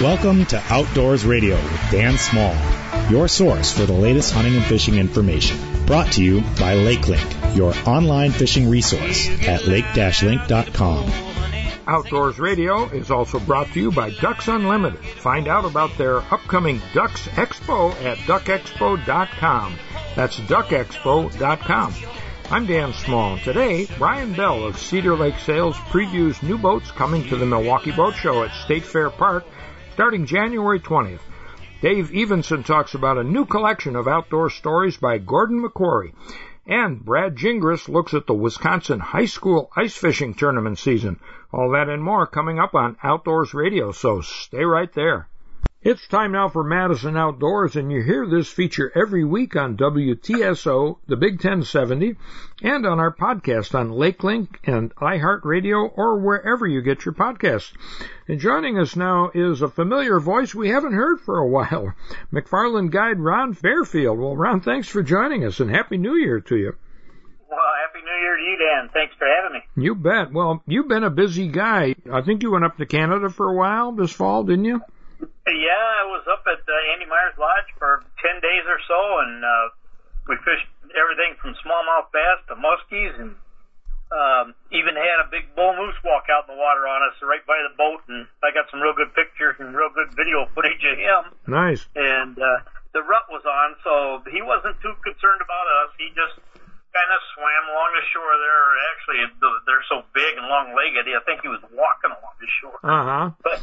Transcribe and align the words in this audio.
Welcome 0.00 0.46
to 0.46 0.62
Outdoors 0.70 1.26
Radio 1.26 1.56
with 1.56 1.90
Dan 1.90 2.16
Small, 2.16 2.56
your 3.10 3.28
source 3.28 3.70
for 3.72 3.84
the 3.84 3.92
latest 3.92 4.32
hunting 4.32 4.56
and 4.56 4.64
fishing 4.64 4.94
information. 4.94 5.58
Brought 5.84 6.12
to 6.12 6.24
you 6.24 6.40
by 6.40 6.76
LakeLink, 6.76 7.56
your 7.56 7.74
online 7.86 8.30
fishing 8.30 8.70
resource 8.70 9.28
at 9.46 9.66
lake-link.com. 9.66 11.10
Outdoors 11.86 12.38
Radio 12.38 12.84
is 12.86 13.10
also 13.10 13.38
brought 13.38 13.66
to 13.72 13.80
you 13.80 13.90
by 13.90 14.10
Ducks 14.10 14.48
Unlimited. 14.48 15.00
Find 15.00 15.46
out 15.46 15.66
about 15.66 15.98
their 15.98 16.18
upcoming 16.18 16.80
Ducks 16.94 17.26
Expo 17.28 17.92
at 18.02 18.16
duckexpo.com. 18.18 19.78
That's 20.14 20.38
duckexpo.com. 20.40 21.94
I'm 22.50 22.64
Dan 22.64 22.94
Small. 22.94 23.36
Today, 23.40 23.86
Brian 23.98 24.32
Bell 24.32 24.64
of 24.64 24.78
Cedar 24.78 25.14
Lake 25.14 25.38
Sales 25.38 25.76
previews 25.76 26.42
new 26.42 26.56
boats 26.56 26.90
coming 26.90 27.28
to 27.28 27.36
the 27.36 27.44
Milwaukee 27.44 27.92
Boat 27.92 28.14
Show 28.14 28.42
at 28.42 28.54
State 28.64 28.86
Fair 28.86 29.10
Park 29.10 29.44
starting 29.92 30.24
January 30.24 30.80
20th. 30.80 31.20
Dave 31.82 32.10
Evenson 32.14 32.62
talks 32.62 32.94
about 32.94 33.18
a 33.18 33.22
new 33.22 33.44
collection 33.44 33.96
of 33.96 34.08
outdoor 34.08 34.48
stories 34.48 34.96
by 34.96 35.18
Gordon 35.18 35.62
MacQuarrie. 35.62 36.14
And 36.66 37.04
Brad 37.04 37.36
Gingras 37.36 37.86
looks 37.86 38.14
at 38.14 38.26
the 38.26 38.32
Wisconsin 38.32 39.00
High 39.00 39.26
School 39.26 39.70
Ice 39.76 39.98
Fishing 39.98 40.32
Tournament 40.32 40.78
season. 40.78 41.20
All 41.52 41.72
that 41.72 41.90
and 41.90 42.02
more 42.02 42.26
coming 42.26 42.58
up 42.58 42.74
on 42.74 42.96
Outdoors 43.02 43.52
Radio, 43.52 43.92
so 43.92 44.22
stay 44.22 44.64
right 44.64 44.90
there. 44.94 45.28
It's 45.90 46.06
time 46.06 46.32
now 46.32 46.50
for 46.50 46.62
Madison 46.62 47.16
Outdoors, 47.16 47.74
and 47.74 47.90
you 47.90 48.02
hear 48.02 48.26
this 48.26 48.46
feature 48.46 48.92
every 48.94 49.24
week 49.24 49.56
on 49.56 49.78
WTSO, 49.78 50.98
the 51.06 51.16
Big 51.16 51.36
1070, 51.36 52.14
and 52.62 52.84
on 52.84 53.00
our 53.00 53.10
podcast 53.10 53.74
on 53.74 53.92
LakeLink 53.92 54.56
and 54.64 54.94
iHeartRadio 54.96 55.90
or 55.96 56.18
wherever 56.18 56.66
you 56.66 56.82
get 56.82 57.06
your 57.06 57.14
podcasts. 57.14 57.72
And 58.28 58.38
joining 58.38 58.78
us 58.78 58.96
now 58.96 59.30
is 59.32 59.62
a 59.62 59.68
familiar 59.68 60.20
voice 60.20 60.54
we 60.54 60.68
haven't 60.68 60.92
heard 60.92 61.22
for 61.22 61.38
a 61.38 61.48
while, 61.48 61.94
McFarland 62.34 62.90
guide 62.90 63.18
Ron 63.18 63.54
Barefield. 63.54 64.18
Well, 64.18 64.36
Ron, 64.36 64.60
thanks 64.60 64.88
for 64.88 65.02
joining 65.02 65.42
us, 65.46 65.58
and 65.58 65.70
Happy 65.70 65.96
New 65.96 66.16
Year 66.16 66.40
to 66.40 66.56
you. 66.58 66.76
Well, 67.48 67.60
Happy 67.86 68.04
New 68.04 68.20
Year 68.20 68.36
to 68.36 68.42
you, 68.42 68.58
Dan. 68.58 68.90
Thanks 68.92 69.14
for 69.18 69.26
having 69.26 69.54
me. 69.54 69.84
You 69.86 69.94
bet. 69.94 70.34
Well, 70.34 70.62
you've 70.66 70.88
been 70.88 71.04
a 71.04 71.08
busy 71.08 71.48
guy. 71.48 71.94
I 72.12 72.20
think 72.20 72.42
you 72.42 72.50
went 72.50 72.66
up 72.66 72.76
to 72.76 72.84
Canada 72.84 73.30
for 73.30 73.48
a 73.48 73.56
while 73.56 73.92
this 73.92 74.12
fall, 74.12 74.44
didn't 74.44 74.66
you? 74.66 74.82
Yeah, 75.20 75.84
I 76.02 76.04
was 76.06 76.24
up 76.28 76.44
at 76.44 76.60
uh, 76.60 76.92
Andy 76.92 77.08
Myers 77.08 77.34
Lodge 77.40 77.70
for 77.80 78.04
10 78.20 78.38
days 78.44 78.64
or 78.68 78.78
so, 78.84 79.00
and 79.24 79.40
uh, 79.40 79.66
we 80.28 80.36
fished 80.44 80.68
everything 80.92 81.40
from 81.40 81.56
smallmouth 81.64 82.12
bass 82.12 82.38
to 82.52 82.54
muskies, 82.60 83.16
and 83.16 83.32
um, 84.12 84.52
even 84.72 84.96
had 84.96 85.24
a 85.24 85.28
big 85.32 85.48
bull 85.56 85.72
moose 85.76 85.96
walk 86.04 86.28
out 86.28 86.48
in 86.48 86.56
the 86.56 86.60
water 86.60 86.84
on 86.88 87.00
us 87.04 87.16
right 87.24 87.44
by 87.48 87.56
the 87.64 87.72
boat, 87.76 88.04
and 88.08 88.28
I 88.44 88.52
got 88.52 88.68
some 88.68 88.80
real 88.80 88.92
good 88.92 89.12
pictures 89.16 89.56
and 89.60 89.72
real 89.72 89.92
good 89.92 90.12
video 90.16 90.48
footage 90.52 90.84
of 90.84 90.96
him. 91.00 91.22
Nice. 91.48 91.84
And 91.96 92.36
uh, 92.36 92.64
the 92.92 93.00
rut 93.04 93.28
was 93.32 93.44
on, 93.44 93.76
so 93.84 94.24
he 94.28 94.40
wasn't 94.44 94.76
too 94.80 94.94
concerned 95.04 95.40
about 95.44 95.66
us. 95.84 95.96
He 95.96 96.08
just 96.12 96.36
kind 96.92 97.10
of 97.12 97.20
swam 97.36 97.64
along 97.72 97.90
the 97.96 98.04
shore 98.12 98.32
there. 98.36 98.64
Actually, 98.96 99.20
they're 99.68 99.86
so 99.92 100.04
big 100.16 100.36
and 100.40 100.48
long-legged. 100.48 101.08
I 101.08 101.20
think 101.24 101.44
he 101.44 101.48
was 101.52 101.60
walking 101.72 102.12
along 102.12 102.36
the 102.40 102.50
shore. 102.60 102.78
Uh 102.84 103.04
huh. 103.04 103.26
But 103.44 103.60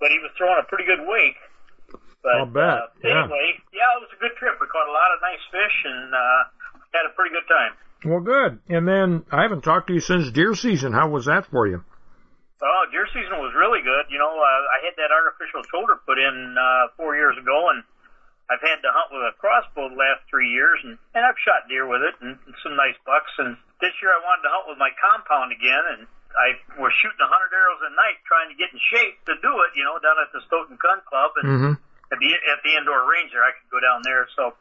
but 0.00 0.10
he 0.10 0.18
was 0.18 0.30
throwing 0.36 0.58
a 0.60 0.66
pretty 0.66 0.84
good 0.84 1.02
wake. 1.06 1.38
But 2.22 2.34
I'll 2.40 2.46
bet. 2.48 2.64
Uh, 2.64 2.86
Yeah. 3.04 3.24
anyway, 3.28 3.60
yeah, 3.72 3.88
it 3.98 4.00
was 4.00 4.12
a 4.16 4.20
good 4.20 4.32
trip. 4.40 4.56
We 4.60 4.66
caught 4.72 4.88
a 4.88 4.96
lot 4.96 5.12
of 5.12 5.20
nice 5.20 5.44
fish 5.52 5.76
and 5.84 6.08
uh, 6.14 6.40
had 6.96 7.04
a 7.06 7.12
pretty 7.12 7.34
good 7.36 7.46
time. 7.48 7.72
Well, 8.04 8.20
good. 8.20 8.60
And 8.68 8.88
then 8.88 9.24
I 9.32 9.42
haven't 9.42 9.62
talked 9.64 9.88
to 9.88 9.94
you 9.94 10.00
since 10.00 10.30
deer 10.32 10.54
season. 10.54 10.92
How 10.92 11.08
was 11.08 11.24
that 11.26 11.46
for 11.52 11.66
you? 11.68 11.84
Oh, 12.64 12.82
deer 12.92 13.04
season 13.12 13.36
was 13.44 13.52
really 13.52 13.84
good. 13.84 14.08
You 14.08 14.16
know, 14.16 14.32
uh, 14.32 14.60
I 14.72 14.84
had 14.88 14.96
that 14.96 15.12
artificial 15.12 15.60
shoulder 15.68 16.00
put 16.08 16.16
in 16.16 16.56
uh, 16.56 16.96
four 16.96 17.12
years 17.16 17.36
ago, 17.36 17.68
and 17.76 17.84
I've 18.48 18.60
had 18.64 18.80
to 18.84 18.88
hunt 18.92 19.12
with 19.12 19.20
a 19.24 19.32
crossbow 19.36 19.92
the 19.92 20.00
last 20.00 20.24
three 20.32 20.48
years, 20.48 20.80
and, 20.84 20.96
and 21.12 21.24
I've 21.28 21.36
shot 21.44 21.68
deer 21.68 21.84
with 21.84 22.00
it 22.00 22.16
and, 22.24 22.36
and 22.48 22.54
some 22.64 22.72
nice 22.76 22.96
bucks. 23.04 23.32
And 23.36 23.56
this 23.84 23.92
year 24.00 24.12
I 24.16 24.20
wanted 24.24 24.48
to 24.48 24.52
hunt 24.52 24.64
with 24.68 24.80
my 24.80 24.92
compound 24.96 25.52
again, 25.52 25.84
and 25.96 26.02
I 26.34 26.58
was 26.82 26.90
shooting 26.98 27.22
a 27.22 27.30
hundred 27.30 27.54
arrows 27.54 27.82
a 27.86 27.92
night 27.94 28.18
trying 28.26 28.50
to 28.50 28.56
get 28.58 28.74
in 28.74 28.78
shape 28.90 29.22
to 29.30 29.34
do 29.38 29.52
it. 29.66 29.78
You 29.78 29.86
know, 29.86 29.98
down 30.02 30.18
at 30.18 30.34
the 30.34 30.42
Stoughton 30.50 30.76
Gun 30.82 31.00
Club, 31.06 31.30
and 31.40 31.46
Mm-hmm. 31.46 31.74
at 32.10 32.18
the 32.18 32.28
at 32.50 32.60
the 32.66 32.72
indoor 32.74 33.06
range 33.06 33.30
there, 33.30 33.46
I 33.46 33.54
could 33.54 33.70
go 33.70 33.78
down 33.78 34.02
there. 34.02 34.26
So, 34.34 34.52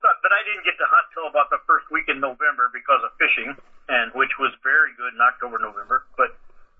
but 0.00 0.14
but 0.24 0.32
I 0.32 0.40
didn't 0.48 0.64
get 0.64 0.76
to 0.80 0.86
hunt 0.88 1.06
till 1.12 1.28
about 1.28 1.52
the 1.52 1.60
first 1.68 1.86
week 1.92 2.08
in 2.08 2.18
November 2.18 2.72
because 2.72 3.04
of 3.04 3.12
fishing, 3.20 3.52
and 3.92 4.10
which 4.16 4.32
was 4.40 4.50
very 4.64 4.96
good 4.96 5.12
in 5.14 5.20
October, 5.20 5.60
November. 5.60 6.08
But 6.16 6.34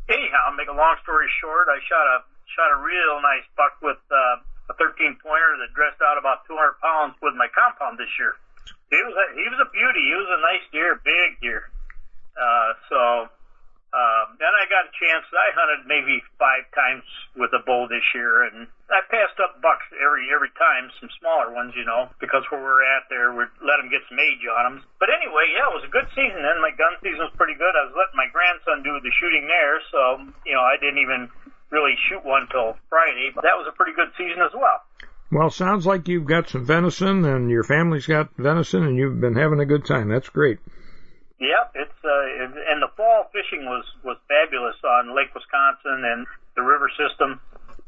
anyhow, 0.09 0.51
make 0.57 0.73
a 0.73 0.77
long 0.77 0.97
story 1.05 1.29
short, 1.39 1.69
I 1.69 1.79
shot 1.87 2.03
a 2.03 2.19
shot 2.53 2.69
a 2.73 2.79
real 2.83 3.21
nice 3.23 3.45
buck 3.57 3.77
with 3.85 4.01
uh, 4.13 4.73
a 4.73 4.75
13 4.81 5.21
pointer 5.21 5.53
that 5.63 5.73
dressed 5.77 6.01
out 6.01 6.17
about 6.19 6.45
200 6.49 6.81
pounds 6.81 7.15
with 7.23 7.33
my 7.37 7.49
compound 7.53 7.97
this 7.97 8.11
year. 8.19 8.35
He 8.93 9.01
was 9.01 9.15
a, 9.17 9.27
he 9.37 9.47
was 9.49 9.61
a 9.63 9.69
beauty. 9.73 10.05
He 10.05 10.17
was 10.17 10.29
a 10.33 10.41
nice 10.45 10.65
deer, 10.69 11.01
big 11.01 11.41
deer. 11.41 11.71
Uh, 12.37 12.71
so 12.93 12.99
um, 13.93 14.41
then 14.41 14.49
I 14.49 14.65
got 14.73 14.89
a 14.89 14.93
chance. 14.97 15.29
I 15.29 15.53
hunted 15.53 15.85
maybe 15.85 16.25
five 16.41 16.65
times 16.73 17.05
with 17.37 17.53
a 17.53 17.61
bow 17.61 17.93
this 17.93 18.05
year, 18.17 18.49
and 18.49 18.65
I 18.89 19.05
passed 19.13 19.37
up 19.37 19.61
bucks 19.61 19.85
every 20.01 20.33
every 20.33 20.49
time. 20.57 20.89
Some 20.97 21.13
smaller 21.21 21.53
ones, 21.53 21.77
you 21.77 21.85
know, 21.85 22.09
because 22.17 22.41
where 22.49 22.65
we're 22.65 22.81
at 22.89 23.13
there, 23.13 23.37
we 23.37 23.45
let 23.61 23.85
them 23.85 23.93
get 23.93 24.01
some 24.09 24.17
age 24.17 24.41
on 24.49 24.63
them. 24.65 24.77
But 24.97 25.13
anyway, 25.13 25.53
yeah, 25.53 25.69
it 25.69 25.77
was 25.77 25.85
a 25.85 25.93
good 25.93 26.09
season. 26.17 26.41
Then 26.41 26.65
my 26.65 26.73
gun 26.73 26.97
season 27.05 27.21
was 27.21 27.37
pretty 27.37 27.53
good. 27.53 27.77
I 27.77 27.85
was 27.85 27.93
letting 27.93 28.17
my 28.17 28.33
grandson 28.33 28.81
do 28.81 28.97
the 28.97 29.13
shooting 29.21 29.45
there, 29.45 29.85
so 29.93 30.25
you 30.49 30.57
know, 30.57 30.65
I 30.65 30.81
didn't 30.81 31.05
even 31.05 31.29
really 31.69 31.93
shoot 32.09 32.25
one 32.25 32.49
till 32.49 32.81
Friday. 32.89 33.29
But 33.37 33.45
that 33.45 33.61
was 33.61 33.69
a 33.69 33.77
pretty 33.77 33.93
good 33.93 34.09
season 34.17 34.41
as 34.41 34.57
well. 34.57 34.81
Well, 35.33 35.49
sounds 35.49 35.85
like 35.85 36.09
you've 36.09 36.29
got 36.29 36.49
some 36.49 36.65
venison 36.65 37.25
and 37.25 37.49
your 37.49 37.65
family's 37.65 38.09
got 38.09 38.33
venison 38.37 38.85
and 38.85 38.97
you've 38.97 39.21
been 39.21 39.37
having 39.37 39.61
a 39.61 39.69
good 39.69 39.85
time. 39.85 40.09
That's 40.09 40.29
great. 40.29 40.61
Yep, 41.43 41.75
it's 41.75 41.99
uh, 42.07 42.71
and 42.71 42.79
the 42.79 42.89
fall 42.97 43.27
fishing 43.35 43.67
was 43.67 43.83
was 44.07 44.17
fabulous 44.31 44.79
on 44.87 45.11
Lake 45.17 45.35
Wisconsin 45.35 46.07
and 46.07 46.27
the 46.55 46.63
river 46.63 46.87
system. 46.95 47.41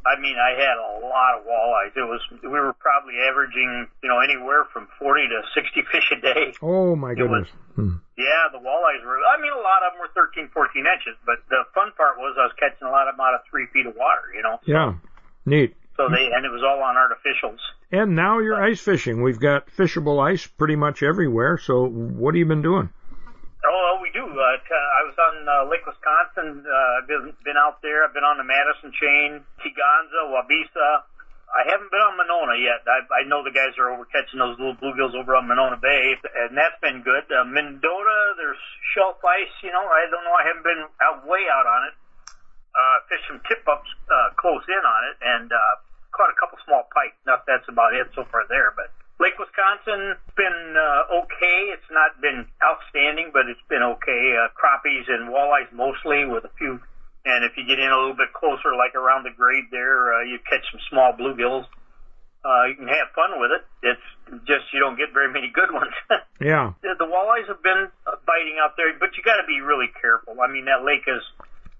I 0.04 0.20
mean, 0.20 0.36
I 0.36 0.52
had 0.58 0.76
a 0.76 1.06
lot 1.06 1.38
of 1.38 1.46
walleyes. 1.46 1.94
It 1.96 2.02
was 2.04 2.20
we 2.42 2.50
were 2.50 2.74
probably 2.74 3.14
averaging 3.30 3.86
you 4.02 4.08
know 4.10 4.18
anywhere 4.18 4.66
from 4.74 4.88
forty 4.98 5.28
to 5.30 5.38
sixty 5.54 5.86
fish 5.92 6.10
a 6.10 6.18
day. 6.20 6.52
Oh 6.60 6.96
my 6.96 7.14
goodness. 7.14 7.48
Hmm. 7.78 8.02
Yeah, 8.18 8.50
the 8.50 8.58
walleyes 8.58 9.06
were. 9.06 9.18
I 9.22 9.40
mean, 9.40 9.52
a 9.54 9.62
lot 9.62 9.82
of 9.86 9.94
them 9.94 10.00
were 10.06 10.10
13, 10.14 10.46
14 10.54 10.86
inches, 10.86 11.18
but 11.26 11.42
the 11.50 11.66
fun 11.74 11.90
part 11.96 12.14
was 12.18 12.36
I 12.38 12.46
was 12.46 12.54
catching 12.58 12.86
a 12.86 12.90
lot 12.90 13.08
of 13.08 13.16
them 13.16 13.20
out 13.26 13.34
of 13.34 13.40
three 13.50 13.66
feet 13.72 13.86
of 13.86 13.94
water. 13.96 14.30
You 14.34 14.42
know, 14.42 14.58
Yeah. 14.66 14.94
Neat. 15.46 15.74
so 15.96 16.08
they 16.08 16.30
and 16.34 16.44
it 16.46 16.50
was 16.50 16.62
all 16.62 16.82
on 16.82 16.94
artificials. 16.94 17.58
And 17.90 18.14
now 18.14 18.38
you're 18.38 18.60
ice 18.62 18.80
fishing. 18.80 19.22
We've 19.22 19.38
got 19.40 19.66
fishable 19.78 20.18
ice 20.22 20.46
pretty 20.46 20.76
much 20.76 21.02
everywhere. 21.02 21.58
So 21.58 21.86
what 21.86 22.34
have 22.34 22.38
you 22.38 22.46
been 22.46 22.62
doing? 22.62 22.90
Oh, 23.64 23.98
we 24.04 24.12
do. 24.12 24.28
Uh, 24.28 24.60
t- 24.60 24.76
I 24.76 25.02
was 25.08 25.16
on 25.16 25.34
uh, 25.48 25.64
Lake 25.72 25.88
Wisconsin. 25.88 26.68
Uh, 26.68 27.00
I've 27.00 27.08
been, 27.08 27.32
been 27.44 27.56
out 27.56 27.80
there. 27.80 28.04
I've 28.04 28.12
been 28.12 28.26
on 28.26 28.36
the 28.36 28.44
Madison 28.44 28.92
chain, 28.92 29.40
Kegonsa, 29.56 30.28
Waubesa. 30.28 31.08
I 31.54 31.64
haven't 31.70 31.88
been 31.88 32.02
on 32.02 32.18
Monona 32.18 32.58
yet. 32.60 32.84
I, 32.84 33.06
I 33.08 33.22
know 33.24 33.40
the 33.40 33.54
guys 33.54 33.78
are 33.78 33.88
over 33.88 34.04
catching 34.10 34.42
those 34.42 34.58
little 34.58 34.76
bluegills 34.76 35.14
over 35.16 35.32
on 35.38 35.48
Monona 35.48 35.78
Bay, 35.78 36.18
and 36.44 36.52
that's 36.58 36.76
been 36.82 37.00
good. 37.00 37.24
Uh, 37.30 37.46
Mendota, 37.46 38.34
there's 38.36 38.60
shelf 38.92 39.22
ice. 39.24 39.54
You 39.62 39.70
know, 39.72 39.86
I 39.86 40.10
don't 40.10 40.24
know. 40.26 40.34
I 40.34 40.44
haven't 40.44 40.66
been 40.66 40.84
out 41.00 41.24
way 41.24 41.46
out 41.48 41.64
on 41.64 41.88
it. 41.88 41.94
Uh, 42.74 42.96
fished 43.06 43.28
some 43.30 43.40
tip 43.46 43.62
ups 43.70 43.86
uh, 44.10 44.34
close 44.34 44.66
in 44.66 44.82
on 44.82 45.00
it, 45.08 45.16
and 45.22 45.48
uh, 45.48 45.74
caught 46.10 46.28
a 46.28 46.36
couple 46.36 46.58
small 46.66 46.84
pike. 46.90 47.14
Now, 47.24 47.38
that's 47.46 47.64
about 47.70 47.94
it 47.94 48.12
so 48.12 48.28
far 48.28 48.44
there, 48.50 48.74
but. 48.76 48.92
Lake 49.20 49.38
Wisconsin 49.38 50.18
has 50.18 50.34
been 50.34 50.74
uh, 50.74 51.22
okay. 51.22 51.70
It's 51.70 51.90
not 51.90 52.18
been 52.20 52.46
outstanding, 52.62 53.30
but 53.32 53.46
it's 53.46 53.62
been 53.70 53.82
okay. 53.98 54.34
Uh, 54.34 54.50
crappies 54.58 55.06
and 55.06 55.30
walleyes 55.30 55.70
mostly, 55.72 56.26
with 56.26 56.44
a 56.44 56.50
few. 56.58 56.80
And 57.24 57.44
if 57.44 57.56
you 57.56 57.64
get 57.64 57.78
in 57.78 57.88
a 57.88 57.96
little 57.96 58.18
bit 58.18 58.34
closer, 58.34 58.74
like 58.76 58.94
around 58.94 59.24
the 59.24 59.32
grade 59.32 59.70
there, 59.70 60.12
uh, 60.12 60.22
you 60.28 60.38
catch 60.44 60.66
some 60.70 60.80
small 60.90 61.14
bluegills. 61.14 61.64
Uh, 62.44 62.68
you 62.68 62.76
can 62.76 62.88
have 62.88 63.08
fun 63.16 63.40
with 63.40 63.48
it. 63.56 63.64
It's 63.80 64.06
just 64.44 64.68
you 64.74 64.80
don't 64.80 64.98
get 64.98 65.14
very 65.14 65.32
many 65.32 65.48
good 65.52 65.72
ones. 65.72 65.94
Yeah. 66.42 66.74
the, 66.82 66.92
the 66.98 67.06
walleyes 67.08 67.46
have 67.48 67.62
been 67.62 67.88
uh, 68.04 68.20
biting 68.26 68.58
out 68.60 68.76
there, 68.76 68.92
but 68.98 69.16
you 69.16 69.22
got 69.22 69.40
to 69.40 69.46
be 69.46 69.62
really 69.62 69.88
careful. 70.02 70.36
I 70.44 70.50
mean, 70.50 70.66
that 70.66 70.84
lake 70.84 71.06
is. 71.06 71.22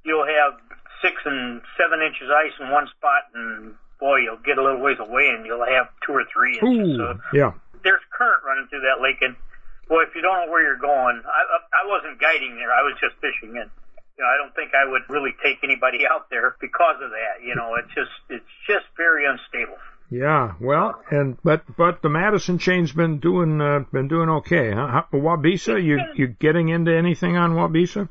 You'll 0.07 0.25
have 0.25 0.57
six 1.03 1.21
and 1.27 1.61
seven 1.77 2.01
inches 2.01 2.31
ice 2.33 2.55
in 2.61 2.71
one 2.71 2.89
spot, 2.97 3.29
and 3.35 3.75
boy, 4.05 4.21
you'll 4.21 4.45
get 4.45 4.59
a 4.61 4.63
little 4.63 4.81
ways 4.85 5.01
away, 5.01 5.33
and 5.33 5.47
you'll 5.49 5.65
have 5.65 5.89
two 6.05 6.13
or 6.13 6.25
three 6.29 6.61
inches. 6.61 6.93
Ooh. 6.93 6.97
So 7.01 7.07
Yeah. 7.33 7.53
there's 7.83 8.05
current 8.13 8.45
running 8.45 8.67
through 8.69 8.85
that 8.85 9.01
lake, 9.01 9.23
and 9.25 9.35
boy, 9.89 10.03
if 10.05 10.13
you 10.15 10.21
don't 10.21 10.45
know 10.45 10.53
where 10.53 10.61
you're 10.63 10.77
going, 10.77 11.23
I 11.25 11.41
I 11.73 11.83
wasn't 11.89 12.21
guiding 12.21 12.57
there. 12.57 12.69
I 12.73 12.83
was 12.85 12.95
just 13.01 13.17
fishing, 13.25 13.57
and 13.57 13.71
you 14.17 14.21
know, 14.23 14.29
I 14.29 14.37
don't 14.37 14.55
think 14.55 14.73
I 14.77 14.85
would 14.85 15.03
really 15.09 15.33
take 15.43 15.59
anybody 15.65 16.07
out 16.13 16.29
there 16.29 16.55
because 16.61 17.01
of 17.01 17.11
that. 17.17 17.41
You 17.43 17.55
know, 17.57 17.77
it's 17.81 17.93
just 17.95 18.13
it's 18.29 18.53
just 18.67 18.85
very 18.97 19.25
unstable. 19.25 19.79
Yeah. 20.11 20.53
Well, 20.61 21.01
and 21.11 21.39
but 21.43 21.63
but 21.77 22.03
the 22.03 22.11
Madison 22.11 22.59
chain's 22.59 22.93
been 22.93 23.19
doing 23.19 23.61
uh, 23.61 23.85
been 23.91 24.09
doing 24.09 24.29
okay. 24.45 24.71
Huh? 24.71 25.05
Waubesa, 25.13 25.83
you 25.83 25.99
you 26.15 26.27
getting 26.29 26.69
into 26.69 26.95
anything 26.95 27.37
on 27.37 27.53
Waubesa? 27.55 28.09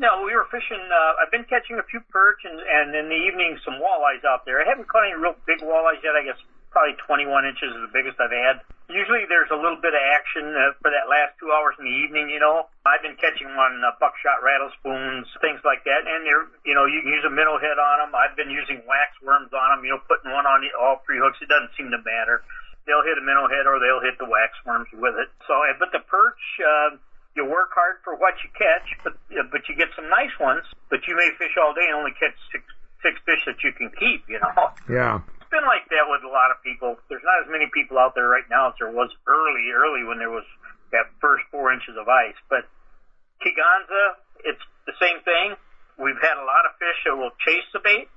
No, 0.00 0.24
we 0.24 0.32
were 0.32 0.48
fishing. 0.48 0.80
Uh, 0.80 1.20
I've 1.20 1.28
been 1.28 1.44
catching 1.44 1.76
a 1.76 1.84
few 1.84 2.00
perch 2.08 2.40
and, 2.48 2.56
and 2.56 2.96
in 2.96 3.12
the 3.12 3.20
evening 3.28 3.60
some 3.68 3.76
walleyes 3.76 4.24
out 4.24 4.48
there. 4.48 4.56
I 4.56 4.64
haven't 4.64 4.88
caught 4.88 5.04
any 5.04 5.12
real 5.12 5.36
big 5.44 5.60
walleyes 5.60 6.00
yet. 6.00 6.16
I 6.16 6.24
guess 6.24 6.40
probably 6.72 6.96
21 7.04 7.28
inches 7.44 7.68
is 7.68 7.84
the 7.84 7.92
biggest 7.92 8.16
I've 8.16 8.32
had. 8.32 8.64
Usually 8.88 9.28
there's 9.28 9.52
a 9.52 9.60
little 9.60 9.76
bit 9.76 9.92
of 9.92 10.00
action 10.00 10.56
uh, 10.56 10.72
for 10.80 10.88
that 10.88 11.04
last 11.04 11.36
two 11.36 11.52
hours 11.52 11.76
in 11.76 11.84
the 11.84 11.92
evening, 11.92 12.32
you 12.32 12.40
know. 12.40 12.72
I've 12.88 13.04
been 13.04 13.20
catching 13.20 13.52
on 13.52 13.84
uh, 13.84 13.92
buckshot 14.00 14.40
rattle 14.40 14.72
spoons, 14.80 15.28
things 15.44 15.60
like 15.68 15.84
that. 15.84 16.08
And 16.08 16.24
they're, 16.24 16.48
you 16.64 16.72
know, 16.72 16.88
you 16.88 17.04
can 17.04 17.12
use 17.12 17.28
a 17.28 17.30
minnow 17.30 17.60
head 17.60 17.76
on 17.76 18.00
them. 18.00 18.16
I've 18.16 18.34
been 18.40 18.48
using 18.48 18.80
wax 18.88 19.12
worms 19.20 19.52
on 19.52 19.68
them, 19.76 19.84
you 19.84 19.92
know, 19.92 20.00
putting 20.08 20.32
one 20.32 20.48
on 20.48 20.64
all 20.80 21.04
three 21.04 21.20
hooks. 21.20 21.44
It 21.44 21.52
doesn't 21.52 21.76
seem 21.76 21.92
to 21.92 22.00
matter. 22.00 22.40
They'll 22.88 23.04
hit 23.04 23.20
a 23.20 23.24
minnow 23.28 23.52
head 23.52 23.68
or 23.68 23.76
they'll 23.76 24.00
hit 24.00 24.16
the 24.16 24.24
wax 24.24 24.56
worms 24.64 24.88
with 24.96 25.20
it. 25.20 25.28
So, 25.44 25.60
but 25.76 25.92
the 25.92 26.00
perch, 26.08 26.40
uh, 26.64 26.96
you 27.36 27.46
work 27.46 27.70
hard 27.70 28.02
for 28.02 28.18
what 28.18 28.34
you 28.42 28.50
catch, 28.58 28.86
but 29.06 29.14
but 29.50 29.62
you 29.70 29.78
get 29.78 29.94
some 29.94 30.10
nice 30.10 30.34
ones. 30.42 30.66
But 30.90 31.06
you 31.06 31.14
may 31.14 31.30
fish 31.38 31.54
all 31.54 31.74
day 31.74 31.86
and 31.86 32.02
only 32.02 32.14
catch 32.18 32.34
six 32.50 32.64
six 33.02 33.14
fish 33.22 33.42
that 33.46 33.62
you 33.62 33.70
can 33.72 33.90
keep. 33.94 34.26
You 34.26 34.42
know. 34.42 34.74
Yeah. 34.90 35.22
It's 35.38 35.50
been 35.50 35.66
like 35.66 35.86
that 35.90 36.06
with 36.10 36.22
a 36.26 36.32
lot 36.32 36.50
of 36.50 36.58
people. 36.62 36.98
There's 37.10 37.26
not 37.26 37.46
as 37.46 37.48
many 37.50 37.70
people 37.70 37.98
out 37.98 38.14
there 38.14 38.26
right 38.26 38.46
now 38.50 38.70
as 38.70 38.74
there 38.78 38.90
was 38.90 39.10
early, 39.26 39.70
early 39.70 40.06
when 40.06 40.18
there 40.18 40.30
was 40.30 40.46
that 40.90 41.10
first 41.22 41.46
four 41.50 41.70
inches 41.74 41.94
of 41.98 42.06
ice. 42.06 42.38
But 42.50 42.66
Kegonsa, 43.42 44.18
it's 44.46 44.62
the 44.86 44.94
same 44.98 45.22
thing. 45.22 45.54
We've 45.98 46.18
had 46.18 46.38
a 46.38 46.46
lot 46.46 46.66
of 46.66 46.78
fish 46.78 46.98
that 47.06 47.14
will 47.14 47.34
chase 47.44 47.66
the 47.74 47.82
bait, 47.82 48.08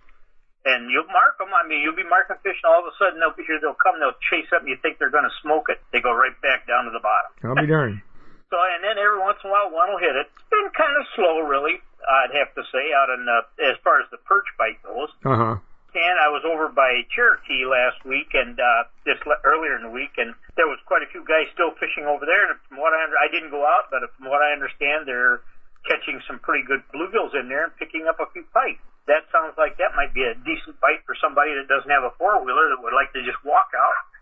and 0.65 0.89
you'll 0.89 1.09
mark 1.09 1.37
them. 1.37 1.51
I 1.51 1.67
mean, 1.67 1.83
you'll 1.83 1.97
be 1.97 2.07
marking 2.07 2.39
fish, 2.41 2.57
and 2.63 2.69
all 2.69 2.81
of 2.81 2.87
a 2.89 2.95
sudden 2.97 3.19
they'll 3.19 3.35
be 3.35 3.45
here. 3.45 3.59
They'll 3.59 3.77
come. 3.77 3.99
They'll 3.99 4.17
chase 4.29 4.49
up, 4.55 4.65
and 4.65 4.71
you 4.71 4.77
think 4.81 4.97
they're 4.97 5.13
going 5.13 5.27
to 5.27 5.35
smoke 5.43 5.67
it. 5.69 5.81
They 5.91 6.01
go 6.01 6.13
right 6.13 6.33
back 6.41 6.65
down 6.65 6.85
to 6.85 6.93
the 6.93 7.03
bottom. 7.03 7.29
I'll 7.43 7.59
be 7.59 7.69
darned. 7.69 8.01
So, 8.53 8.61
and 8.61 8.85
then 8.85 9.01
every 9.01 9.17
once 9.17 9.41
in 9.41 9.49
a 9.49 9.53
while, 9.57 9.73
one 9.73 9.89
will 9.89 9.97
hit 9.97 10.13
it. 10.13 10.29
It's 10.29 10.45
been 10.53 10.69
kind 10.77 10.93
of 10.93 11.09
slow, 11.17 11.41
really. 11.41 11.81
I'd 12.05 12.37
have 12.37 12.53
to 12.53 12.61
say, 12.69 12.93
out 12.93 13.09
in 13.09 13.25
the, 13.25 13.41
as 13.65 13.81
far 13.81 13.97
as 13.97 14.05
the 14.13 14.21
perch 14.29 14.45
bite 14.61 14.77
goes. 14.85 15.09
Uh 15.25 15.33
huh. 15.33 15.55
And 15.97 16.15
I 16.21 16.29
was 16.29 16.45
over 16.45 16.69
by 16.69 17.01
Cherokee 17.09 17.65
last 17.65 18.05
week, 18.05 18.29
and 18.37 18.53
uh, 18.53 18.85
just 19.09 19.25
le- 19.25 19.41
earlier 19.41 19.73
in 19.73 19.89
the 19.89 19.89
week, 19.89 20.21
and 20.21 20.37
there 20.53 20.69
was 20.69 20.77
quite 20.85 21.01
a 21.01 21.09
few 21.09 21.25
guys 21.25 21.49
still 21.57 21.73
fishing 21.81 22.05
over 22.05 22.29
there. 22.29 22.53
And 22.53 22.61
from 22.69 22.77
what 22.77 22.93
I 22.93 23.01
under, 23.01 23.17
I 23.17 23.25
didn't 23.33 23.49
go 23.49 23.65
out, 23.65 23.89
but 23.89 24.05
from 24.21 24.29
what 24.29 24.45
I 24.45 24.53
understand, 24.53 25.09
they're 25.09 25.41
catching 25.89 26.21
some 26.29 26.37
pretty 26.37 26.61
good 26.61 26.85
bluegills 26.93 27.33
in 27.33 27.49
there 27.49 27.65
and 27.65 27.73
picking 27.81 28.05
up 28.05 28.21
a 28.21 28.29
few 28.37 28.45
pike. 28.53 28.77
That 29.09 29.25
sounds 29.33 29.57
like 29.57 29.81
that 29.81 29.97
might 29.97 30.13
be 30.13 30.29
a 30.29 30.37
decent 30.45 30.77
bite 30.77 31.01
for 31.09 31.17
somebody 31.17 31.57
that 31.57 31.65
doesn't 31.65 31.89
have 31.89 32.05
a 32.05 32.13
four 32.21 32.37
wheeler 32.45 32.69
that 32.69 32.85
would 32.85 32.93
like 32.93 33.09
to 33.17 33.25
just 33.25 33.41
walk 33.41 33.73
out. 33.73 34.12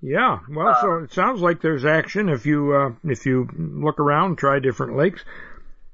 Yeah, 0.00 0.40
well, 0.48 0.76
so 0.80 1.04
it 1.04 1.12
sounds 1.12 1.40
like 1.40 1.60
there's 1.60 1.84
action 1.84 2.28
if 2.28 2.46
you 2.46 2.72
uh, 2.72 2.90
if 3.04 3.26
you 3.26 3.48
look 3.56 4.00
around, 4.00 4.36
try 4.38 4.58
different 4.58 4.96
lakes. 4.96 5.24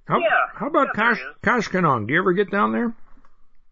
How, 0.06 0.18
Yeah, 0.18 0.48
How 0.54 0.68
about 0.68 0.96
yeah, 0.96 1.14
there 1.14 1.32
Kosh. 1.42 1.68
Koshkonong? 1.68 2.06
Do 2.06 2.14
you 2.14 2.20
ever 2.20 2.32
get 2.32 2.50
down 2.50 2.72
there? 2.72 2.94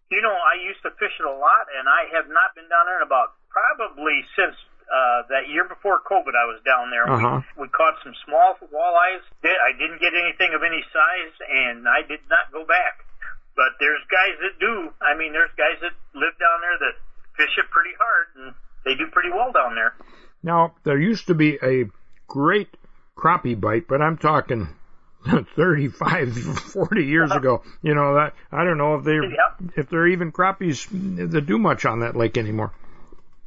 You 0.09 0.21
know, 0.21 0.31
I 0.31 0.63
used 0.63 0.81
to 0.83 0.91
fish 0.95 1.11
it 1.19 1.25
a 1.25 1.33
lot, 1.35 1.65
and 1.73 1.89
I 1.89 2.13
have 2.15 2.29
not 2.29 2.55
been 2.55 2.69
down 2.69 2.85
there 2.85 3.01
in 3.01 3.05
about 3.07 3.35
probably 3.49 4.23
since 4.37 4.55
uh, 4.87 5.27
that 5.27 5.49
year 5.51 5.67
before 5.67 5.99
COVID. 6.05 6.31
I 6.31 6.45
was 6.47 6.63
down 6.63 6.93
there. 6.93 7.09
Uh-huh. 7.09 7.41
We, 7.57 7.67
we 7.67 7.75
caught 7.75 7.99
some 8.05 8.15
small 8.23 8.55
walleyes. 8.71 9.25
I 9.43 9.75
didn't 9.75 9.99
get 9.99 10.15
anything 10.15 10.55
of 10.55 10.63
any 10.63 10.79
size, 10.93 11.33
and 11.43 11.89
I 11.89 12.07
did 12.07 12.23
not 12.31 12.53
go 12.55 12.63
back. 12.63 13.03
But 13.57 13.75
there's 13.81 13.99
guys 14.07 14.37
that 14.45 14.55
do. 14.61 14.93
I 15.01 15.17
mean, 15.17 15.33
there's 15.33 15.51
guys 15.57 15.81
that 15.81 15.91
live 16.13 16.37
down 16.37 16.57
there 16.61 16.77
that 16.87 16.95
fish 17.35 17.51
it 17.57 17.67
pretty 17.73 17.97
hard, 17.97 18.27
and 18.37 18.47
they 18.87 18.95
do 18.95 19.07
pretty 19.11 19.29
well 19.29 19.51
down 19.51 19.75
there. 19.75 19.93
Now 20.41 20.75
there 20.83 20.99
used 20.99 21.27
to 21.27 21.33
be 21.35 21.57
a 21.61 21.85
great 22.27 22.69
crappie 23.17 23.59
bite, 23.59 23.87
but 23.87 24.01
I'm 24.01 24.17
talking 24.17 24.69
35, 25.55 26.33
40 26.37 27.03
years 27.05 27.31
ago. 27.31 27.63
You 27.81 27.95
know 27.95 28.15
that 28.15 28.33
I 28.51 28.63
don't 28.63 28.77
know 28.77 28.95
if 28.95 29.03
they 29.03 29.15
Yep. 29.15 29.71
if 29.75 29.89
they're 29.89 30.07
even 30.07 30.31
crappies 30.31 30.87
that 31.31 31.45
do 31.45 31.57
much 31.57 31.85
on 31.85 31.99
that 31.99 32.15
lake 32.15 32.37
anymore. 32.37 32.71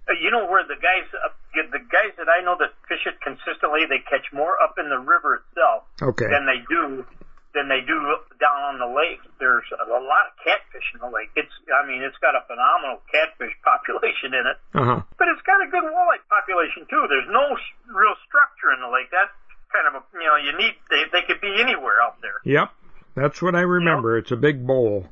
Uh, 0.09 0.13
You 0.21 0.31
know 0.31 0.47
where 0.47 0.65
the 0.67 0.75
guys, 0.75 1.07
uh, 1.25 1.29
the 1.55 1.79
guys 1.79 2.13
that 2.19 2.27
I 2.29 2.45
know 2.45 2.57
that 2.59 2.71
fish 2.89 3.07
it 3.07 3.15
consistently, 3.23 3.81
they 3.89 3.99
catch 4.11 4.27
more 4.33 4.55
up 4.63 4.75
in 4.79 4.89
the 4.91 4.99
river 4.99 5.41
itself 5.47 5.85
Okay. 6.03 6.27
than 6.29 6.47
they 6.47 6.63
do 6.69 7.07
than 7.55 7.67
they 7.67 7.82
do 7.82 7.99
down 8.38 8.61
on 8.70 8.76
the 8.79 8.87
lake. 8.87 9.19
There's 9.43 9.67
a 9.75 9.91
lot 9.91 10.25
of 10.31 10.32
catfish 10.38 10.87
in 10.94 11.02
the 11.02 11.11
lake. 11.11 11.35
It's, 11.35 11.50
I 11.75 11.82
mean, 11.87 11.99
it's 12.06 12.17
got 12.23 12.38
a 12.38 12.47
phenomenal 12.47 13.02
catfish 13.11 13.50
population 13.67 14.31
in 14.38 14.44
it, 14.47 14.56
Uh 14.75 14.85
huh. 14.87 14.99
but 15.19 15.26
it's 15.35 15.43
got 15.43 15.58
a 15.58 15.69
good 15.69 15.82
walleye 15.82 16.23
population 16.31 16.87
too. 16.87 17.02
There's 17.11 17.26
no 17.31 17.58
s- 17.58 17.73
real 17.91 18.14
structure 18.31 18.70
in 18.70 18.79
the 18.79 18.91
lake. 18.91 19.11
That's 19.11 19.35
kind 19.75 19.91
of 19.91 19.99
a, 19.99 20.02
you 20.14 20.26
know, 20.31 20.38
you 20.38 20.52
need 20.55 20.75
they 20.91 21.02
they 21.11 21.23
could 21.26 21.43
be 21.43 21.50
anywhere 21.58 21.99
out 22.02 22.23
there. 22.23 22.38
Yep. 22.47 22.70
That's 23.19 23.43
what 23.43 23.58
I 23.58 23.67
remember. 23.67 24.17
It's 24.19 24.31
a 24.31 24.38
big 24.38 24.62
bowl. 24.64 25.11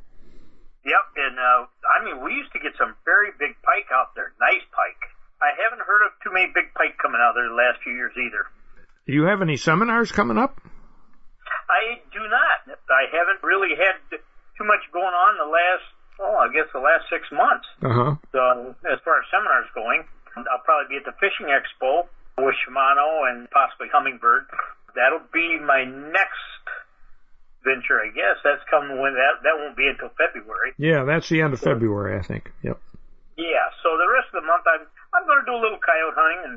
Yep, 0.86 1.06
and 1.18 1.36
uh, 1.36 1.66
I 1.84 2.04
mean, 2.06 2.22
we 2.24 2.32
used 2.32 2.52
to 2.54 2.60
get 2.62 2.72
some 2.78 2.94
very 3.04 3.34
big 3.38 3.58
pike 3.66 3.90
out 3.92 4.14
there, 4.14 4.32
nice 4.40 4.62
pike. 4.72 5.02
I 5.42 5.50
haven't 5.58 5.84
heard 5.84 6.06
of 6.06 6.14
too 6.22 6.30
many 6.32 6.46
big 6.54 6.72
pike 6.74 6.96
coming 7.02 7.20
out 7.20 7.34
there 7.34 7.48
the 7.50 7.54
last 7.54 7.82
few 7.82 7.92
years 7.92 8.12
either. 8.16 8.46
Do 9.06 9.12
you 9.12 9.24
have 9.24 9.42
any 9.42 9.56
seminars 9.56 10.10
coming 10.12 10.38
up? 10.38 10.56
I 11.68 12.00
do 12.10 12.24
not. 12.26 12.80
I 12.88 13.04
haven't 13.12 13.44
really 13.44 13.76
had 13.76 14.00
too 14.10 14.64
much 14.64 14.82
going 14.92 15.12
on 15.12 15.32
the 15.36 15.48
last, 15.48 15.86
oh, 16.20 16.36
I 16.40 16.48
guess 16.52 16.66
the 16.72 16.80
last 16.80 17.06
six 17.12 17.28
months. 17.30 17.68
Uh 17.84 17.92
huh. 17.92 18.12
So 18.32 18.40
as 18.88 18.98
far 19.04 19.20
as 19.20 19.24
seminars 19.30 19.68
going, 19.76 20.02
I'll 20.36 20.64
probably 20.64 20.96
be 20.96 20.98
at 20.98 21.06
the 21.06 21.16
fishing 21.20 21.52
expo 21.52 22.08
with 22.40 22.56
Shimano 22.64 23.28
and 23.30 23.50
possibly 23.50 23.88
Humminbird. 23.92 24.48
That'll 24.96 25.26
be 25.32 25.58
my 25.60 25.84
next 25.84 26.64
venture, 27.62 28.00
I 28.00 28.08
guess. 28.14 28.40
That's 28.42 28.62
coming 28.70 28.98
when 28.98 29.14
that 29.14 29.44
that 29.44 29.54
won't 29.60 29.76
be 29.76 29.86
until 29.86 30.10
February. 30.16 30.72
Yeah, 30.78 31.04
that's 31.04 31.28
the 31.28 31.42
end 31.42 31.52
of 31.52 31.60
February, 31.60 32.18
I 32.18 32.22
think. 32.22 32.50
Yep. 32.62 32.80
Yeah. 33.36 33.66
So 33.82 33.94
the 33.98 34.08
rest 34.08 34.32
of 34.34 34.42
the 34.42 34.46
month, 34.46 34.64
I'm 34.66 34.88
I'm 35.14 35.24
going 35.26 35.40
to 35.42 35.46
do 35.46 35.54
a 35.54 35.62
little 35.62 35.78
coyote 35.78 36.16
hunting, 36.16 36.40
and 36.48 36.56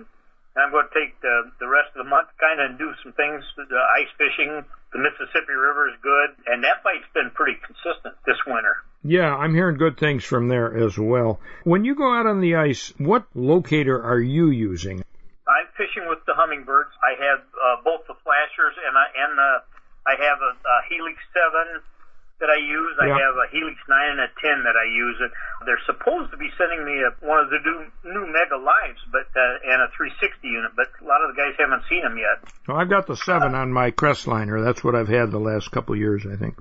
I'm 0.57 0.71
going 0.71 0.87
to 0.87 0.95
take 0.99 1.15
the 1.21 1.51
the 1.59 1.67
rest 1.67 1.95
of 1.95 2.03
the 2.03 2.09
month 2.09 2.27
kind 2.39 2.59
of 2.59 2.77
do 2.77 2.91
some 3.03 3.13
things. 3.13 3.43
The 3.55 3.83
ice 3.95 4.11
fishing, 4.17 4.65
the 4.91 4.99
Mississippi 4.99 5.55
River 5.55 5.87
is 5.87 5.95
good, 6.03 6.35
and 6.47 6.63
that 6.63 6.83
bite's 6.83 7.07
been 7.13 7.31
pretty 7.31 7.57
consistent 7.63 8.15
this 8.25 8.39
winter. 8.45 8.75
Yeah, 9.03 9.33
I'm 9.33 9.55
hearing 9.55 9.77
good 9.77 9.97
things 9.97 10.23
from 10.23 10.47
there 10.47 10.75
as 10.77 10.97
well. 10.97 11.39
When 11.63 11.85
you 11.85 11.95
go 11.95 12.13
out 12.13 12.27
on 12.27 12.41
the 12.41 12.55
ice, 12.55 12.93
what 12.97 13.25
locator 13.33 13.97
are 14.03 14.19
you 14.19 14.51
using? 14.51 15.01
I'm 15.47 15.67
fishing 15.75 16.05
with 16.07 16.19
the 16.27 16.33
Humminbirds. 16.37 16.93
I 17.01 17.17
have 17.17 17.39
uh, 17.39 17.81
both 17.83 18.05
the 18.07 18.13
flashers 18.21 18.75
and 18.77 18.93
I 18.97 19.07
and 19.23 19.37
the 19.37 19.51
I 20.05 20.13
have 20.17 20.39
a, 20.41 20.51
a 20.53 20.75
Helix 20.89 21.17
seven 21.33 21.81
that 22.41 22.49
I 22.49 22.57
use. 22.57 22.97
I 22.97 23.07
have 23.07 23.37
a 23.37 23.47
Helix 23.53 23.77
nine 23.87 24.17
and 24.17 24.21
a 24.25 24.29
ten 24.41 24.65
that 24.65 24.73
I 24.73 24.89
use. 24.89 25.15
And 25.21 25.31
they're 25.63 25.81
supposed 25.85 26.33
to 26.33 26.37
be 26.37 26.49
sending 26.57 26.81
me 26.83 27.05
a, 27.05 27.13
one 27.21 27.37
of 27.39 27.53
the 27.53 27.61
new 27.61 27.79
new 28.03 28.25
Mega 28.27 28.57
Lives, 28.57 28.99
but 29.13 29.29
uh, 29.37 29.61
and 29.71 29.85
a 29.85 29.87
360 29.93 30.41
unit, 30.43 30.73
but 30.75 30.89
a 30.99 31.05
lot 31.05 31.21
of 31.21 31.31
the 31.31 31.37
guys 31.37 31.53
haven't 31.61 31.85
seen 31.87 32.01
them 32.01 32.17
yet. 32.17 32.41
Well, 32.67 32.81
I've 32.81 32.89
got 32.89 33.05
the 33.05 33.15
seven 33.15 33.53
on 33.53 33.71
my 33.71 33.93
Crestliner. 33.93 34.59
That's 34.59 34.83
what 34.83 34.97
I've 34.97 35.07
had 35.07 35.29
the 35.31 35.39
last 35.39 35.71
couple 35.71 35.93
of 35.93 36.01
years, 36.01 36.25
I 36.25 36.35
think. 36.35 36.57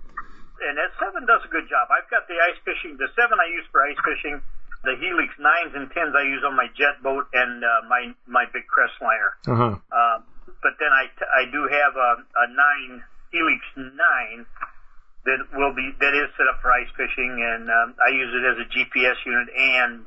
And 0.61 0.76
that 0.76 0.93
seven 1.00 1.25
does 1.25 1.40
a 1.43 1.50
good 1.50 1.66
job. 1.73 1.88
I've 1.88 2.09
got 2.12 2.28
the 2.28 2.37
ice 2.37 2.61
fishing. 2.62 3.00
The 3.00 3.09
seven 3.16 3.40
I 3.40 3.49
use 3.49 3.64
for 3.73 3.81
ice 3.81 3.99
fishing. 4.04 4.45
The 4.85 4.97
Helix 4.97 5.33
nines 5.37 5.76
and 5.76 5.88
tens 5.93 6.16
I 6.16 6.25
use 6.25 6.40
on 6.45 6.57
my 6.57 6.69
jet 6.76 7.00
boat 7.04 7.28
and 7.33 7.64
uh, 7.64 7.85
my 7.88 8.12
my 8.28 8.45
big 8.52 8.64
Crestliner. 8.69 9.33
Uh 9.49 9.57
huh. 9.57 9.75
Uh, 9.93 10.16
but 10.62 10.76
then 10.76 10.93
I, 10.93 11.09
I 11.33 11.45
do 11.49 11.64
have 11.69 11.97
a, 11.97 12.11
a 12.21 12.47
nine 12.52 13.04
Helix 13.33 13.61
nine 13.76 14.45
that 15.25 15.39
will 15.53 15.75
be 15.75 15.91
that 16.00 16.15
is 16.15 16.31
set 16.37 16.49
up 16.49 16.61
for 16.62 16.73
ice 16.73 16.89
fishing, 16.97 17.33
and 17.41 17.69
um, 17.69 17.95
I 18.00 18.11
use 18.11 18.33
it 18.33 18.45
as 18.45 18.57
a 18.59 18.67
GPS 18.73 19.17
unit 19.27 19.49
and 19.57 20.07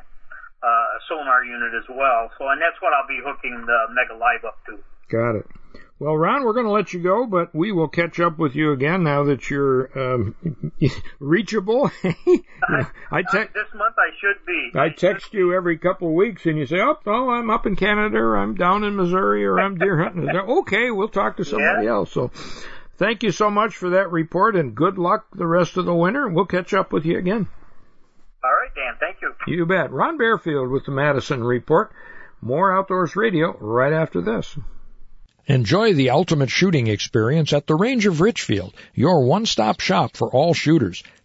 uh, 0.63 0.67
a 0.67 0.99
sonar 1.09 1.43
unit 1.45 1.73
as 1.77 1.85
well. 1.89 2.31
So, 2.37 2.47
and 2.49 2.61
that's 2.61 2.81
what 2.81 2.93
I'll 2.93 3.07
be 3.07 3.19
hooking 3.23 3.65
the 3.65 3.79
Mega 3.93 4.13
Live 4.17 4.45
up 4.45 4.57
to. 4.67 4.79
Got 5.09 5.35
it. 5.37 5.45
Well, 5.99 6.17
Ron, 6.17 6.43
we're 6.43 6.53
going 6.53 6.65
to 6.65 6.71
let 6.71 6.91
you 6.91 7.01
go, 7.01 7.25
but 7.25 7.53
we 7.55 7.71
will 7.71 7.87
catch 7.87 8.19
up 8.19 8.37
with 8.37 8.55
you 8.55 8.71
again 8.73 9.03
now 9.03 9.23
that 9.25 9.49
you're 9.49 9.89
um, 9.97 10.35
reachable. 11.19 11.91
I 12.03 13.21
te- 13.21 13.47
This 13.53 13.71
month 13.73 13.95
I 13.97 14.09
should 14.19 14.45
be. 14.45 14.71
I 14.75 14.89
text 14.89 15.33
you 15.33 15.53
every 15.53 15.77
couple 15.77 16.09
of 16.09 16.13
weeks, 16.15 16.45
and 16.45 16.57
you 16.57 16.65
say, 16.65 16.79
"Oh, 16.81 16.97
oh, 17.05 17.29
I'm 17.29 17.49
up 17.49 17.65
in 17.65 17.75
Canada, 17.75 18.17
or 18.17 18.35
I'm 18.37 18.55
down 18.55 18.83
in 18.83 18.95
Missouri, 18.95 19.45
or 19.45 19.59
I'm 19.59 19.77
deer 19.77 19.97
hunting." 19.97 20.27
Okay, 20.63 20.91
we'll 20.91 21.07
talk 21.09 21.37
to 21.37 21.45
somebody 21.45 21.87
else. 21.87 22.11
So, 22.11 22.31
thank 22.97 23.23
you 23.23 23.31
so 23.31 23.49
much 23.49 23.75
for 23.75 23.91
that 23.91 24.11
report, 24.11 24.55
and 24.55 24.75
good 24.75 24.97
luck 24.97 25.27
the 25.33 25.47
rest 25.47 25.77
of 25.77 25.85
the 25.85 25.93
winter. 25.93 26.27
We'll 26.27 26.45
catch 26.45 26.73
up 26.73 26.91
with 26.91 27.05
you 27.05 27.17
again. 27.17 27.47
All 28.43 28.51
right, 28.51 28.75
Dan. 28.75 28.95
Thank 28.99 29.21
you. 29.21 29.33
You 29.47 29.65
bet. 29.65 29.91
Ron 29.91 30.17
Barefield 30.17 30.69
with 30.69 30.85
the 30.85 30.91
Madison 30.91 31.43
Report. 31.43 31.91
More 32.41 32.77
Outdoors 32.77 33.15
Radio 33.15 33.57
right 33.59 33.93
after 33.93 34.21
this. 34.21 34.57
Enjoy 35.45 35.93
the 35.93 36.11
ultimate 36.11 36.49
shooting 36.49 36.87
experience 36.87 37.51
at 37.51 37.67
the 37.67 37.75
Range 37.75 38.05
of 38.05 38.21
Richfield, 38.21 38.73
your 38.93 39.25
one-stop 39.25 39.81
shop 39.81 40.15
for 40.15 40.29
all 40.29 40.53
shooters. 40.53 41.03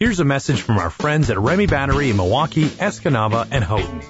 Here's 0.00 0.20
a 0.20 0.24
message 0.24 0.62
from 0.62 0.78
our 0.78 0.90
friends 0.90 1.28
at 1.28 1.40
Remy 1.40 1.66
Battery 1.66 2.10
in 2.10 2.16
Milwaukee, 2.16 2.66
Escanaba, 2.66 3.48
and 3.50 3.64
Houghton. 3.64 4.00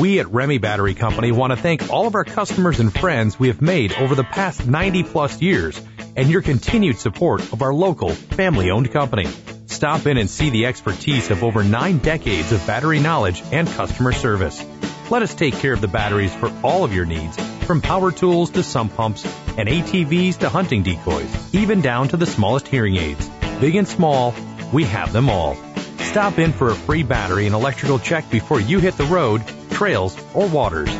We 0.00 0.18
at 0.18 0.32
Remy 0.32 0.56
Battery 0.56 0.94
Company 0.94 1.32
want 1.32 1.50
to 1.50 1.58
thank 1.58 1.90
all 1.90 2.06
of 2.06 2.14
our 2.14 2.24
customers 2.24 2.80
and 2.80 2.90
friends 2.90 3.38
we 3.38 3.48
have 3.48 3.60
made 3.60 3.92
over 3.92 4.14
the 4.14 4.24
past 4.24 4.66
90 4.66 5.02
plus 5.02 5.42
years 5.42 5.78
and 6.16 6.30
your 6.30 6.40
continued 6.40 6.96
support 6.96 7.42
of 7.52 7.60
our 7.60 7.74
local 7.74 8.08
family 8.08 8.70
owned 8.70 8.90
company. 8.90 9.26
Stop 9.66 10.06
in 10.06 10.16
and 10.16 10.30
see 10.30 10.48
the 10.48 10.64
expertise 10.64 11.30
of 11.30 11.44
over 11.44 11.62
nine 11.62 11.98
decades 11.98 12.50
of 12.50 12.66
battery 12.66 12.98
knowledge 12.98 13.42
and 13.52 13.68
customer 13.68 14.12
service. 14.12 14.64
Let 15.10 15.20
us 15.20 15.34
take 15.34 15.56
care 15.56 15.74
of 15.74 15.82
the 15.82 15.88
batteries 15.88 16.34
for 16.34 16.50
all 16.62 16.84
of 16.84 16.94
your 16.94 17.04
needs, 17.04 17.36
from 17.66 17.82
power 17.82 18.12
tools 18.12 18.48
to 18.52 18.62
sump 18.62 18.96
pumps 18.96 19.26
and 19.58 19.68
ATVs 19.68 20.38
to 20.38 20.48
hunting 20.48 20.82
decoys, 20.82 21.54
even 21.54 21.82
down 21.82 22.08
to 22.08 22.16
the 22.16 22.24
smallest 22.24 22.66
hearing 22.66 22.96
aids. 22.96 23.28
Big 23.60 23.76
and 23.76 23.86
small, 23.86 24.34
we 24.74 24.84
have 24.84 25.12
them 25.12 25.30
all. 25.30 25.56
Stop 25.98 26.38
in 26.38 26.52
for 26.52 26.68
a 26.68 26.74
free 26.74 27.04
battery 27.04 27.46
and 27.46 27.54
electrical 27.54 27.98
check 27.98 28.30
before 28.30 28.60
you 28.60 28.80
hit 28.80 28.98
the 28.98 29.04
road, 29.04 29.42
trails, 29.70 30.18
or 30.34 30.46
waters. 30.48 30.94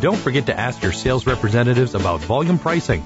Don't 0.00 0.18
forget 0.18 0.46
to 0.46 0.58
ask 0.58 0.82
your 0.82 0.92
sales 0.92 1.26
representatives 1.26 1.94
about 1.94 2.20
volume 2.20 2.58
pricing. 2.58 3.04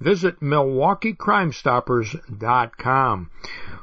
visit 0.00 0.40
MilwaukeeCrimeStoppers.com. 0.40 3.30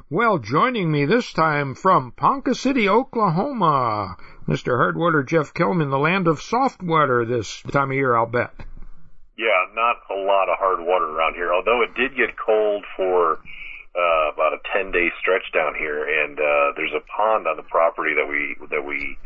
Well, 0.09 0.39
joining 0.39 0.91
me 0.91 1.05
this 1.05 1.31
time 1.33 1.75
from 1.75 2.11
Ponca 2.11 2.55
City, 2.55 2.89
Oklahoma, 2.89 4.17
Mr. 4.49 4.81
Hardwater 4.81 5.23
Jeff 5.23 5.53
Kelman, 5.53 5.91
the 5.91 5.99
land 5.99 6.27
of 6.27 6.41
soft 6.41 6.81
water 6.81 7.23
this 7.23 7.61
time 7.69 7.91
of 7.91 7.95
year, 7.95 8.15
I'll 8.15 8.25
bet. 8.25 8.49
Yeah, 9.37 9.69
not 9.75 9.97
a 10.09 10.17
lot 10.25 10.49
of 10.49 10.57
hard 10.57 10.79
water 10.81 11.05
around 11.05 11.35
here, 11.35 11.53
although 11.53 11.83
it 11.83 11.93
did 11.93 12.17
get 12.17 12.33
cold 12.35 12.83
for 12.97 13.37
uh, 13.93 14.33
about 14.33 14.53
a 14.53 14.59
10 14.73 14.91
day 14.91 15.13
stretch 15.21 15.45
down 15.53 15.75
here 15.77 16.01
and 16.01 16.39
uh, 16.39 16.73
there's 16.75 16.93
a 16.97 17.05
pond 17.15 17.45
on 17.45 17.57
the 17.57 17.63
property 17.69 18.15
that 18.17 18.25
we 18.25 18.57
that 18.73 18.83
we 18.83 19.17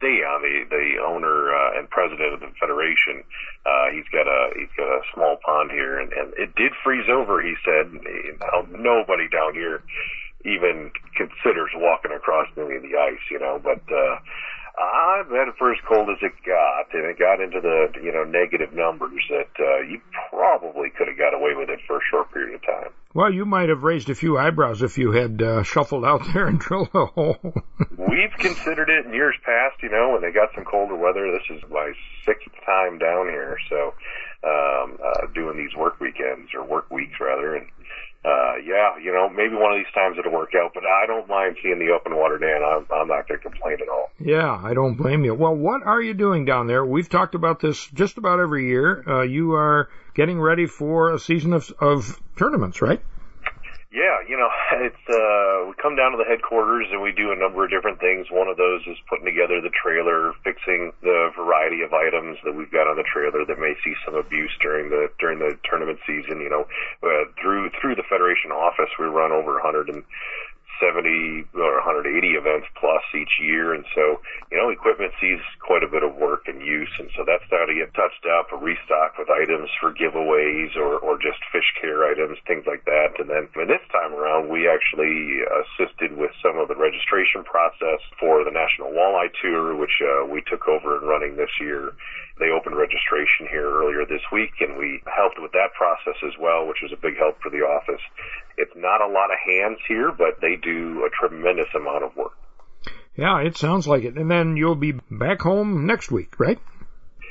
stay 0.00 0.24
on. 0.24 0.40
The 0.40 0.64
the 0.72 0.96
owner 1.04 1.52
uh, 1.52 1.78
and 1.78 1.88
president 1.90 2.32
of 2.32 2.40
the 2.40 2.48
federation, 2.58 3.22
uh, 3.68 3.92
he's 3.92 4.08
got 4.08 4.24
a 4.26 4.50
he's 4.56 4.72
got 4.76 4.88
a 4.88 5.04
small 5.12 5.36
pond 5.44 5.72
here, 5.72 6.00
and, 6.00 6.10
and 6.12 6.32
it 6.40 6.56
did 6.56 6.72
freeze 6.82 7.08
over. 7.12 7.42
He 7.42 7.54
said, 7.64 7.92
nobody 8.72 9.28
down 9.28 9.52
here 9.52 9.82
even 10.44 10.90
considers 11.16 11.70
walking 11.76 12.12
across 12.12 12.48
any 12.56 12.76
of 12.76 12.82
the 12.82 12.96
ice, 12.96 13.20
you 13.30 13.38
know. 13.38 13.60
But 13.62 13.82
uh, 13.92 14.16
I 14.78 15.22
bet 15.28 15.56
for 15.58 15.72
as 15.72 15.78
cold 15.88 16.08
as 16.10 16.18
it 16.22 16.32
got, 16.46 16.94
and 16.94 17.04
it 17.04 17.18
got 17.18 17.40
into 17.40 17.60
the 17.60 17.88
you 18.02 18.12
know 18.12 18.24
negative 18.24 18.72
numbers, 18.72 19.22
that 19.28 19.50
uh, 19.58 19.80
you 19.82 20.00
probably 20.30 20.90
could 20.90 21.08
have 21.08 21.18
got 21.18 21.34
away 21.34 21.54
with 21.54 21.68
it 21.68 21.80
for 21.86 21.98
a 21.98 22.04
short 22.10 22.32
period 22.32 22.54
of 22.54 22.62
time. 22.62 22.92
Well, 23.12 23.32
you 23.32 23.44
might 23.44 23.68
have 23.68 23.82
raised 23.82 24.08
a 24.08 24.14
few 24.14 24.38
eyebrows 24.38 24.82
if 24.82 24.96
you 24.96 25.10
had 25.10 25.42
uh, 25.42 25.62
shuffled 25.64 26.04
out 26.04 26.22
there 26.32 26.46
and 26.46 26.58
drilled 26.60 26.90
a 26.94 27.06
hole. 27.06 27.38
We've 27.96 28.32
considered 28.38 28.88
it 28.88 29.06
in 29.06 29.12
years 29.12 29.34
past, 29.44 29.82
you 29.82 29.90
know, 29.90 30.10
when 30.12 30.22
they 30.22 30.30
got 30.30 30.50
some 30.54 30.64
colder 30.64 30.96
weather. 30.96 31.30
This 31.32 31.56
is 31.56 31.62
my 31.70 31.92
sixth 32.24 32.48
time 32.64 32.98
down 32.98 33.26
here, 33.26 33.58
so 33.68 33.94
um, 34.44 34.98
uh, 35.04 35.26
doing 35.34 35.56
these 35.56 35.74
work 35.76 36.00
weekends 36.00 36.54
or 36.54 36.64
work 36.64 36.90
weeks 36.90 37.18
rather, 37.20 37.56
and 37.56 37.66
uh, 38.22 38.56
yeah, 38.64 38.98
you 39.02 39.12
know, 39.12 39.30
maybe 39.30 39.54
one 39.54 39.72
of 39.72 39.78
these 39.78 39.92
times 39.94 40.16
it'll 40.18 40.32
work 40.32 40.50
out, 40.54 40.72
but 40.74 40.84
I 40.84 41.06
don't 41.06 41.26
mind 41.26 41.56
seeing 41.62 41.78
the 41.78 41.92
open 41.92 42.14
water, 42.14 42.36
Dan. 42.36 42.62
I'm, 42.62 42.86
I'm 42.92 43.08
not 43.08 43.26
going 43.26 43.40
to 43.40 43.48
complain 43.48 43.78
at 43.80 43.88
all. 43.88 44.10
Yeah, 44.18 44.60
I 44.62 44.74
don't 44.74 44.94
blame 44.94 45.24
you. 45.24 45.34
Well, 45.34 45.54
what 45.54 45.82
are 45.86 46.02
you 46.02 46.12
doing 46.12 46.44
down 46.44 46.66
there? 46.66 46.84
We've 46.84 47.08
talked 47.08 47.34
about 47.34 47.60
this 47.60 47.86
just 47.86 48.18
about 48.18 48.38
every 48.38 48.66
year. 48.66 49.02
Uh, 49.08 49.22
you 49.22 49.52
are 49.54 49.88
getting 50.14 50.38
ready 50.38 50.66
for 50.66 51.12
a 51.12 51.18
season 51.18 51.54
of, 51.54 51.72
of 51.80 52.20
tournaments, 52.36 52.82
right? 52.82 53.00
Yeah, 53.90 54.22
you 54.22 54.38
know, 54.38 54.50
it's 54.86 55.04
uh 55.10 55.66
we 55.66 55.74
come 55.82 55.98
down 55.98 56.14
to 56.14 56.18
the 56.18 56.24
headquarters 56.24 56.86
and 56.94 57.02
we 57.02 57.10
do 57.10 57.34
a 57.34 57.38
number 57.38 57.66
of 57.66 57.70
different 57.70 57.98
things. 57.98 58.30
One 58.30 58.46
of 58.46 58.56
those 58.56 58.86
is 58.86 58.96
putting 59.10 59.26
together 59.26 59.58
the 59.60 59.74
trailer, 59.74 60.32
fixing 60.46 60.94
the 61.02 61.34
variety 61.34 61.82
of 61.82 61.92
items 61.92 62.38
that 62.46 62.54
we've 62.54 62.70
got 62.70 62.86
on 62.86 62.96
the 62.96 63.06
trailer 63.06 63.42
that 63.44 63.58
may 63.58 63.74
see 63.82 63.94
some 64.06 64.14
abuse 64.14 64.54
during 64.62 64.90
the 64.90 65.10
during 65.18 65.38
the 65.42 65.58
tournament 65.66 65.98
season, 66.06 66.38
you 66.38 66.48
know. 66.50 66.70
Uh, 67.02 67.26
through 67.42 67.70
through 67.82 67.98
the 67.98 68.06
federation 68.06 68.54
office 68.54 68.90
we 68.98 69.06
run 69.06 69.34
over 69.34 69.58
100 69.58 69.90
and 69.90 70.06
70 70.78 71.50
or 71.58 71.82
180 71.82 72.12
events 72.36 72.66
plus 72.78 73.02
each 73.16 73.40
year. 73.40 73.74
And 73.74 73.84
so, 73.94 74.20
you 74.52 74.56
know, 74.56 74.70
equipment 74.70 75.12
sees 75.20 75.40
quite 75.58 75.82
a 75.82 75.90
bit 75.90 76.02
of 76.02 76.14
work 76.16 76.46
and 76.46 76.62
use. 76.62 76.90
And 76.98 77.10
so 77.16 77.24
that's 77.26 77.44
how 77.50 77.66
to 77.66 77.74
get 77.74 77.92
touched 77.94 78.24
up 78.28 78.52
or 78.52 78.58
restocked 78.62 79.18
with 79.18 79.28
items 79.30 79.70
for 79.80 79.92
giveaways 79.92 80.76
or, 80.76 80.98
or 81.00 81.18
just 81.18 81.42
fish 81.52 81.66
care 81.80 82.06
items, 82.06 82.38
things 82.46 82.64
like 82.66 82.84
that. 82.84 83.18
And 83.18 83.28
then 83.28 83.48
and 83.56 83.70
this 83.70 83.84
time 83.92 84.14
around, 84.14 84.48
we 84.48 84.68
actually 84.68 85.42
assisted 85.44 86.16
with 86.16 86.30
some 86.42 86.58
of 86.58 86.68
the 86.68 86.76
registration 86.76 87.44
process 87.44 88.00
for 88.18 88.44
the 88.44 88.50
National 88.50 88.92
Walleye 88.92 89.32
Tour, 89.40 89.76
which 89.76 90.00
uh, 90.00 90.26
we 90.26 90.42
took 90.46 90.68
over 90.68 90.98
and 90.98 91.08
running 91.08 91.36
this 91.36 91.52
year. 91.60 91.92
They 92.40 92.48
opened 92.48 92.74
registration 92.74 93.46
here 93.52 93.68
earlier 93.68 94.08
this 94.08 94.24
week, 94.32 94.56
and 94.60 94.76
we 94.80 95.02
helped 95.04 95.36
with 95.38 95.52
that 95.52 95.76
process 95.76 96.16
as 96.24 96.32
well, 96.40 96.66
which 96.66 96.80
was 96.82 96.90
a 96.90 96.96
big 96.96 97.18
help 97.20 97.36
for 97.42 97.50
the 97.50 97.60
office. 97.60 98.00
It's 98.56 98.72
not 98.74 99.04
a 99.04 99.12
lot 99.12 99.28
of 99.28 99.38
hands 99.44 99.78
here, 99.86 100.10
but 100.10 100.40
they 100.40 100.56
do 100.56 101.04
a 101.04 101.10
tremendous 101.12 101.68
amount 101.76 102.04
of 102.04 102.16
work. 102.16 102.32
Yeah, 103.14 103.44
it 103.44 103.58
sounds 103.58 103.86
like 103.86 104.04
it. 104.04 104.16
And 104.16 104.30
then 104.30 104.56
you'll 104.56 104.80
be 104.80 104.92
back 105.10 105.42
home 105.42 105.84
next 105.84 106.10
week, 106.10 106.40
right? 106.40 106.58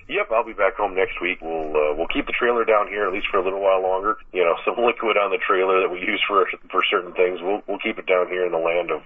Yep, 0.10 0.30
I'll 0.34 0.46
be 0.46 0.54
back 0.54 0.78
home 0.78 0.94
next 0.94 1.22
week. 1.22 1.38
We'll 1.42 1.70
uh, 1.70 1.94
we'll 1.94 2.10
keep 2.10 2.26
the 2.26 2.34
trailer 2.34 2.66
down 2.66 2.88
here 2.90 3.06
at 3.06 3.14
least 3.14 3.28
for 3.30 3.38
a 3.38 3.44
little 3.44 3.62
while 3.62 3.82
longer. 3.82 4.18
You 4.34 4.44
know, 4.46 4.58
some 4.66 4.78
liquid 4.84 5.18
on 5.18 5.30
the 5.30 5.38
trailer 5.38 5.82
that 5.82 5.90
we 5.90 6.02
use 6.02 6.22
for 6.28 6.46
for 6.70 6.82
certain 6.90 7.14
things. 7.14 7.42
We'll 7.42 7.62
we'll 7.68 7.82
keep 7.82 7.98
it 7.98 8.06
down 8.06 8.28
here 8.28 8.46
in 8.46 8.52
the 8.52 8.62
land 8.62 8.90
of 8.90 9.02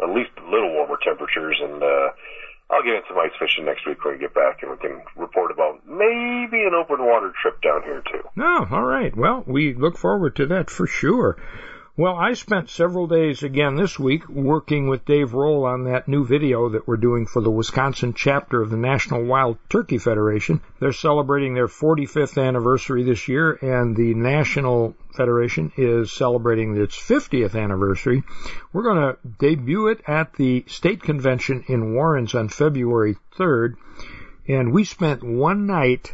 at 0.00 0.12
least 0.14 0.36
a 0.36 0.44
little 0.44 0.72
warmer 0.72 0.98
temperatures 1.00 1.56
and 1.60 1.82
uh 1.82 2.08
I'll 2.74 2.82
get 2.82 2.94
into 2.96 3.14
ice 3.20 3.30
fishing 3.38 3.66
next 3.66 3.86
week 3.86 4.04
when 4.04 4.14
we 4.14 4.20
get 4.20 4.34
back, 4.34 4.62
and 4.62 4.70
we 4.72 4.76
can 4.78 5.00
report 5.16 5.52
about 5.52 5.86
maybe 5.86 6.64
an 6.64 6.72
open 6.74 7.04
water 7.04 7.32
trip 7.40 7.62
down 7.62 7.82
here 7.84 8.02
too. 8.10 8.22
Oh, 8.36 8.66
all 8.68 8.82
right. 8.82 9.14
Well, 9.16 9.44
we 9.46 9.74
look 9.74 9.96
forward 9.96 10.34
to 10.36 10.46
that 10.46 10.70
for 10.70 10.88
sure. 10.88 11.36
Well, 11.96 12.16
I 12.16 12.32
spent 12.32 12.70
several 12.70 13.06
days 13.06 13.44
again 13.44 13.76
this 13.76 14.00
week 14.00 14.28
working 14.28 14.88
with 14.88 15.04
Dave 15.04 15.32
Roll 15.32 15.64
on 15.64 15.84
that 15.84 16.08
new 16.08 16.24
video 16.24 16.68
that 16.70 16.88
we're 16.88 16.96
doing 16.96 17.24
for 17.24 17.40
the 17.40 17.52
Wisconsin 17.52 18.14
chapter 18.14 18.60
of 18.60 18.70
the 18.70 18.76
National 18.76 19.22
Wild 19.22 19.58
Turkey 19.68 19.98
Federation. 19.98 20.60
They're 20.80 20.90
celebrating 20.90 21.54
their 21.54 21.68
45th 21.68 22.44
anniversary 22.44 23.04
this 23.04 23.28
year, 23.28 23.52
and 23.62 23.94
the 23.94 24.12
National 24.12 24.96
Federation 25.14 25.70
is 25.76 26.10
celebrating 26.10 26.76
its 26.76 26.98
50th 26.98 27.54
anniversary. 27.54 28.24
We're 28.72 28.82
going 28.82 29.14
to 29.14 29.18
debut 29.38 29.86
it 29.86 30.00
at 30.08 30.32
the 30.32 30.64
state 30.66 31.00
convention 31.00 31.62
in 31.68 31.94
Warrens 31.94 32.34
on 32.34 32.48
February 32.48 33.18
3rd, 33.38 33.74
and 34.48 34.72
we 34.72 34.82
spent 34.82 35.22
one 35.22 35.68
night. 35.68 36.12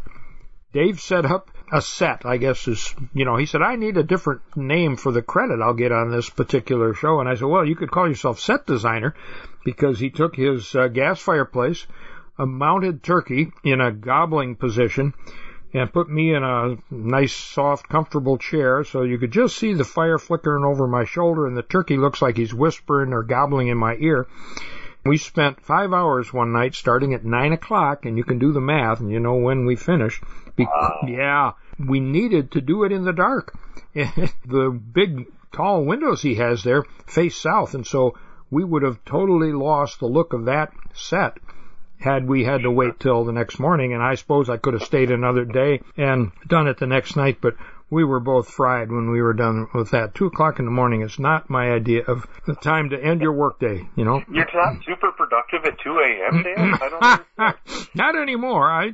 Dave 0.75 1.01
set 1.01 1.25
up 1.25 1.51
a 1.73 1.81
set, 1.81 2.27
I 2.27 2.37
guess 2.37 2.67
is, 2.67 2.95
you 3.15 3.25
know, 3.25 3.37
he 3.37 3.47
said, 3.47 3.63
I 3.63 3.77
need 3.77 3.97
a 3.97 4.03
different 4.03 4.43
name 4.57 4.97
for 4.97 5.13
the 5.13 5.23
credit 5.23 5.61
I'll 5.61 5.75
get 5.75 5.93
on 5.93 6.11
this 6.11 6.29
particular 6.29 6.95
show. 6.95 7.21
And 7.21 7.29
I 7.29 7.35
said, 7.35 7.47
well, 7.47 7.65
you 7.65 7.77
could 7.77 7.91
call 7.91 8.09
yourself 8.09 8.41
set 8.41 8.67
designer 8.67 9.15
because 9.65 9.99
he 9.99 10.11
took 10.11 10.35
his 10.35 10.75
uh, 10.75 10.89
gas 10.89 11.21
fireplace, 11.21 11.87
a 12.39 12.47
mounted 12.47 13.03
turkey 13.03 13.53
in 13.63 13.81
a 13.81 13.93
gobbling 13.93 14.57
position, 14.57 15.15
and 15.73 15.93
put 15.93 16.11
me 16.11 16.35
in 16.35 16.43
a 16.43 16.77
nice, 16.91 17.33
soft, 17.33 17.89
comfortable 17.89 18.39
chair 18.39 18.83
so 18.83 19.03
you 19.03 19.19
could 19.19 19.31
just 19.31 19.57
see 19.57 19.75
the 19.75 19.85
fire 19.85 20.19
flickering 20.19 20.65
over 20.65 20.87
my 20.89 21.05
shoulder 21.05 21.47
and 21.47 21.57
the 21.57 21.63
turkey 21.63 21.97
looks 21.97 22.21
like 22.21 22.37
he's 22.37 22.53
whispering 22.53 23.13
or 23.13 23.23
gobbling 23.23 23.69
in 23.69 23.79
my 23.79 23.97
ear. 24.01 24.27
We 25.05 25.17
spent 25.17 25.63
five 25.63 25.93
hours 25.95 26.33
one 26.33 26.53
night 26.53 26.75
starting 26.75 27.15
at 27.15 27.25
nine 27.25 27.53
o'clock, 27.53 28.05
and 28.05 28.19
you 28.19 28.25
can 28.25 28.39
do 28.39 28.53
the 28.53 28.61
math, 28.61 29.01
and 29.01 29.11
you 29.11 29.19
know 29.19 29.37
when 29.37 29.65
we 29.65 29.75
finished. 29.75 30.23
Be- 30.57 30.67
wow. 30.67 30.99
Yeah, 31.09 31.53
we 31.87 32.01
needed 32.01 32.53
to 32.53 32.61
do 32.61 32.85
it 32.85 32.93
in 32.93 33.05
the 33.05 33.13
dark. 33.13 33.55
the 33.95 34.71
big 34.71 35.27
tall 35.53 35.85
windows 35.85 36.23
he 36.23 36.37
has 36.37 36.63
there 36.63 36.85
face 37.07 37.37
south, 37.37 37.75
and 37.75 37.87
so 37.87 38.15
we 38.51 38.65
would 38.65 38.83
have 38.83 39.05
totally 39.05 39.53
lost 39.53 40.01
the 40.01 40.07
look 40.07 40.33
of 40.33 40.45
that 40.45 40.73
set 40.95 41.39
had 41.99 42.27
we 42.27 42.45
had 42.45 42.63
to 42.63 42.71
wait 42.71 42.99
till 42.99 43.25
the 43.25 43.33
next 43.33 43.59
morning. 43.59 43.93
And 43.93 44.03
I 44.03 44.15
suppose 44.15 44.49
I 44.49 44.57
could 44.57 44.75
have 44.75 44.83
stayed 44.83 45.11
another 45.11 45.45
day 45.45 45.83
and 45.97 46.33
done 46.47 46.67
it 46.67 46.79
the 46.79 46.87
next 46.87 47.17
night, 47.17 47.39
but 47.41 47.57
we 47.91 48.05
were 48.05 48.21
both 48.21 48.49
fried 48.49 48.91
when 48.91 49.11
we 49.11 49.21
were 49.21 49.33
done 49.33 49.67
with 49.75 49.91
that. 49.91 50.15
Two 50.15 50.27
o'clock 50.27 50.59
in 50.59 50.65
the 50.65 50.71
morning 50.71 51.03
is 51.03 51.19
not 51.19 51.51
my 51.51 51.73
idea 51.73 52.05
of 52.05 52.27
the 52.47 52.55
time 52.55 52.91
to 52.91 53.03
end 53.03 53.21
your 53.21 53.33
workday. 53.33 53.87
You 53.97 54.05
know, 54.05 54.23
you're 54.31 54.47
not 54.55 54.85
super 54.85 55.11
productive 55.13 55.65
at 55.65 55.79
two 55.81 55.99
a.m. 55.99 56.43
Dan. 56.43 56.75
I 56.81 57.25
don't. 57.37 57.57
not 57.95 58.17
anymore. 58.17 58.71
I 58.71 58.93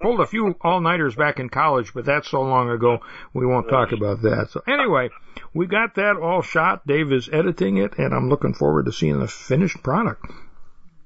pulled 0.00 0.20
a 0.20 0.26
few 0.26 0.54
all 0.60 0.80
nighters 0.80 1.14
back 1.14 1.40
in 1.40 1.48
college, 1.48 1.94
but 1.94 2.04
that's 2.04 2.28
so 2.28 2.42
long 2.42 2.70
ago. 2.70 3.00
We 3.32 3.46
won't 3.46 3.68
talk 3.68 3.92
about 3.92 4.22
that. 4.22 4.50
So 4.50 4.62
anyway, 4.66 5.08
we 5.54 5.66
got 5.66 5.94
that 5.94 6.16
all 6.16 6.42
shot. 6.42 6.86
Dave 6.86 7.12
is 7.12 7.30
editing 7.32 7.78
it, 7.78 7.98
and 7.98 8.14
I'm 8.14 8.28
looking 8.28 8.54
forward 8.54 8.86
to 8.86 8.92
seeing 8.92 9.18
the 9.18 9.28
finished 9.28 9.82
product. 9.82 10.26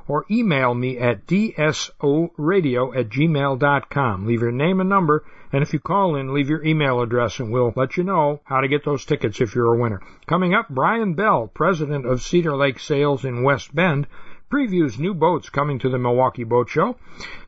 or 0.07 0.25
email 0.29 0.75
me 0.75 0.99
at 0.99 1.25
dsoradio 1.25 2.95
at 2.95 3.09
gmail.com. 3.09 4.27
Leave 4.27 4.41
your 4.41 4.51
name 4.51 4.79
and 4.79 4.89
number, 4.89 5.23
and 5.51 5.63
if 5.63 5.73
you 5.73 5.79
call 5.79 6.17
in, 6.17 6.35
leave 6.35 6.49
your 6.49 6.63
email 6.63 7.01
address, 7.01 7.39
and 7.39 7.51
we'll 7.51 7.73
let 7.75 7.97
you 7.97 8.03
know 8.03 8.41
how 8.43 8.61
to 8.61 8.67
get 8.67 8.85
those 8.85 9.05
tickets 9.05 9.41
if 9.41 9.55
you're 9.55 9.73
a 9.73 9.81
winner. 9.81 10.03
Coming 10.27 10.53
up, 10.53 10.69
Brian 10.69 11.15
Bell, 11.15 11.49
president 11.51 12.05
of 12.05 12.21
Cedar 12.21 12.55
Lake 12.55 12.77
Sales 12.77 13.25
in 13.25 13.41
West 13.41 13.73
Bend, 13.73 14.05
previews 14.51 14.99
new 14.99 15.13
boats 15.13 15.49
coming 15.49 15.79
to 15.79 15.89
the 15.89 15.97
Milwaukee 15.97 16.43
Boat 16.43 16.69
Show. 16.69 16.97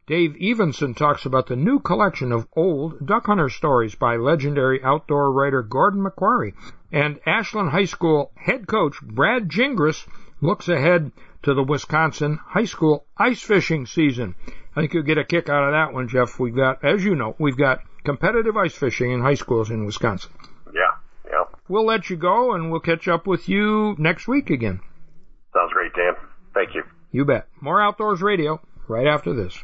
Dave 0.08 0.36
Evenson 0.42 0.94
talks 0.96 1.26
about 1.26 1.48
the 1.48 1.56
new 1.56 1.80
collection 1.80 2.32
of 2.32 2.48
old 2.56 3.06
duck 3.06 3.26
hunter 3.26 3.50
stories 3.50 3.96
by 3.96 4.16
legendary 4.16 4.82
outdoor 4.84 5.32
writer 5.32 5.62
Gordon 5.62 6.04
MacQuarrie. 6.04 6.54
And 6.92 7.20
Ashland 7.26 7.70
High 7.70 7.86
School 7.86 8.32
head 8.36 8.68
coach 8.68 9.02
Brad 9.02 9.50
Gingras 9.50 10.08
looks 10.42 10.68
ahead 10.68 11.12
to 11.44 11.54
the 11.54 11.64
Wisconsin 11.64 12.40
high 12.44 12.66
school 12.66 13.06
ice 13.18 13.42
fishing 13.42 13.86
season. 13.86 14.36
I 14.76 14.82
think 14.82 14.94
you'll 14.94 15.04
get 15.04 15.18
a 15.18 15.24
kick 15.24 15.50
out 15.50 15.66
of 15.66 15.74
that 15.74 15.94
one, 15.94 16.08
Jeff. 16.08 16.40
We've 16.40 16.56
got, 16.56 16.84
as 16.84 17.04
you 17.04 17.16
know, 17.16 17.36
we've 17.38 17.58
got 17.58 17.82
competitive 18.04 18.58
ice 18.58 18.74
fishing 18.74 19.12
in 19.12 19.22
high 19.22 19.36
schools 19.36 19.70
in 19.70 19.86
Wisconsin. 19.86 20.32
Yeah, 20.74 20.82
yeah. 21.30 21.44
We'll 21.68 21.86
let 21.86 22.10
you 22.10 22.18
go 22.18 22.54
and 22.54 22.72
we'll 22.72 22.80
catch 22.80 23.08
up 23.08 23.28
with 23.28 23.48
you 23.48 23.96
next 24.00 24.28
week 24.28 24.50
again. 24.50 24.80
Sounds 25.54 25.74
great, 25.74 25.94
Dan. 25.94 26.16
Thank 26.54 26.76
you. 26.76 26.84
You 27.12 27.26
bet. 27.26 27.48
More 27.62 27.82
Outdoors 27.82 28.22
Radio 28.22 28.62
right 28.88 29.08
after 29.08 29.34
this. 29.34 29.58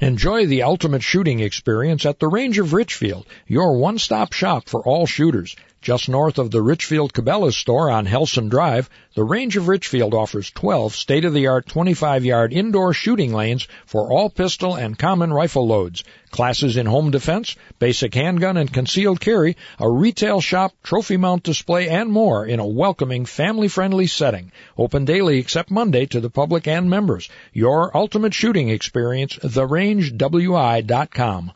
Enjoy 0.00 0.46
the 0.46 0.62
ultimate 0.62 1.02
shooting 1.02 1.40
experience 1.40 2.06
at 2.06 2.20
the 2.20 2.28
Range 2.28 2.60
of 2.60 2.72
Richfield, 2.72 3.26
your 3.48 3.78
one-stop 3.78 4.32
shop 4.32 4.68
for 4.68 4.80
all 4.80 5.06
shooters. 5.06 5.56
Just 5.80 6.08
north 6.08 6.38
of 6.38 6.52
the 6.52 6.62
Richfield 6.62 7.12
Cabela's 7.12 7.56
store 7.56 7.90
on 7.90 8.06
Helson 8.06 8.48
Drive, 8.48 8.88
the 9.14 9.24
Range 9.24 9.56
of 9.56 9.66
Richfield 9.66 10.14
offers 10.14 10.50
12 10.50 10.94
state-of-the-art 10.94 11.66
25-yard 11.66 12.52
indoor 12.52 12.92
shooting 12.92 13.32
lanes 13.32 13.66
for 13.86 14.12
all 14.12 14.30
pistol 14.30 14.76
and 14.76 14.98
common 14.98 15.32
rifle 15.32 15.66
loads, 15.66 16.04
classes 16.30 16.76
in 16.76 16.86
home 16.86 17.10
defense, 17.10 17.56
basic 17.78 18.14
handgun 18.14 18.56
and 18.56 18.72
concealed 18.72 19.20
carry, 19.20 19.56
a 19.78 19.90
retail 19.90 20.40
shop, 20.40 20.72
trophy 20.82 21.16
mount 21.16 21.42
display, 21.42 21.88
and 21.88 22.10
more 22.10 22.46
in 22.46 22.60
a 22.60 22.66
welcoming, 22.66 23.24
family-friendly 23.24 24.06
setting. 24.06 24.52
Open 24.76 25.04
daily 25.04 25.38
except 25.38 25.70
Monday 25.70 26.06
to 26.06 26.20
the 26.20 26.30
public 26.30 26.66
and 26.66 26.90
members. 26.90 27.28
Your 27.52 27.96
ultimate 27.96 28.34
shooting 28.34 28.68
experience, 28.68 29.36
therangewi.com. 29.36 31.52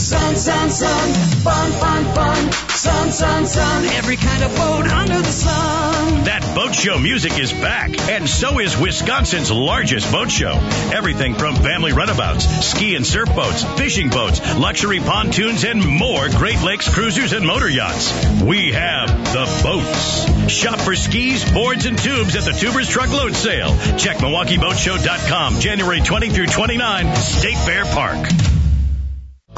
Sun, 0.00 0.34
sun, 0.34 0.70
sun, 0.70 1.12
fun, 1.44 1.72
fun, 1.72 2.04
fun. 2.14 2.52
Sun, 2.70 3.12
sun, 3.12 3.46
sun, 3.46 3.84
every 3.84 4.16
kind 4.16 4.42
of 4.42 4.56
boat 4.56 4.86
under 4.88 5.18
the 5.18 5.24
sun. 5.24 6.24
That 6.24 6.52
boat 6.54 6.74
show 6.74 6.98
music 6.98 7.38
is 7.38 7.52
back, 7.52 7.96
and 8.08 8.28
so 8.28 8.58
is 8.58 8.76
Wisconsin's 8.76 9.50
largest 9.52 10.10
boat 10.10 10.30
show. 10.30 10.58
Everything 10.92 11.34
from 11.34 11.54
family 11.56 11.92
runabouts, 11.92 12.44
ski 12.66 12.96
and 12.96 13.06
surf 13.06 13.28
boats, 13.36 13.62
fishing 13.78 14.08
boats, 14.08 14.40
luxury 14.56 15.00
pontoons, 15.00 15.64
and 15.64 15.86
more 15.86 16.28
Great 16.30 16.60
Lakes 16.62 16.92
cruisers 16.92 17.32
and 17.32 17.46
motor 17.46 17.68
yachts. 17.68 18.10
We 18.42 18.72
have 18.72 19.08
the 19.32 19.60
boats. 19.62 20.50
Shop 20.50 20.80
for 20.80 20.96
skis, 20.96 21.48
boards, 21.52 21.84
and 21.86 21.98
tubes 21.98 22.34
at 22.34 22.44
the 22.44 22.52
Tubers 22.52 22.88
Truckload 22.88 23.36
Sale. 23.36 23.76
Check 23.96 24.16
MilwaukeeBoatShow.com, 24.16 25.60
January 25.60 26.00
20 26.00 26.30
through 26.30 26.46
29, 26.46 27.16
State 27.16 27.58
Fair 27.58 27.84
Park. 27.84 28.59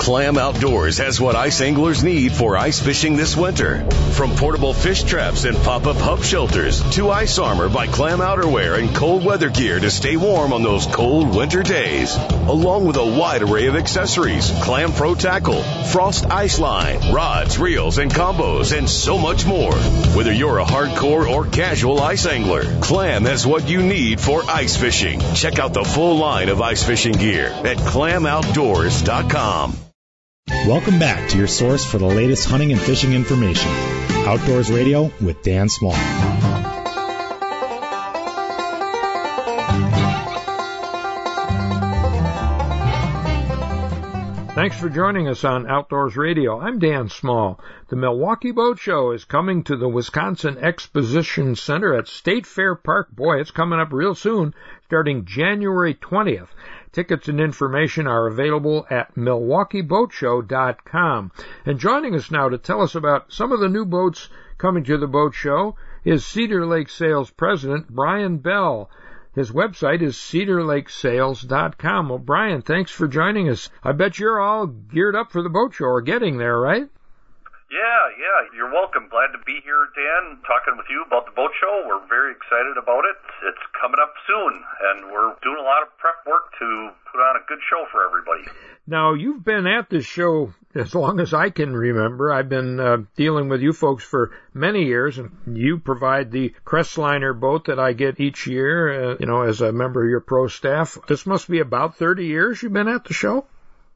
Clam 0.03 0.37
Outdoors 0.37 0.99
has 0.99 1.21
what 1.21 1.37
ice 1.37 1.61
anglers 1.61 2.03
need 2.03 2.33
for 2.33 2.57
ice 2.57 2.81
fishing 2.81 3.17
this 3.17 3.37
winter. 3.37 3.89
From 4.15 4.35
portable 4.35 4.73
fish 4.73 5.05
traps 5.05 5.45
and 5.45 5.57
pop-up 5.59 5.97
hub 5.97 6.25
shelters 6.25 6.83
to 6.97 7.11
ice 7.11 7.39
armor 7.39 7.69
by 7.69 7.87
Clam 7.87 8.19
Outerwear 8.19 8.81
and 8.81 8.93
cold 8.97 9.25
weather 9.25 9.49
gear 9.49 9.79
to 9.79 9.93
stay 9.93 10.17
warm 10.17 10.53
on 10.53 10.65
those 10.65 10.87
cold 10.87 11.37
winter 11.37 11.63
days. 11.63 12.17
Along 12.17 12.85
with 12.85 12.97
a 12.97 13.05
wide 13.05 13.43
array 13.43 13.67
of 13.67 13.77
accessories, 13.77 14.51
Clam 14.65 14.93
Pro 14.93 15.15
Tackle, 15.15 15.63
Frost 15.63 16.29
Ice 16.29 16.59
Line, 16.59 17.13
rods, 17.13 17.61
reels, 17.61 17.99
and 17.99 18.11
combos, 18.11 18.77
and 18.77 18.91
so 18.91 19.19
much 19.19 19.47
more. 19.47 19.77
Whether 20.17 20.33
you're 20.33 20.59
a 20.59 20.65
hardcore 20.65 21.31
or 21.31 21.47
casual 21.47 22.01
ice 22.01 22.27
angler, 22.27 22.65
Clam 22.81 23.25
has 23.27 23.47
what 23.47 23.69
you 23.69 23.83
need 23.83 24.21
for 24.21 24.43
ice 24.51 24.77
fishing. 24.77 25.21
Check 25.35 25.61
out 25.61 25.75
the 25.75 25.85
full 25.85 26.17
line 26.17 26.49
of 26.49 26.61
ice 26.61 26.83
fishing 26.83 27.13
gear 27.13 27.47
at 27.47 27.77
clamoutdoors.com. 27.77 29.82
Welcome 30.49 30.99
back 30.99 31.31
to 31.31 31.39
your 31.39 31.47
source 31.47 31.85
for 31.85 31.99
the 31.99 32.07
latest 32.07 32.49
hunting 32.49 32.73
and 32.73 32.81
fishing 32.81 33.13
information. 33.13 33.71
Outdoors 34.27 34.71
Radio 34.71 35.11
with 35.21 35.41
Dan 35.43 35.69
Small. 35.69 35.95
Thanks 44.55 44.79
for 44.79 44.89
joining 44.89 45.29
us 45.29 45.45
on 45.45 45.69
Outdoors 45.69 46.17
Radio. 46.17 46.61
I'm 46.61 46.79
Dan 46.79 47.09
Small. 47.09 47.59
The 47.89 47.97
Milwaukee 47.97 48.53
Boat 48.53 48.79
Show 48.79 49.13
is 49.13 49.25
coming 49.25 49.63
to 49.65 49.77
the 49.77 49.89
Wisconsin 49.89 50.59
Exposition 50.59 51.57
Center 51.57 51.95
at 51.95 52.07
State 52.07 52.47
Fair 52.47 52.75
Park. 52.75 53.11
Boy, 53.11 53.41
it's 53.41 53.51
coming 53.51 53.81
up 53.81 53.93
real 53.93 54.15
soon, 54.15 54.55
starting 54.85 55.25
January 55.25 55.95
20th. 55.95 56.49
Tickets 56.93 57.27
and 57.27 57.41
information 57.41 58.07
are 58.07 58.27
available 58.27 58.87
at 58.91 59.15
milwaukeeboatshow.com. 59.15 61.33
And 61.65 61.79
joining 61.79 62.15
us 62.15 62.31
now 62.31 62.51
to 62.51 62.59
tell 62.59 62.83
us 62.83 62.95
about 62.95 63.33
some 63.33 63.51
of 63.51 63.61
the 63.61 63.71
new 63.71 63.87
boats 63.87 64.29
coming 64.59 64.85
to 64.85 64.99
the 64.99 65.07
boat 65.07 65.35
show 65.35 65.75
is 66.05 66.27
Cedar 66.27 66.67
Lake 66.67 66.91
Sales 66.91 67.31
President 67.31 67.89
Brian 67.89 68.37
Bell. 68.39 68.91
His 69.35 69.51
website 69.51 70.03
is 70.03 70.17
cedarlakesales.com. 70.17 72.11
Well, 72.11 72.19
Brian, 72.19 72.61
thanks 72.61 72.91
for 72.91 73.09
joining 73.09 73.49
us. 73.49 73.71
I 73.83 73.93
bet 73.93 74.19
you're 74.19 74.39
all 74.39 74.67
geared 74.67 75.17
up 75.17 75.33
for 75.33 75.43
the 75.43 75.49
boat 75.49 75.73
show 75.73 75.87
or 75.87 76.03
getting 76.03 76.37
there, 76.37 76.61
right? 76.61 76.91
Yeah, 77.73 78.13
yeah, 78.21 78.53
you're 78.53 78.71
welcome. 78.71 79.09
Glad 79.09 79.33
to 79.33 79.41
be 79.47 79.65
here, 79.65 79.89
Dan, 79.97 80.45
talking 80.45 80.77
with 80.77 80.85
you 80.93 81.05
about 81.07 81.25
the 81.25 81.33
boat 81.33 81.53
show. 81.59 81.89
We're 81.89 82.07
very 82.07 82.37
excited 82.37 82.77
about 82.77 83.09
it. 83.09 83.17
It's 83.49 83.65
coming 83.81 83.97
up 83.97 84.13
soon, 84.29 84.61
and 84.61 85.11
we're 85.11 85.33
doing 85.41 85.57
a 85.57 85.65
lot 85.65 85.81
of 85.81 85.89
prep 85.97 86.21
work 86.27 86.53
to 86.59 86.91
put 87.11 87.17
on 87.17 87.37
a 87.37 87.45
good 87.49 87.61
show 87.71 87.87
for 87.91 88.05
everybody. 88.05 88.45
Now, 88.87 89.15
you've 89.15 89.43
been 89.43 89.67
at 89.67 89.89
this 89.89 90.05
show 90.05 90.53
as 90.75 90.95
long 90.95 91.19
as 91.19 91.33
I 91.33 91.49
can 91.49 91.75
remember. 91.75 92.31
I've 92.31 92.51
been 92.51 92.79
uh, 92.79 92.97
dealing 93.17 93.49
with 93.49 93.63
you 93.63 93.73
folks 93.73 94.05
for 94.05 94.33
many 94.53 94.85
years, 94.85 95.17
and 95.17 95.31
you 95.47 95.79
provide 95.79 96.31
the 96.31 96.53
Crestliner 96.67 97.33
boat 97.33 97.69
that 97.69 97.79
I 97.79 97.95
get 97.95 98.21
each 98.21 98.47
year, 98.47 99.13
uh, 99.13 99.17
you 99.19 99.25
know, 99.25 99.45
as 99.45 99.63
a 99.63 99.73
member 99.73 100.05
of 100.05 100.11
your 100.11 100.21
pro 100.21 100.47
staff. 100.49 100.99
This 101.09 101.25
must 101.25 101.49
be 101.49 101.61
about 101.61 101.97
30 101.97 102.27
years 102.27 102.63
you've 102.63 102.75
been 102.75 102.89
at 102.89 103.05
the 103.05 103.15
show? 103.15 103.47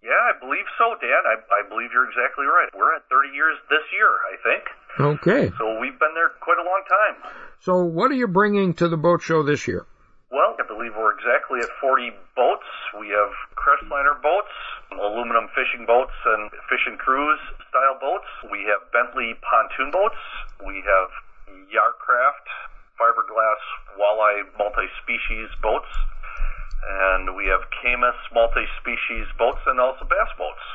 Yeah, 0.07 0.15
I 0.31 0.39
believe 0.39 0.71
so, 0.79 0.95
Dan. 1.03 1.19
I, 1.27 1.35
I 1.51 1.67
believe 1.67 1.91
you're 1.91 2.07
exactly 2.07 2.47
right. 2.47 2.71
We're 2.79 2.95
at 2.95 3.03
30 3.11 3.35
years 3.35 3.59
this 3.67 3.83
year, 3.91 4.07
I 4.07 4.35
think. 4.39 4.63
Okay. 5.03 5.51
So 5.59 5.83
we've 5.83 5.99
been 5.99 6.15
there 6.15 6.31
quite 6.39 6.63
a 6.63 6.67
long 6.67 6.87
time. 6.87 7.15
So, 7.59 7.83
what 7.83 8.15
are 8.15 8.19
you 8.19 8.31
bringing 8.31 8.71
to 8.79 8.87
the 8.87 8.97
boat 8.97 9.19
show 9.19 9.43
this 9.43 9.67
year? 9.67 9.83
Well, 10.31 10.55
I 10.55 10.63
believe 10.63 10.95
we're 10.95 11.11
exactly 11.19 11.59
at 11.59 11.71
40 11.83 12.15
boats. 12.39 12.71
We 12.95 13.11
have 13.19 13.35
Crestliner 13.59 14.15
boats, 14.23 14.55
aluminum 14.95 15.51
fishing 15.59 15.91
boats, 15.91 16.15
and 16.39 16.55
fish 16.71 16.87
and 16.87 17.03
cruise 17.03 17.43
style 17.67 17.99
boats. 17.99 18.31
We 18.47 18.63
have 18.71 18.87
Bentley 18.95 19.35
pontoon 19.43 19.91
boats. 19.91 20.23
We 20.63 20.87
have 20.87 21.11
Yarcraft 21.67 22.47
fiberglass 22.95 23.63
walleye 23.99 24.47
multi-species 24.57 25.51
boats 25.61 25.91
and 26.85 27.37
we 27.37 27.47
have 27.47 27.61
Caymas 27.83 28.17
multi-species 28.33 29.27
boats 29.39 29.61
and 29.67 29.81
also 29.81 30.05
bass 30.05 30.31
boats. 30.39 30.67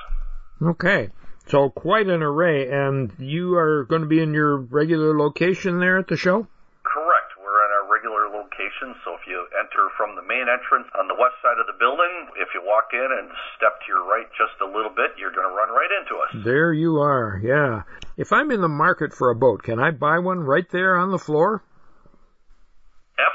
Okay. 0.78 1.10
So 1.48 1.70
quite 1.70 2.08
an 2.08 2.22
array, 2.22 2.70
and 2.70 3.12
you 3.18 3.56
are 3.56 3.86
going 3.86 4.02
to 4.04 4.08
be 4.08 4.22
in 4.22 4.34
your 4.34 4.58
regular 4.58 5.18
location 5.18 5.80
there 5.80 5.98
at 5.98 6.08
the 6.08 6.16
show? 6.16 6.48
Correct. 6.84 7.34
We're 7.42 7.66
in 7.66 7.72
our 7.82 7.92
regular 7.92 8.30
location, 8.30 8.96
so 9.04 9.16
if 9.16 9.28
you 9.28 9.48
enter 9.60 9.90
from 9.98 10.16
the 10.16 10.22
main 10.22 10.46
entrance 10.48 10.88
on 10.98 11.08
the 11.08 11.16
west 11.16 11.36
side 11.42 11.58
of 11.60 11.66
the 11.66 11.78
building, 11.80 12.30
if 12.38 12.50
you 12.54 12.62
walk 12.64 12.94
in 12.94 13.10
and 13.20 13.30
step 13.58 13.82
to 13.82 13.86
your 13.90 14.06
right 14.06 14.30
just 14.38 14.62
a 14.62 14.66
little 14.66 14.94
bit, 14.94 15.18
you're 15.18 15.34
going 15.34 15.50
to 15.50 15.56
run 15.56 15.70
right 15.70 15.90
into 16.00 16.16
us. 16.22 16.46
There 16.46 16.72
you 16.72 16.98
are, 17.02 17.42
yeah. 17.44 17.84
If 18.16 18.32
I'm 18.32 18.52
in 18.52 18.62
the 18.62 18.70
market 18.70 19.14
for 19.14 19.32
a 19.32 19.36
boat, 19.36 19.64
can 19.64 19.80
I 19.80 19.92
buy 19.92 20.20
one 20.20 20.40
right 20.40 20.70
there 20.70 20.96
on 20.96 21.12
the 21.12 21.20
floor? 21.20 21.64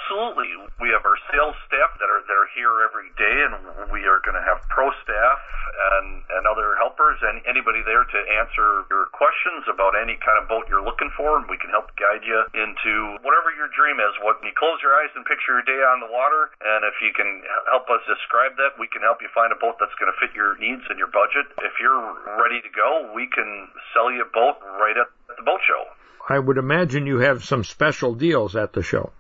Absolutely. 0.07 0.55
We 0.79 0.95
have 0.95 1.03
our 1.03 1.19
sales 1.35 1.59
staff 1.67 1.99
that 1.99 2.07
are 2.07 2.23
that 2.23 2.39
are 2.39 2.51
here 2.55 2.71
every 2.87 3.11
day, 3.19 3.43
and 3.43 3.91
we 3.91 4.07
are 4.07 4.23
going 4.23 4.39
to 4.39 4.47
have 4.47 4.63
pro 4.71 4.95
staff 5.03 5.39
and 5.99 6.23
and 6.31 6.47
other 6.47 6.79
helpers 6.79 7.19
and 7.27 7.43
anybody 7.43 7.83
there 7.83 8.07
to 8.07 8.19
answer 8.39 8.87
your 8.87 9.11
questions 9.11 9.67
about 9.67 9.99
any 9.99 10.15
kind 10.23 10.39
of 10.39 10.47
boat 10.47 10.71
you're 10.71 10.87
looking 10.87 11.11
for, 11.19 11.43
and 11.43 11.51
we 11.51 11.59
can 11.59 11.75
help 11.75 11.91
guide 11.99 12.23
you 12.23 12.39
into 12.55 13.19
whatever 13.27 13.51
your 13.59 13.67
dream 13.75 13.99
is. 13.99 14.15
What 14.23 14.39
you 14.47 14.55
close 14.55 14.79
your 14.79 14.95
eyes 14.95 15.11
and 15.19 15.27
picture 15.27 15.59
your 15.59 15.67
day 15.67 15.83
on 15.91 15.99
the 15.99 16.07
water, 16.07 16.55
and 16.63 16.87
if 16.87 17.03
you 17.03 17.11
can 17.11 17.43
help 17.67 17.91
us 17.91 18.07
describe 18.07 18.55
that, 18.63 18.79
we 18.79 18.87
can 18.87 19.03
help 19.03 19.19
you 19.19 19.31
find 19.35 19.51
a 19.51 19.59
boat 19.59 19.83
that's 19.83 19.99
going 19.99 20.15
to 20.15 20.19
fit 20.23 20.31
your 20.39 20.55
needs 20.63 20.87
and 20.87 21.03
your 21.03 21.11
budget. 21.11 21.51
If 21.67 21.83
you're 21.83 22.15
ready 22.39 22.63
to 22.63 22.71
go, 22.71 23.11
we 23.11 23.27
can 23.27 23.75
sell 23.91 24.15
you 24.15 24.23
a 24.23 24.31
boat 24.31 24.63
right 24.79 24.95
at 24.95 25.11
the 25.35 25.43
boat 25.43 25.67
show. 25.67 25.83
I 26.31 26.39
would 26.39 26.63
imagine 26.63 27.11
you 27.11 27.27
have 27.27 27.43
some 27.43 27.67
special 27.67 28.15
deals 28.15 28.55
at 28.55 28.71
the 28.71 28.87
show. 28.87 29.11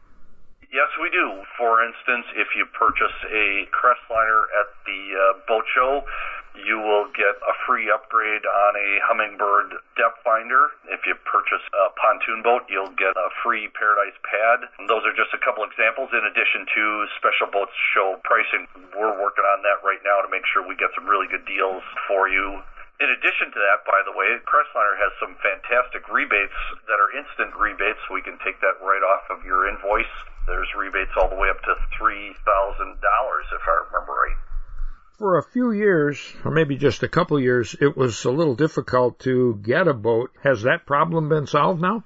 Yes, 0.76 0.92
we 1.00 1.08
do. 1.08 1.40
For 1.56 1.80
instance, 1.80 2.28
if 2.36 2.52
you 2.52 2.68
purchase 2.68 3.16
a 3.32 3.64
Crestliner 3.72 4.44
at 4.60 4.68
the 4.84 5.00
uh, 5.16 5.40
boat 5.48 5.64
show, 5.72 6.04
you 6.52 6.76
will 6.76 7.08
get 7.16 7.32
a 7.32 7.54
free 7.64 7.88
upgrade 7.88 8.44
on 8.44 8.72
a 8.76 9.00
Humminbird 9.08 9.72
depth 9.96 10.20
finder. 10.20 10.76
If 10.92 11.08
you 11.08 11.16
purchase 11.24 11.64
a 11.72 11.96
pontoon 11.96 12.44
boat, 12.44 12.68
you'll 12.68 12.92
get 12.92 13.16
a 13.16 13.32
free 13.40 13.72
Paradise 13.72 14.20
pad. 14.20 14.68
And 14.76 14.84
those 14.84 15.00
are 15.08 15.16
just 15.16 15.32
a 15.32 15.40
couple 15.40 15.64
examples 15.64 16.12
in 16.12 16.28
addition 16.28 16.68
to 16.68 16.84
special 17.16 17.48
boats 17.48 17.72
show 17.96 18.20
pricing. 18.20 18.68
We're 18.92 19.16
working 19.16 19.48
on 19.56 19.64
that 19.64 19.80
right 19.80 20.04
now 20.04 20.20
to 20.20 20.28
make 20.28 20.44
sure 20.44 20.60
we 20.60 20.76
get 20.76 20.92
some 20.92 21.08
really 21.08 21.24
good 21.32 21.48
deals 21.48 21.88
for 22.04 22.28
you. 22.28 22.60
In 23.00 23.08
addition 23.08 23.48
to 23.48 23.60
that, 23.64 23.88
by 23.88 24.04
the 24.04 24.12
way, 24.12 24.28
Crestliner 24.44 25.00
has 25.00 25.16
some 25.24 25.40
fantastic 25.40 26.04
rebates 26.12 26.60
that 26.84 27.00
are 27.00 27.16
instant 27.16 27.56
rebates. 27.56 28.04
We 28.12 28.20
can 28.20 28.36
take 28.44 28.60
that 28.60 28.76
right 28.84 29.00
off 29.00 29.24
of 29.32 29.40
your 29.40 29.64
invoice. 29.64 30.12
There's 30.46 30.68
rebates 30.78 31.10
all 31.16 31.28
the 31.28 31.36
way 31.36 31.48
up 31.50 31.60
to 31.62 31.74
$3,000 32.00 32.34
if 32.34 33.62
I 33.66 33.84
remember 33.90 34.12
right. 34.12 34.36
For 35.18 35.38
a 35.38 35.42
few 35.42 35.72
years, 35.72 36.20
or 36.44 36.50
maybe 36.50 36.76
just 36.76 37.02
a 37.02 37.08
couple 37.08 37.40
years, 37.40 37.74
it 37.80 37.96
was 37.96 38.24
a 38.24 38.30
little 38.30 38.54
difficult 38.54 39.18
to 39.20 39.58
get 39.62 39.88
a 39.88 39.94
boat. 39.94 40.30
Has 40.44 40.62
that 40.62 40.86
problem 40.86 41.28
been 41.28 41.46
solved 41.46 41.80
now? 41.80 42.04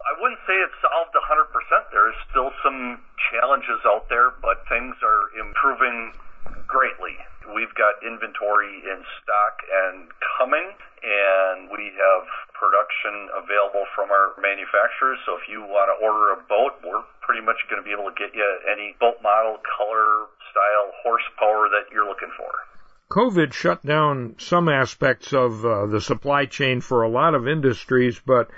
I 0.00 0.12
wouldn't 0.20 0.40
say 0.46 0.54
it's 0.54 0.80
solved 0.80 1.12
100%. 1.12 1.92
There's 1.92 2.14
still 2.30 2.50
some 2.64 2.98
challenges 3.30 3.80
out 3.84 4.08
there, 4.08 4.30
but 4.40 4.64
things 4.68 4.96
are 5.02 5.38
improving 5.38 6.12
greatly. 6.66 7.16
We've 7.54 7.72
got 7.78 8.02
inventory 8.02 8.82
in 8.82 8.98
stock 9.22 9.54
and 9.70 10.10
coming, 10.38 10.66
and 11.02 11.70
we 11.70 11.94
have 11.94 12.24
production 12.58 13.30
available 13.38 13.86
from 13.94 14.10
our 14.10 14.34
manufacturers. 14.42 15.22
So 15.24 15.38
if 15.38 15.46
you 15.46 15.62
want 15.62 15.88
to 15.94 15.96
order 16.02 16.34
a 16.34 16.40
boat, 16.50 16.82
we're 16.82 17.06
pretty 17.22 17.42
much 17.42 17.56
going 17.70 17.80
to 17.80 17.86
be 17.86 17.94
able 17.94 18.10
to 18.10 18.16
get 18.18 18.34
you 18.34 18.46
any 18.66 18.98
boat 18.98 19.22
model, 19.22 19.62
color, 19.62 20.26
style, 20.50 20.90
horsepower 21.06 21.70
that 21.70 21.92
you're 21.94 22.06
looking 22.06 22.34
for. 22.36 22.50
COVID 23.10 23.52
shut 23.52 23.86
down 23.86 24.34
some 24.38 24.68
aspects 24.68 25.32
of 25.32 25.64
uh, 25.64 25.86
the 25.86 26.00
supply 26.00 26.46
chain 26.46 26.80
for 26.80 27.02
a 27.02 27.08
lot 27.08 27.34
of 27.34 27.46
industries, 27.46 28.20
but 28.24 28.50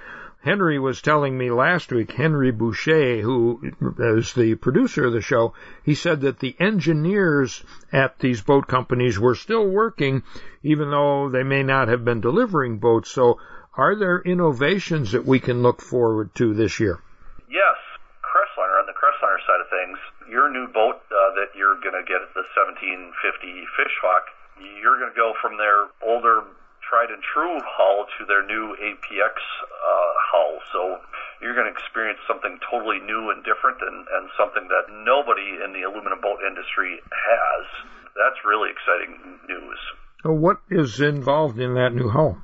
Henry 0.48 0.78
was 0.78 1.02
telling 1.02 1.36
me 1.36 1.50
last 1.50 1.92
week, 1.92 2.10
Henry 2.12 2.50
Boucher, 2.50 3.20
who 3.20 3.60
is 3.98 4.32
the 4.32 4.54
producer 4.54 5.04
of 5.04 5.12
the 5.12 5.20
show, 5.20 5.52
he 5.84 5.94
said 5.94 6.22
that 6.22 6.38
the 6.38 6.56
engineers 6.58 7.62
at 7.92 8.18
these 8.18 8.40
boat 8.40 8.66
companies 8.66 9.20
were 9.20 9.34
still 9.34 9.68
working, 9.68 10.22
even 10.62 10.90
though 10.90 11.28
they 11.28 11.42
may 11.42 11.62
not 11.62 11.88
have 11.88 12.02
been 12.02 12.22
delivering 12.22 12.78
boats. 12.78 13.10
So, 13.10 13.38
are 13.76 13.94
there 13.94 14.22
innovations 14.22 15.12
that 15.12 15.26
we 15.26 15.38
can 15.38 15.60
look 15.60 15.82
forward 15.82 16.34
to 16.36 16.54
this 16.54 16.80
year? 16.80 16.98
Yes. 17.50 17.76
Crestliner, 18.24 18.80
on 18.80 18.86
the 18.86 18.96
Crestliner 18.96 19.44
side 19.44 19.60
of 19.60 19.68
things, 19.68 19.98
your 20.32 20.48
new 20.50 20.66
boat 20.72 20.96
uh, 21.12 21.34
that 21.36 21.52
you're 21.54 21.76
going 21.84 21.92
to 21.92 22.08
get 22.08 22.24
the 22.32 22.44
1750 22.56 23.68
Fishhawk, 23.76 24.24
you're 24.80 24.96
going 24.96 25.12
to 25.12 25.14
go 25.14 25.34
from 25.42 25.58
their 25.58 25.92
older 26.00 26.40
tried 26.88 27.12
and 27.12 27.20
true 27.22 27.60
hull 27.62 28.08
to 28.18 28.24
their 28.24 28.44
new 28.44 28.72
APX 28.80 29.36
uh, 29.36 30.12
hull. 30.32 30.58
So 30.72 30.80
you're 31.40 31.54
going 31.54 31.68
to 31.68 31.76
experience 31.76 32.18
something 32.26 32.58
totally 32.64 32.98
new 33.04 33.30
and 33.30 33.44
different 33.44 33.78
and, 33.84 34.08
and 34.08 34.32
something 34.40 34.66
that 34.72 34.88
nobody 35.04 35.60
in 35.60 35.76
the 35.76 35.84
aluminum 35.84 36.20
boat 36.20 36.40
industry 36.40 36.98
has. 37.12 37.62
That's 38.16 38.40
really 38.42 38.72
exciting 38.72 39.38
news. 39.46 39.78
What 40.24 40.58
is 40.70 41.00
involved 41.00 41.60
in 41.60 41.74
that 41.74 41.94
new 41.94 42.08
hull? 42.08 42.40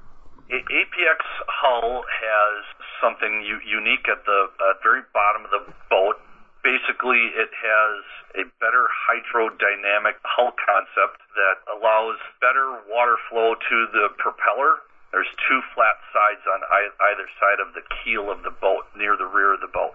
A- 0.52 0.68
APX 0.70 1.20
hull 1.48 2.04
has 2.06 2.54
something 3.02 3.42
u- 3.42 3.64
unique 3.66 4.06
at 4.06 4.22
the 4.24 4.40
uh, 4.60 4.78
very 4.84 5.02
bottom 5.12 5.48
of 5.48 5.50
the 5.50 5.72
boat. 5.90 6.20
Basically, 6.64 7.28
it 7.36 7.52
has 7.52 8.00
a 8.40 8.48
better 8.56 8.88
hydrodynamic 8.88 10.16
hull 10.24 10.56
concept 10.56 11.20
that 11.36 11.60
allows 11.68 12.16
better 12.40 12.80
water 12.88 13.20
flow 13.28 13.52
to 13.52 13.76
the 13.92 14.08
propeller. 14.16 14.80
There's 15.12 15.28
two 15.44 15.60
flat 15.76 16.00
sides 16.10 16.40
on 16.48 16.64
either 16.64 17.28
side 17.38 17.60
of 17.60 17.76
the 17.76 17.84
keel 18.00 18.32
of 18.32 18.42
the 18.42 18.50
boat 18.50 18.88
near 18.96 19.14
the 19.14 19.28
rear 19.28 19.54
of 19.54 19.60
the 19.60 19.70
boat. 19.70 19.94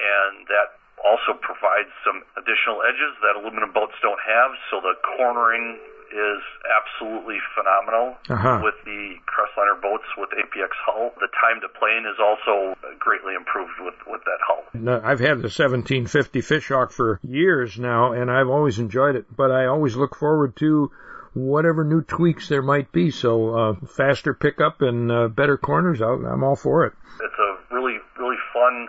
And 0.00 0.48
that 0.48 0.80
also 1.04 1.36
provides 1.36 1.92
some 2.00 2.24
additional 2.40 2.80
edges 2.82 3.12
that 3.20 3.36
aluminum 3.36 3.70
boats 3.70 3.94
don't 4.00 4.18
have, 4.24 4.56
so 4.72 4.80
the 4.80 4.96
cornering 5.04 5.78
is 6.14 6.42
absolutely 6.70 7.38
phenomenal 7.58 8.16
Uh-huh. 8.30 8.60
with 8.62 8.76
the 8.84 9.16
Crestliner 9.26 9.80
boats 9.82 10.04
with 10.16 10.30
APX 10.30 10.70
hull. 10.86 11.10
The 11.18 11.26
time 11.42 11.60
to 11.60 11.68
plane 11.78 12.06
is 12.06 12.16
also 12.22 12.78
greatly 13.00 13.34
improved 13.34 13.74
with, 13.80 13.94
with 14.06 14.22
that 14.24 14.38
hull. 14.46 14.62
No, 14.74 15.00
I've 15.02 15.18
had 15.20 15.38
the 15.42 15.50
1750 15.50 16.40
Fishhawk 16.40 16.92
for 16.92 17.18
years 17.22 17.78
now, 17.78 18.12
and 18.12 18.30
I've 18.30 18.48
always 18.48 18.78
enjoyed 18.78 19.16
it. 19.16 19.26
But 19.34 19.50
I 19.50 19.66
always 19.66 19.96
look 19.96 20.14
forward 20.16 20.54
to 20.56 20.92
whatever 21.34 21.82
new 21.82 22.00
tweaks 22.02 22.48
there 22.48 22.62
might 22.62 22.92
be. 22.92 23.10
So 23.10 23.50
uh, 23.58 23.74
faster 23.86 24.34
pickup 24.34 24.82
and 24.82 25.10
uh, 25.10 25.28
better 25.28 25.56
corners, 25.58 26.00
I'm 26.00 26.44
all 26.44 26.54
for 26.56 26.86
it. 26.86 26.92
It's 27.20 27.38
a 27.38 27.74
really, 27.74 27.98
really 28.18 28.38
fun, 28.52 28.88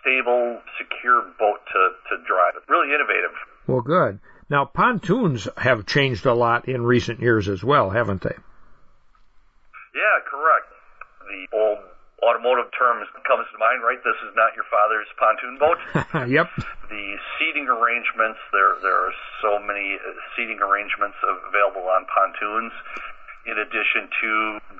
stable, 0.00 0.60
secure 0.78 1.22
boat 1.38 1.60
to, 1.72 2.16
to 2.16 2.22
drive. 2.26 2.54
Really 2.68 2.94
innovative. 2.94 3.32
Well, 3.66 3.80
good. 3.80 4.20
Now 4.50 4.64
pontoons 4.64 5.48
have 5.56 5.86
changed 5.86 6.26
a 6.26 6.34
lot 6.34 6.68
in 6.68 6.84
recent 6.84 7.20
years 7.20 7.48
as 7.48 7.64
well, 7.64 7.90
haven't 7.90 8.22
they? 8.22 8.36
Yeah, 9.94 10.16
correct. 10.28 10.68
The 11.24 11.56
old 11.56 11.78
automotive 12.22 12.72
term 12.76 13.04
comes 13.26 13.46
to 13.52 13.58
mind, 13.58 13.84
right? 13.84 14.00
This 14.04 14.16
is 14.24 14.32
not 14.36 14.52
your 14.56 14.64
father's 14.68 15.08
pontoon 15.16 15.56
boat. 15.60 15.78
yep. 16.28 16.48
the 16.88 17.04
seating 17.38 17.68
arrangements, 17.68 18.40
there 18.52 18.76
there 18.82 18.96
are 18.96 19.12
so 19.40 19.58
many 19.60 19.96
uh, 19.96 20.12
seating 20.36 20.60
arrangements 20.60 21.16
available 21.24 21.88
on 21.88 22.04
pontoons. 22.08 22.72
in 23.46 23.58
addition 23.60 24.08
to 24.20 24.30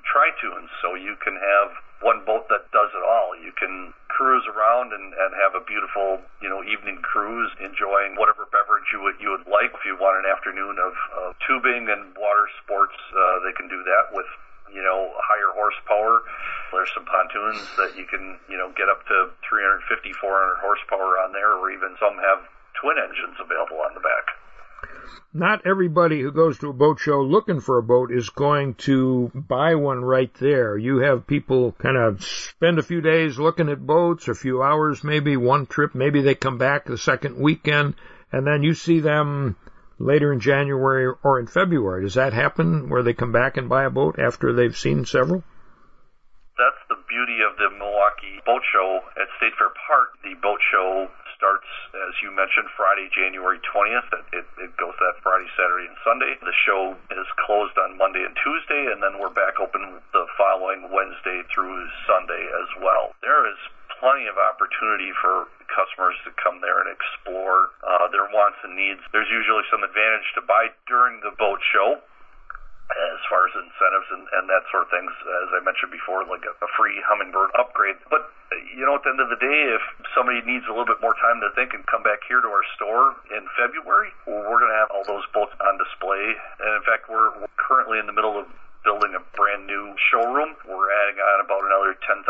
tri-toons. 0.08 0.70
So 0.80 0.94
you 0.96 1.16
can 1.20 1.36
have 1.36 1.68
one 2.04 2.20
boat 2.28 2.46
that 2.52 2.68
does 2.68 2.92
it 2.92 3.00
all. 3.00 3.32
You 3.32 3.50
can 3.56 3.96
cruise 4.12 4.44
around 4.44 4.92
and, 4.92 5.16
and 5.16 5.30
have 5.40 5.56
a 5.56 5.64
beautiful, 5.64 6.20
you 6.44 6.52
know, 6.52 6.60
evening 6.62 7.00
cruise, 7.00 7.50
enjoying 7.58 8.20
whatever 8.20 8.44
beverage 8.52 8.86
you 8.92 9.00
would 9.00 9.16
you 9.18 9.32
would 9.32 9.48
like. 9.48 9.72
If 9.72 9.82
you 9.88 9.96
want 9.96 10.20
an 10.20 10.28
afternoon 10.28 10.76
of, 10.76 10.94
of 11.16 11.34
tubing 11.48 11.88
and 11.88 12.12
water 12.14 12.46
sports, 12.62 12.94
uh, 13.10 13.40
they 13.42 13.56
can 13.56 13.66
do 13.72 13.80
that 13.82 14.12
with 14.12 14.28
you 14.72 14.82
know, 14.82 15.14
higher 15.22 15.54
horsepower. 15.54 16.26
There's 16.74 16.90
some 16.98 17.06
pontoons 17.06 17.62
that 17.78 17.94
you 17.94 18.10
can, 18.10 18.42
you 18.50 18.58
know, 18.58 18.74
get 18.74 18.90
up 18.90 19.06
to 19.06 19.30
350, 19.46 19.86
400 20.18 20.58
horsepower 20.58 21.22
on 21.22 21.30
there, 21.30 21.54
or 21.54 21.70
even 21.70 21.94
some 22.02 22.18
have 22.18 22.42
twin 22.74 22.98
engines 22.98 23.38
available 23.38 23.78
on 23.86 23.94
the 23.94 24.02
back. 24.02 24.34
Not 25.32 25.66
everybody 25.66 26.20
who 26.20 26.30
goes 26.30 26.58
to 26.58 26.70
a 26.70 26.72
boat 26.72 27.00
show 27.00 27.22
looking 27.22 27.60
for 27.60 27.78
a 27.78 27.82
boat 27.82 28.12
is 28.12 28.30
going 28.30 28.74
to 28.86 29.30
buy 29.34 29.74
one 29.74 30.04
right 30.04 30.32
there. 30.34 30.76
You 30.76 30.98
have 30.98 31.26
people 31.26 31.72
kind 31.72 31.96
of 31.96 32.24
spend 32.24 32.78
a 32.78 32.82
few 32.82 33.00
days 33.00 33.38
looking 33.38 33.68
at 33.68 33.84
boats, 33.84 34.28
a 34.28 34.34
few 34.34 34.62
hours, 34.62 35.02
maybe 35.02 35.36
one 35.36 35.66
trip, 35.66 35.94
maybe 35.94 36.22
they 36.22 36.34
come 36.34 36.58
back 36.58 36.84
the 36.84 36.98
second 36.98 37.36
weekend, 37.36 37.94
and 38.32 38.46
then 38.46 38.62
you 38.62 38.74
see 38.74 39.00
them 39.00 39.56
later 39.98 40.32
in 40.32 40.40
January 40.40 41.12
or 41.22 41.38
in 41.38 41.46
February. 41.46 42.02
Does 42.02 42.14
that 42.14 42.32
happen 42.32 42.88
where 42.88 43.02
they 43.02 43.12
come 43.12 43.32
back 43.32 43.56
and 43.56 43.68
buy 43.68 43.84
a 43.84 43.90
boat 43.90 44.18
after 44.18 44.52
they've 44.52 44.76
seen 44.76 45.04
several? 45.04 45.42
That's 46.56 46.82
the 46.88 46.96
beauty 47.08 47.38
of 47.42 47.56
the 47.58 47.70
Milwaukee 47.76 48.40
Boat 48.46 48.62
Show 48.72 49.00
at 49.16 49.28
State 49.38 49.54
Fair 49.58 49.74
Park. 49.86 50.14
The 50.22 50.34
boat 50.40 50.60
show 50.70 51.08
starts, 51.44 51.68
as 52.08 52.16
you 52.24 52.32
mentioned, 52.32 52.72
Friday, 52.72 53.12
January 53.12 53.60
20th. 53.68 54.08
It, 54.32 54.48
it 54.56 54.72
goes 54.80 54.96
that 54.96 55.20
Friday, 55.20 55.44
Saturday, 55.60 55.92
and 55.92 55.98
Sunday. 56.00 56.32
The 56.40 56.56
show 56.64 56.96
is 57.12 57.28
closed 57.44 57.76
on 57.76 58.00
Monday 58.00 58.24
and 58.24 58.32
Tuesday, 58.40 58.88
and 58.88 59.04
then 59.04 59.20
we're 59.20 59.28
back 59.28 59.60
open 59.60 60.00
the 60.16 60.24
following 60.40 60.88
Wednesday 60.88 61.44
through 61.52 61.84
Sunday 62.08 62.48
as 62.48 62.70
well. 62.80 63.12
There 63.20 63.44
is 63.44 63.60
plenty 64.00 64.24
of 64.24 64.40
opportunity 64.40 65.12
for 65.20 65.52
customers 65.68 66.16
to 66.24 66.32
come 66.40 66.64
there 66.64 66.80
and 66.80 66.88
explore 66.88 67.76
uh, 67.84 68.08
their 68.08 68.24
wants 68.32 68.56
and 68.64 68.72
needs. 68.72 69.04
There's 69.12 69.28
usually 69.28 69.68
some 69.68 69.84
advantage 69.84 70.24
to 70.40 70.42
buy 70.48 70.72
during 70.88 71.20
the 71.20 71.36
boat 71.36 71.60
show 71.76 72.00
as 72.92 73.20
far 73.32 73.48
as 73.48 73.54
incentives 73.56 74.08
and, 74.12 74.24
and 74.36 74.44
that 74.52 74.68
sort 74.68 74.84
of 74.84 74.90
things, 74.92 75.08
as 75.08 75.48
I 75.56 75.60
mentioned 75.64 75.88
before, 75.88 76.20
like 76.28 76.44
a, 76.44 76.52
a 76.60 76.68
free 76.76 77.00
Humminbird 77.00 77.56
upgrade. 77.56 77.96
But, 78.12 78.28
you 78.76 78.84
know, 78.84 79.00
at 79.00 79.02
the 79.02 79.10
end 79.16 79.24
of 79.24 79.32
the 79.32 79.40
day, 79.40 79.60
if 79.72 79.82
somebody 80.12 80.44
needs 80.44 80.68
a 80.68 80.72
little 80.76 80.88
bit 80.88 81.00
more 81.00 81.16
time 81.16 81.40
to 81.40 81.48
think 81.56 81.72
and 81.72 81.80
come 81.88 82.04
back 82.04 82.20
here 82.28 82.44
to 82.44 82.50
our 82.52 82.66
store 82.76 83.16
in 83.32 83.48
February, 83.56 84.12
we're 84.28 84.60
going 84.60 84.72
to 84.72 84.80
have 84.84 84.92
all 84.92 85.04
those 85.08 85.24
boats 85.32 85.56
on 85.64 85.80
display. 85.80 86.36
And 86.60 86.70
in 86.76 86.84
fact, 86.84 87.08
we're, 87.08 87.32
we're 87.40 87.56
currently 87.56 87.96
in 87.96 88.04
the 88.04 88.14
middle 88.14 88.36
of 88.36 88.44
building 88.84 89.16
a 89.16 89.22
brand 89.32 89.64
new 89.64 89.96
showroom. 90.12 90.52
We're 90.68 90.92
adding 91.08 91.18
on 91.18 91.38
about 91.40 91.64
another 91.64 91.96
10,000 92.04 92.20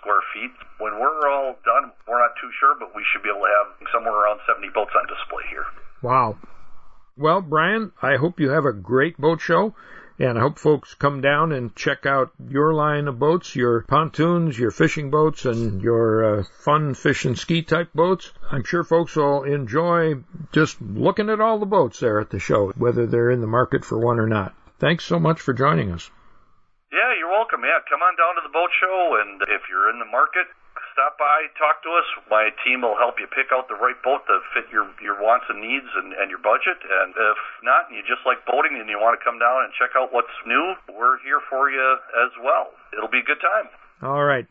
square 0.00 0.24
feet. 0.32 0.56
When 0.80 0.96
we're 0.96 1.28
all 1.28 1.60
done, 1.68 1.92
we're 2.08 2.18
not 2.18 2.32
too 2.40 2.48
sure, 2.56 2.74
but 2.80 2.96
we 2.96 3.04
should 3.12 3.20
be 3.20 3.28
able 3.28 3.44
to 3.44 3.52
have 3.60 3.68
somewhere 3.92 4.16
around 4.16 4.40
70 4.48 4.72
boats 4.72 4.96
on 4.96 5.04
display 5.04 5.44
here. 5.52 5.68
Wow. 6.00 6.40
Well, 7.18 7.42
Brian, 7.42 7.92
I 8.00 8.16
hope 8.16 8.40
you 8.40 8.50
have 8.50 8.64
a 8.64 8.72
great 8.72 9.18
boat 9.20 9.40
show. 9.40 9.76
And 10.20 10.36
I 10.36 10.40
hope 10.40 10.58
folks 10.58 10.94
come 10.94 11.20
down 11.20 11.52
and 11.52 11.76
check 11.76 12.04
out 12.04 12.32
your 12.48 12.74
line 12.74 13.06
of 13.06 13.20
boats, 13.20 13.54
your 13.54 13.82
pontoons, 13.82 14.58
your 14.58 14.72
fishing 14.72 15.10
boats, 15.10 15.44
and 15.44 15.80
your 15.80 16.40
uh, 16.40 16.44
fun 16.64 16.94
fish 16.94 17.24
and 17.24 17.38
ski 17.38 17.62
type 17.62 17.92
boats. 17.94 18.32
I'm 18.50 18.64
sure 18.64 18.82
folks 18.82 19.14
will 19.14 19.44
enjoy 19.44 20.16
just 20.50 20.82
looking 20.82 21.30
at 21.30 21.40
all 21.40 21.60
the 21.60 21.66
boats 21.66 22.00
there 22.00 22.20
at 22.20 22.30
the 22.30 22.40
show, 22.40 22.72
whether 22.76 23.06
they're 23.06 23.30
in 23.30 23.40
the 23.40 23.46
market 23.46 23.84
for 23.84 23.96
one 23.96 24.18
or 24.18 24.26
not. 24.26 24.54
Thanks 24.80 25.04
so 25.04 25.20
much 25.20 25.40
for 25.40 25.52
joining 25.52 25.92
us. 25.92 26.10
Yeah, 26.90 27.14
you're 27.16 27.30
welcome. 27.30 27.60
Yeah, 27.62 27.78
come 27.88 28.00
on 28.02 28.16
down 28.16 28.34
to 28.36 28.42
the 28.42 28.52
boat 28.52 28.70
show, 28.80 29.18
and 29.22 29.42
if 29.42 29.68
you're 29.70 29.90
in 29.90 30.00
the 30.00 30.10
market, 30.10 30.46
stop 30.98 31.14
by, 31.14 31.46
talk 31.54 31.78
to 31.86 31.94
us. 31.94 32.10
My 32.26 32.50
team 32.66 32.82
will 32.82 32.98
help 32.98 33.22
you 33.22 33.30
pick 33.30 33.54
out 33.54 33.70
the 33.70 33.78
right 33.78 33.94
boat 34.02 34.26
to 34.26 34.42
fit 34.50 34.66
your 34.74 34.90
your 34.98 35.14
wants 35.22 35.46
and 35.46 35.62
needs 35.62 35.86
and, 35.94 36.10
and 36.18 36.26
your 36.26 36.42
budget. 36.42 36.74
And 36.82 37.14
if 37.14 37.38
not, 37.62 37.86
and 37.86 37.94
you 37.94 38.02
just 38.02 38.26
like 38.26 38.42
boating 38.42 38.74
and 38.82 38.90
you 38.90 38.98
want 38.98 39.14
to 39.14 39.22
come 39.22 39.38
down 39.38 39.62
and 39.62 39.70
check 39.78 39.94
out 39.94 40.10
what's 40.10 40.34
new, 40.42 40.74
we're 40.90 41.22
here 41.22 41.38
for 41.46 41.70
you 41.70 42.02
as 42.18 42.34
well. 42.42 42.74
It'll 42.90 43.06
be 43.06 43.22
a 43.22 43.28
good 43.30 43.38
time. 43.38 43.70
All 44.02 44.26
right. 44.26 44.50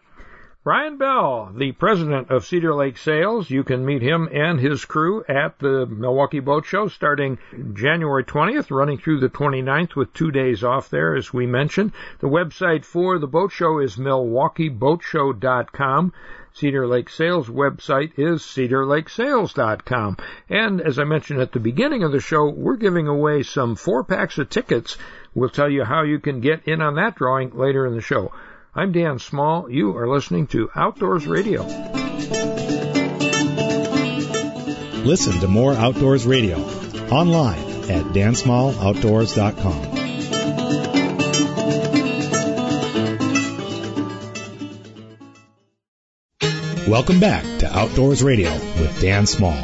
Brian 0.68 0.98
Bell, 0.98 1.54
the 1.56 1.72
president 1.72 2.30
of 2.30 2.46
Cedar 2.46 2.76
Lake 2.76 2.98
Sales. 2.98 3.50
You 3.50 3.64
can 3.64 3.86
meet 3.86 4.02
him 4.02 4.28
and 4.34 4.60
his 4.60 4.84
crew 4.84 5.24
at 5.30 5.58
the 5.60 5.86
Milwaukee 5.86 6.42
Boat 6.42 6.66
Show 6.66 6.90
starting 6.90 7.38
January 7.74 8.26
20th, 8.26 8.70
running 8.70 8.98
through 8.98 9.22
the 9.22 9.30
29th 9.30 9.96
with 9.96 10.12
two 10.12 10.30
days 10.30 10.66
off 10.66 10.90
there, 10.90 11.16
as 11.16 11.32
we 11.32 11.46
mentioned. 11.46 11.94
The 12.20 12.28
website 12.28 12.84
for 12.84 13.18
the 13.18 13.28
boat 13.28 13.54
show 13.54 13.80
is 13.80 13.96
milwaukeeboatshow.com. 13.96 16.14
Cedar 16.52 16.86
Lake 16.86 17.08
Sales 17.08 17.48
website 17.48 18.20
is 18.20 18.42
cedarlakesales.com. 18.42 20.18
And 20.50 20.82
as 20.82 21.00
I 21.00 21.06
mentioned 21.06 21.40
at 21.40 21.54
the 21.54 21.62
beginning 21.62 22.04
of 22.04 22.12
the 22.12 22.20
show, 22.20 22.50
we're 22.50 22.76
giving 22.76 23.08
away 23.08 23.44
some 23.44 23.78
four 23.78 24.04
packs 24.04 24.38
of 24.38 24.50
tickets. 24.50 24.98
We'll 25.34 25.48
tell 25.48 25.70
you 25.70 25.86
how 25.86 26.04
you 26.04 26.20
can 26.20 26.42
get 26.42 26.68
in 26.68 26.82
on 26.82 26.96
that 26.96 27.16
drawing 27.16 27.58
later 27.58 27.88
in 27.88 27.96
the 27.96 28.02
show. 28.02 28.34
I'm 28.80 28.92
Dan 28.92 29.18
Small. 29.18 29.72
You 29.72 29.98
are 29.98 30.08
listening 30.08 30.46
to 30.48 30.70
Outdoors 30.76 31.26
Radio. 31.26 31.64
Listen 35.04 35.40
to 35.40 35.48
more 35.48 35.74
Outdoors 35.74 36.28
Radio 36.28 36.60
online 37.10 37.58
at 37.90 38.06
dansmalloutdoors.com. 38.14 39.82
Welcome 46.88 47.20
back 47.20 47.44
to 47.62 47.76
Outdoors 47.76 48.22
Radio 48.22 48.54
with 48.54 49.02
Dan 49.02 49.26
Small. 49.26 49.58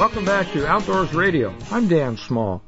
Welcome 0.00 0.24
back 0.24 0.50
to 0.52 0.66
Outdoors 0.66 1.12
Radio. 1.12 1.54
I'm 1.70 1.86
Dan 1.86 2.16
Small. 2.16 2.62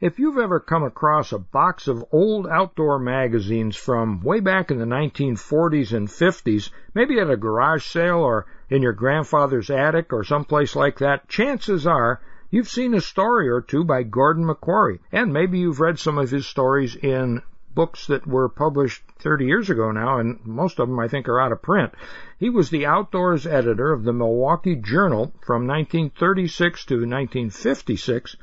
If 0.00 0.18
you've 0.18 0.38
ever 0.38 0.58
come 0.58 0.84
across 0.84 1.32
a 1.32 1.38
box 1.38 1.86
of 1.86 2.02
old 2.12 2.46
outdoor 2.46 2.98
magazines 2.98 3.76
from 3.76 4.22
way 4.22 4.40
back 4.40 4.70
in 4.70 4.78
the 4.78 4.86
1940s 4.86 5.92
and 5.92 6.08
50s, 6.08 6.70
maybe 6.94 7.20
at 7.20 7.28
a 7.28 7.36
garage 7.36 7.84
sale 7.84 8.20
or 8.20 8.46
in 8.70 8.80
your 8.80 8.94
grandfather's 8.94 9.68
attic 9.68 10.14
or 10.14 10.24
someplace 10.24 10.74
like 10.74 11.00
that, 11.00 11.28
chances 11.28 11.86
are 11.86 12.22
you've 12.50 12.70
seen 12.70 12.94
a 12.94 13.02
story 13.02 13.50
or 13.50 13.60
two 13.60 13.84
by 13.84 14.02
Gordon 14.02 14.46
MacQuarrie, 14.46 15.00
and 15.12 15.30
maybe 15.30 15.58
you've 15.58 15.80
read 15.80 15.98
some 15.98 16.16
of 16.16 16.30
his 16.30 16.46
stories 16.46 16.96
in 16.96 17.42
books 17.78 18.08
that 18.08 18.26
were 18.26 18.48
published 18.48 19.04
30 19.20 19.46
years 19.46 19.70
ago 19.70 19.92
now, 19.92 20.18
and 20.18 20.44
most 20.44 20.80
of 20.80 20.88
them 20.88 20.98
I 20.98 21.06
think 21.06 21.28
are 21.28 21.40
out 21.40 21.52
of 21.52 21.62
print. 21.62 21.94
He 22.36 22.50
was 22.50 22.70
the 22.70 22.86
outdoors 22.86 23.46
editor 23.46 23.92
of 23.92 24.02
the 24.02 24.12
Milwaukee 24.12 24.74
Journal 24.74 25.32
from 25.46 25.68
1936 25.68 26.86
to 26.86 26.94
1956, 26.94 28.34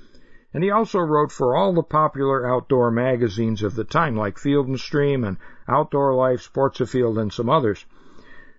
and 0.53 0.63
he 0.63 0.71
also 0.71 0.99
wrote 0.99 1.33
for 1.33 1.53
all 1.53 1.73
the 1.73 1.83
popular 1.83 2.47
outdoor 2.49 2.91
magazines 2.91 3.61
of 3.61 3.75
the 3.75 3.83
time, 3.83 4.15
like 4.15 4.37
Field 4.37 4.69
and 4.69 4.79
Stream 4.79 5.25
and 5.25 5.35
Outdoor 5.67 6.13
Life, 6.13 6.39
Sports 6.39 6.79
Afield, 6.79 7.17
and 7.17 7.33
some 7.33 7.49
others. 7.49 7.83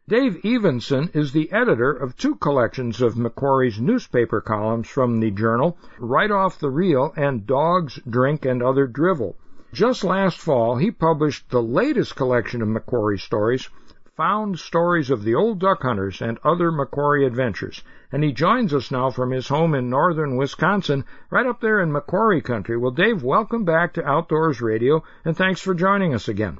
Dave 0.07 0.45
Evenson 0.45 1.09
is 1.15 1.33
the 1.33 1.51
editor 1.53 1.91
of 1.91 2.19
two 2.19 2.35
collections 2.35 3.01
of 3.01 3.15
MacQuarrie's 3.15 3.81
newspaper 3.81 4.43
columns 4.43 4.89
from 4.89 5.21
the 5.21 5.31
Journal, 5.31 5.79
Right 5.99 6.31
Off 6.31 6.59
the 6.59 6.69
Reel 6.69 7.15
and 7.17 7.47
Dogs, 7.47 7.99
Drink, 8.07 8.45
and 8.45 8.62
Other 8.62 8.87
Drivel. 8.87 9.37
Just 9.77 10.05
last 10.05 10.39
fall, 10.39 10.79
he 10.79 10.91
published 10.91 11.51
the 11.51 11.61
latest 11.61 12.17
collection 12.17 12.62
of 12.62 12.69
MacQuarrie 12.69 13.21
stories, 13.21 13.69
Found 14.17 14.59
Stories 14.59 15.11
of 15.11 15.23
the 15.23 15.35
Old 15.35 15.59
Duck 15.59 15.83
Hunters 15.83 16.23
and 16.23 16.39
Other 16.43 16.73
MacQuarrie 16.73 17.27
Adventures. 17.27 17.83
And 18.11 18.25
he 18.25 18.33
joins 18.33 18.73
us 18.73 18.91
now 18.91 19.11
from 19.11 19.33
his 19.33 19.49
home 19.49 19.75
in 19.75 19.91
northern 19.91 20.39
Wisconsin, 20.39 21.05
right 21.29 21.45
up 21.45 21.61
there 21.61 21.83
in 21.83 21.93
MacQuarrie 21.93 22.43
country. 22.43 22.79
Well, 22.79 22.93
Dave, 22.93 23.23
welcome 23.23 23.67
back 23.67 23.93
to 23.93 24.09
Outdoors 24.09 24.62
Radio, 24.62 25.05
and 25.27 25.37
thanks 25.37 25.61
for 25.61 25.75
joining 25.75 26.15
us 26.15 26.27
again. 26.27 26.59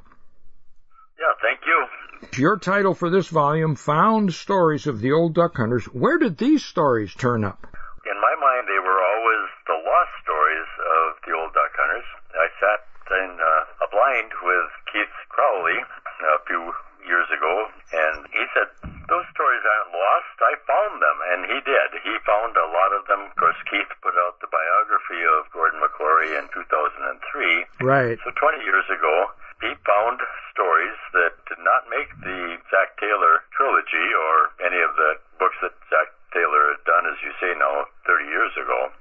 Yeah, 1.17 1.33
thank 1.41 1.61
you. 1.65 2.39
Your 2.39 2.59
title 2.59 2.93
for 2.93 3.09
this 3.09 3.29
volume, 3.29 3.77
Found 3.77 4.31
Stories 4.31 4.85
of 4.85 5.01
the 5.01 5.13
Old 5.13 5.33
Duck 5.33 5.57
Hunters. 5.57 5.85
Where 5.85 6.19
did 6.19 6.37
these 6.37 6.63
stories 6.63 7.15
turn 7.15 7.43
up? 7.43 7.65
In 7.65 8.21
my 8.21 8.35
mind, 8.39 8.67
they 8.67 8.77
were 8.77 9.01
always 9.01 9.49
the 9.65 9.73
lost 9.73 10.13
stories 10.21 10.69
of 10.85 11.17
the 11.25 11.33
old 11.33 11.51
duck 11.55 11.73
hunters. 11.73 12.05
I 12.37 12.47
sat 12.61 12.96
in 13.11 13.31
uh, 13.39 13.85
a 13.85 13.87
blind 13.89 14.31
with 14.43 14.69
Keith 14.91 15.15
Crowley 15.29 15.79
a 15.79 16.39
few 16.45 16.73
years 17.05 17.27
ago, 17.31 17.53
and 17.93 18.27
he 18.31 18.43
said, 18.51 18.69
those 19.07 19.23
stories 19.31 19.63
aren't 19.63 19.95
lost. 19.95 20.35
I 20.43 20.53
found 20.67 20.99
them, 20.99 21.17
and 21.31 21.39
he 21.47 21.59
did. 21.63 21.89
He 22.03 22.13
found 22.27 22.59
a 22.59 22.67
lot 22.67 22.91
of 22.91 23.07
them. 23.07 23.31
Of 23.31 23.35
course, 23.39 23.55
Keith 23.71 23.87
put 24.03 24.15
out 24.19 24.39
the 24.43 24.51
biography 24.51 25.23
of 25.23 25.47
Gordon 25.55 25.79
MacQuarrie 25.79 26.35
in 26.35 26.51
2003. 26.51 27.87
Right. 27.87 28.19
So 28.27 28.35
20 28.35 28.67
years 28.67 28.83
ago, 28.91 29.31
he 29.63 29.71
found 29.87 30.19
stories 30.51 30.99
that 31.15 31.39
did 31.47 31.63
not 31.63 31.87
make 31.87 32.11
the 32.19 32.59
Zack 32.67 32.99
Taylor 32.99 33.47
trilogy 33.55 34.07
or 34.11 34.51
any 34.59 34.79
of 34.83 34.91
the 34.99 35.17
books 35.39 35.57
that 35.63 35.73
Zack 35.87 36.11
Taylor 36.35 36.75
had 36.75 36.83
done, 36.83 37.07
as 37.07 37.17
you 37.23 37.31
say 37.39 37.55
now, 37.55 37.87
30 38.05 38.27
years 38.27 38.53
ago. 38.59 38.91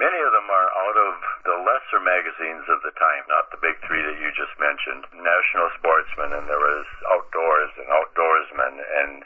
Many 0.00 0.18
of 0.24 0.32
them 0.32 0.48
are 0.48 0.70
out 0.72 0.96
of 0.96 1.12
the 1.44 1.56
lesser 1.68 2.00
magazines 2.00 2.64
of 2.72 2.80
the 2.80 2.96
time, 2.96 3.28
not 3.28 3.52
the 3.52 3.60
big 3.60 3.76
three 3.84 4.00
that 4.00 4.16
you 4.16 4.32
just 4.32 4.56
mentioned. 4.56 5.04
National 5.12 5.68
Sportsman, 5.76 6.32
and 6.32 6.48
there 6.48 6.60
was 6.60 6.86
Outdoors 7.12 7.72
and 7.76 7.88
Outdoorsman, 7.92 8.74
and 8.80 9.24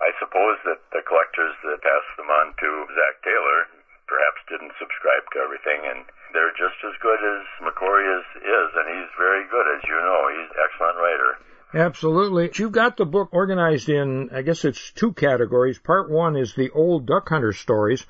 I 0.00 0.16
suppose 0.16 0.56
that 0.64 0.80
the 0.96 1.04
collectors 1.04 1.52
that 1.68 1.84
passed 1.84 2.14
them 2.16 2.32
on 2.32 2.56
to 2.56 2.68
Zack 2.96 3.20
Taylor 3.20 3.68
perhaps 4.08 4.40
didn't 4.48 4.72
subscribe 4.80 5.24
to 5.30 5.38
everything, 5.44 5.84
and 5.84 6.08
they're 6.32 6.56
just 6.56 6.80
as 6.82 6.96
good 7.04 7.20
as 7.20 7.44
MacQuarrie 7.60 8.10
is, 8.18 8.26
is, 8.42 8.68
and 8.74 8.88
he's 8.88 9.12
very 9.20 9.44
good, 9.46 9.66
as 9.76 9.84
you 9.84 9.94
know. 9.94 10.20
He's 10.32 10.50
an 10.50 10.60
excellent 10.64 10.96
writer. 10.98 11.30
Absolutely. 11.72 12.50
You've 12.54 12.72
got 12.72 12.96
the 12.96 13.06
book 13.06 13.28
organized 13.32 13.88
in, 13.88 14.30
I 14.32 14.42
guess 14.42 14.64
it's 14.64 14.90
two 14.90 15.12
categories. 15.12 15.78
Part 15.78 16.10
one 16.10 16.36
is 16.36 16.54
the 16.54 16.70
old 16.70 17.06
duck 17.06 17.28
hunter 17.28 17.52
stories. 17.52 18.04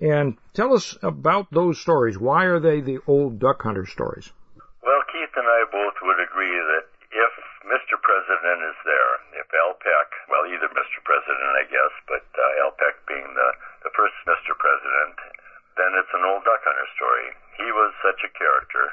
And 0.00 0.36
tell 0.52 0.74
us 0.74 0.96
about 1.00 1.48
those 1.50 1.80
stories. 1.80 2.18
Why 2.18 2.44
are 2.44 2.60
they 2.60 2.80
the 2.80 3.00
old 3.06 3.40
duck 3.40 3.62
hunter 3.62 3.86
stories? 3.86 4.28
Well, 4.84 5.02
Keith 5.08 5.32
and 5.36 5.48
I 5.48 5.64
both 5.72 5.96
would 6.04 6.20
agree 6.20 6.52
that 6.52 6.86
if 7.16 7.32
Mr. 7.64 7.96
President 7.96 8.60
is 8.60 8.78
there, 8.84 9.12
if 9.40 9.48
Al 9.56 9.74
Peck, 9.80 10.08
well, 10.28 10.44
either 10.46 10.68
Mr. 10.68 11.00
President, 11.00 11.52
I 11.56 11.64
guess, 11.64 11.92
but 12.06 12.28
uh, 12.28 12.62
Al 12.62 12.76
Peck 12.76 13.00
being 13.08 13.24
the, 13.24 13.50
the 13.88 13.92
first 13.96 14.14
Mr. 14.28 14.52
President, 14.52 15.16
then 15.80 15.96
it's 15.96 16.12
an 16.12 16.28
old 16.28 16.44
duck 16.44 16.60
hunter 16.60 16.88
story. 16.92 17.32
He 17.56 17.68
was 17.72 17.96
such 18.04 18.20
a 18.20 18.32
character. 18.36 18.92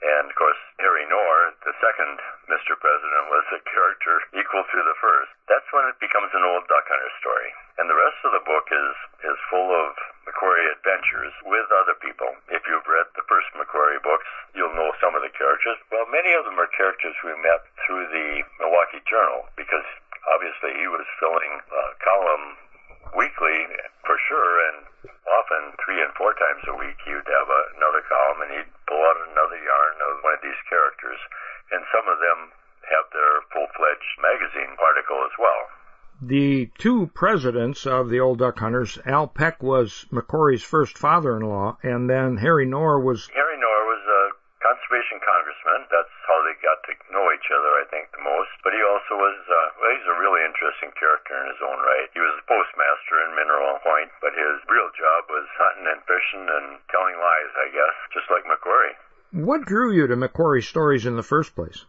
And 0.00 0.32
of 0.32 0.36
course, 0.40 0.56
Harry 0.80 1.04
Knorr, 1.04 1.52
the 1.68 1.76
second 1.84 2.16
Mr. 2.48 2.72
President, 2.80 3.28
was 3.28 3.44
a 3.52 3.60
character 3.68 4.24
equal 4.32 4.64
to 4.64 4.80
the 4.80 4.96
first. 4.96 5.28
That's 5.44 5.68
when 5.76 5.84
it 5.92 6.00
becomes 6.00 6.32
an 6.32 6.48
old 6.48 6.64
duck 6.72 6.88
hunter 6.88 7.12
story. 7.20 7.52
And 7.76 7.92
the 7.92 8.00
rest 8.00 8.16
of 8.24 8.32
the 8.32 8.44
book 8.48 8.72
is, 8.72 8.94
is 9.28 9.36
full 9.52 9.68
of 9.68 9.92
MacQuarrie 10.30 10.70
adventures 10.78 11.34
with 11.42 11.66
other 11.74 11.98
people. 11.98 12.30
If 12.54 12.62
you've 12.62 12.86
read 12.86 13.10
the 13.18 13.26
first 13.26 13.50
MacQuarrie 13.58 13.98
books, 13.98 14.30
you'll 14.54 14.74
know 14.78 14.94
some 15.02 15.18
of 15.18 15.26
the 15.26 15.34
characters. 15.34 15.74
Well, 15.90 16.06
many 16.06 16.30
of 16.38 16.46
them 16.46 16.54
are 16.54 16.70
characters 16.70 17.18
we 17.26 17.34
met 17.42 17.66
through 17.82 18.06
the 18.14 18.46
Milwaukee 18.62 19.02
Journal 19.10 19.50
because 19.58 19.82
obviously 20.30 20.78
he 20.78 20.86
was 20.86 21.02
filling 21.18 21.50
a 21.50 21.82
column 21.98 22.46
weekly 23.18 23.66
for 24.06 24.14
sure 24.30 24.54
and 24.70 24.86
often 25.26 25.74
three 25.82 25.98
and 25.98 26.14
four 26.14 26.30
times 26.38 26.62
a 26.70 26.78
week 26.78 26.94
he 27.02 27.10
would 27.10 27.26
have 27.26 27.50
another 27.74 28.06
column 28.06 28.46
and 28.46 28.54
he'd 28.54 28.70
pull 28.86 29.02
out 29.02 29.18
another 29.34 29.58
yarn 29.58 29.96
of 29.98 30.22
one 30.22 30.38
of 30.38 30.42
these 30.46 30.62
characters 30.70 31.18
and 31.74 31.82
some 31.90 32.06
of 32.06 32.22
them 32.22 32.54
have 32.86 33.06
their 33.10 33.42
full-fledged 33.50 34.14
magazine 34.22 34.78
article 34.78 35.26
as 35.26 35.34
well 35.42 35.66
the 36.20 36.68
two 36.78 37.08
presidents 37.14 37.86
of 37.86 38.10
the 38.10 38.20
old 38.20 38.38
duck 38.38 38.58
hunters, 38.58 38.98
Al 39.06 39.26
Peck 39.26 39.62
was 39.62 40.06
MacQuarrie's 40.12 40.62
first 40.62 40.98
father-in-law, 40.98 41.78
and 41.82 42.08
then 42.08 42.36
Harry 42.36 42.66
Knorr 42.66 43.00
was. 43.00 43.28
Harry 43.32 43.56
Knorr 43.56 43.82
was 43.88 44.04
a 44.04 44.22
conservation 44.60 45.16
congressman. 45.24 45.88
That's 45.88 46.12
how 46.28 46.38
they 46.44 46.54
got 46.60 46.78
to 46.84 46.92
know 47.08 47.24
each 47.32 47.48
other, 47.48 47.72
I 47.80 47.84
think, 47.88 48.12
the 48.12 48.20
most. 48.20 48.52
But 48.60 48.76
he 48.76 48.82
also 48.84 49.16
was, 49.16 49.38
uh, 49.48 49.80
well, 49.80 49.92
he's 49.96 50.08
a 50.12 50.20
really 50.20 50.44
interesting 50.44 50.92
character 50.92 51.40
in 51.40 51.56
his 51.56 51.62
own 51.64 51.80
right. 51.80 52.12
He 52.12 52.20
was 52.20 52.36
a 52.36 52.44
postmaster 52.44 53.16
in 53.24 53.32
Mineral 53.32 53.80
Point, 53.80 54.12
but 54.20 54.36
his 54.36 54.60
real 54.68 54.92
job 54.92 55.32
was 55.32 55.48
hunting 55.56 55.88
and 55.88 56.04
fishing 56.04 56.44
and 56.44 56.66
telling 56.92 57.16
lies, 57.16 57.52
I 57.56 57.68
guess, 57.72 57.96
just 58.12 58.28
like 58.28 58.44
MacQuarrie. 58.44 58.96
What 59.32 59.64
drew 59.64 59.96
you 59.96 60.04
to 60.06 60.16
MacQuarrie's 60.20 60.68
stories 60.68 61.06
in 61.06 61.16
the 61.16 61.24
first 61.24 61.56
place? 61.56 61.88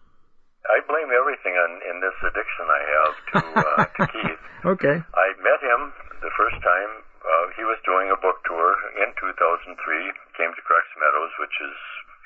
I 0.69 0.77
blame 0.85 1.09
everything 1.09 1.57
on 1.57 1.71
in 1.89 1.97
this 2.01 2.13
addiction 2.21 2.65
I 2.69 2.81
have 2.85 3.15
to 3.17 3.39
uh, 3.57 3.85
to 3.85 4.03
Keith. 4.13 4.41
Okay. 4.65 4.97
I 5.01 5.27
met 5.41 5.61
him 5.61 5.89
the 6.21 6.29
first 6.37 6.59
time. 6.61 6.91
Uh, 7.21 7.45
he 7.57 7.65
was 7.65 7.77
doing 7.85 8.09
a 8.13 8.17
book 8.17 8.41
tour 8.45 8.77
in 9.01 9.09
2003. 9.17 9.73
Came 10.37 10.53
to 10.53 10.63
Crex 10.65 10.85
Meadows, 10.97 11.33
which 11.41 11.53
is 11.61 11.77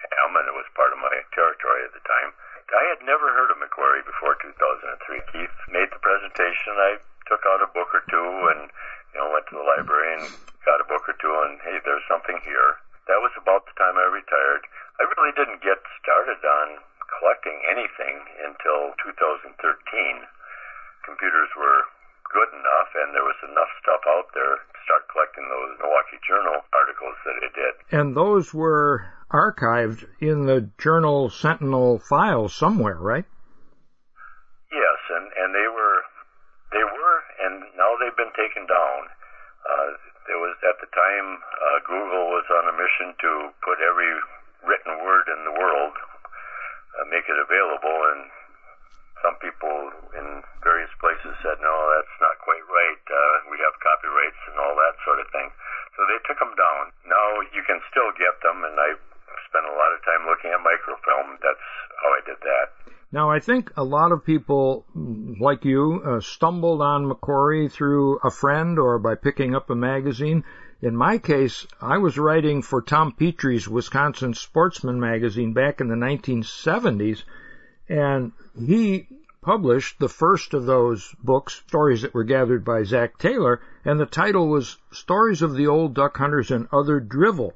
Ham, 0.03 0.35
and 0.35 0.47
it 0.51 0.55
was 0.55 0.67
part 0.75 0.91
of 0.91 0.99
my 0.99 1.15
territory 1.31 1.83
at 1.87 1.95
the 1.95 2.03
time. 2.03 2.31
I 2.75 2.83
had 2.91 3.05
never 3.05 3.29
heard 3.31 3.53
of 3.53 3.61
MacQuarrie 3.61 4.03
before 4.03 4.35
2003. 4.41 5.31
Keith 5.31 5.57
made 5.69 5.87
the 5.93 6.01
presentation. 6.01 6.75
I 6.75 6.97
took 7.29 7.43
out 7.47 7.63
a 7.63 7.71
book 7.71 7.93
or 7.93 8.03
two, 8.09 8.29
and 8.51 8.67
you 9.13 9.17
know 9.21 9.31
went 9.31 9.47
to 9.53 9.55
the 9.55 9.63
library 9.63 10.19
and 10.19 10.27
got 10.65 10.83
a 10.83 10.87
book 10.89 11.07
or 11.07 11.15
two. 11.21 11.31
And 11.45 11.61
hey, 11.63 11.77
there's 11.85 12.03
something 12.09 12.35
here. 12.43 12.81
That 13.07 13.21
was 13.21 13.31
about 13.37 13.69
the 13.69 13.75
time 13.77 13.95
I 13.95 14.09
retired. 14.09 14.65
I 14.97 15.05
really 15.05 15.33
didn't 15.37 15.61
get 15.61 15.77
started 16.01 16.41
on 16.41 16.81
collecting 17.19 17.57
anything 17.69 18.15
until 18.45 18.93
2013. 19.03 19.53
Computers 21.05 21.51
were 21.57 21.81
good 22.33 22.51
enough 22.51 22.89
and 22.99 23.13
there 23.13 23.23
was 23.23 23.39
enough 23.45 23.71
stuff 23.79 24.03
out 24.09 24.27
there 24.33 24.57
to 24.59 24.79
start 24.83 25.07
collecting 25.07 25.45
those 25.47 25.77
Milwaukee 25.79 26.19
Journal 26.25 26.59
articles 26.73 27.17
that 27.23 27.37
it 27.45 27.53
did. 27.53 27.73
And 27.93 28.17
those 28.17 28.53
were 28.53 29.05
archived 29.31 30.05
in 30.19 30.45
the 30.45 30.69
Journal 30.77 31.29
Sentinel 31.29 31.99
files 31.99 32.53
somewhere, 32.53 32.97
right? 32.97 33.25
Yes, 34.71 34.99
and, 35.15 35.27
and 35.37 35.49
they 35.55 35.69
were 35.69 35.97
they 36.73 36.83
were 36.83 37.17
and 37.45 37.53
now 37.77 37.95
they've 38.01 38.17
been 38.17 38.35
taken 38.35 38.65
down. 38.67 38.99
Uh, 39.63 39.89
there 40.27 40.41
was 40.41 40.57
at 40.65 40.77
the 40.81 40.89
time 40.89 41.27
uh, 41.39 41.77
Google 41.85 42.33
was 42.33 42.45
on 42.51 42.65
a 42.67 42.75
mission 42.75 43.13
to 43.21 43.31
put 43.61 43.77
every 43.79 44.11
written 44.65 44.97
word 45.05 45.29
in 45.29 45.45
the 45.45 45.55
world 45.55 45.93
uh, 46.99 47.05
make 47.11 47.27
it 47.27 47.39
available. 47.39 47.97
And 48.15 48.21
some 49.23 49.35
people 49.41 49.91
in 50.15 50.43
various 50.61 50.91
places 51.01 51.33
said, 51.41 51.57
no, 51.61 51.73
that's 51.97 52.17
not 52.21 52.37
quite 52.43 52.65
right. 52.65 53.03
Uh, 53.07 53.35
we 53.49 53.57
have 53.61 53.73
copyrights 53.81 54.41
and 54.51 54.57
all 54.59 54.75
that 54.75 54.95
sort 55.03 55.19
of 55.19 55.27
thing. 55.31 55.49
So 55.95 56.03
they 56.07 56.19
took 56.27 56.39
them 56.39 56.53
down. 56.55 56.91
Now 57.07 57.25
you 57.55 57.63
can 57.63 57.79
still 57.89 58.11
get 58.19 58.35
them, 58.43 58.63
and 58.67 58.75
I 58.75 58.99
spent 59.47 59.65
a 59.65 59.75
lot 59.75 59.91
of 59.95 60.03
time 60.03 60.27
looking 60.27 60.51
at 60.51 60.59
microfilm. 60.59 61.39
That's 61.39 61.67
how 62.01 62.09
I 62.11 62.21
did 62.27 62.39
that. 62.43 62.67
Now, 63.11 63.31
I 63.31 63.39
think 63.39 63.71
a 63.77 63.83
lot 63.83 64.11
of 64.11 64.25
people, 64.25 64.85
like 65.39 65.63
you, 65.63 66.01
uh, 66.05 66.19
stumbled 66.19 66.81
on 66.81 67.05
MacQuarrie 67.05 67.71
through 67.71 68.19
a 68.23 68.29
friend 68.29 68.77
or 68.77 68.99
by 68.99 69.15
picking 69.15 69.55
up 69.55 69.69
a 69.69 69.75
magazine. 69.75 70.43
In 70.81 70.95
my 70.95 71.17
case, 71.17 71.65
I 71.81 71.97
was 71.99 72.17
writing 72.17 72.61
for 72.61 72.81
Tom 72.81 73.13
Petrie's 73.13 73.67
Wisconsin 73.67 74.33
Sportsman 74.33 74.99
magazine 74.99 75.53
back 75.53 75.79
in 75.79 75.87
the 75.87 75.95
1970s, 75.95 77.23
and 77.87 78.33
he 78.59 79.07
published 79.41 79.99
the 79.99 80.09
first 80.09 80.53
of 80.53 80.65
those 80.65 81.15
books, 81.23 81.63
stories 81.67 82.01
that 82.01 82.13
were 82.13 82.25
gathered 82.25 82.65
by 82.65 82.83
Zack 82.83 83.17
Taylor, 83.17 83.61
and 83.85 83.99
the 83.99 84.05
title 84.05 84.49
was 84.49 84.77
Stories 84.91 85.41
of 85.41 85.55
the 85.55 85.67
Old 85.67 85.93
Duck 85.93 86.17
Hunters 86.17 86.51
and 86.51 86.67
Other 86.73 86.99
Drivel. 86.99 87.53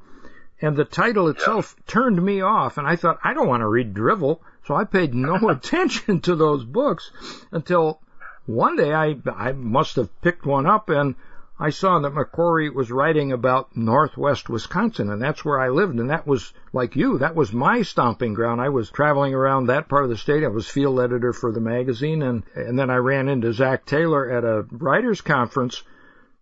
And 0.62 0.78
the 0.78 0.86
title 0.86 1.28
itself 1.28 1.76
turned 1.88 2.24
me 2.24 2.42
off, 2.42 2.78
and 2.78 2.88
I 2.88 2.96
thought, 2.96 3.20
I 3.24 3.34
don't 3.34 3.48
want 3.48 3.62
to 3.62 3.68
read 3.68 3.94
drivel. 3.94 4.42
So 4.66 4.76
I 4.76 4.84
paid 4.86 5.14
no 5.14 5.36
attention 5.50 6.22
to 6.22 6.36
those 6.36 6.64
books 6.64 7.12
until 7.52 8.00
one 8.46 8.78
day 8.78 8.94
I, 8.94 9.18
I 9.36 9.52
must 9.52 9.96
have 9.98 10.22
picked 10.22 10.46
one 10.46 10.66
up 10.66 10.90
and 10.90 11.16
I 11.62 11.72
saw 11.72 12.00
that 12.00 12.14
MacQuarrie 12.14 12.74
was 12.74 12.90
writing 12.90 13.34
about 13.34 13.76
northwest 13.76 14.48
Wisconsin, 14.50 15.10
and 15.12 15.22
that's 15.22 15.44
where 15.44 15.60
I 15.60 15.68
lived, 15.68 16.00
and 16.00 16.10
that 16.10 16.26
was 16.26 16.54
like 16.72 16.96
you, 16.96 17.18
that 17.18 17.36
was 17.36 17.52
my 17.52 17.82
stomping 17.82 18.34
ground. 18.34 18.62
I 18.62 18.70
was 18.70 18.90
traveling 18.90 19.34
around 19.34 19.66
that 19.66 19.90
part 19.90 20.06
of 20.06 20.10
the 20.10 20.16
state. 20.16 20.46
I 20.46 20.48
was 20.48 20.70
field 20.70 21.02
editor 21.02 21.34
for 21.34 21.52
the 21.52 21.60
magazine, 21.60 22.22
and 22.22 22.44
and 22.56 22.80
then 22.80 22.90
I 22.90 22.96
ran 22.96 23.28
into 23.28 23.52
Zack 23.52 23.86
Taylor 23.86 24.32
at 24.32 24.46
a 24.46 24.66
writers 24.72 25.20
conference, 25.20 25.84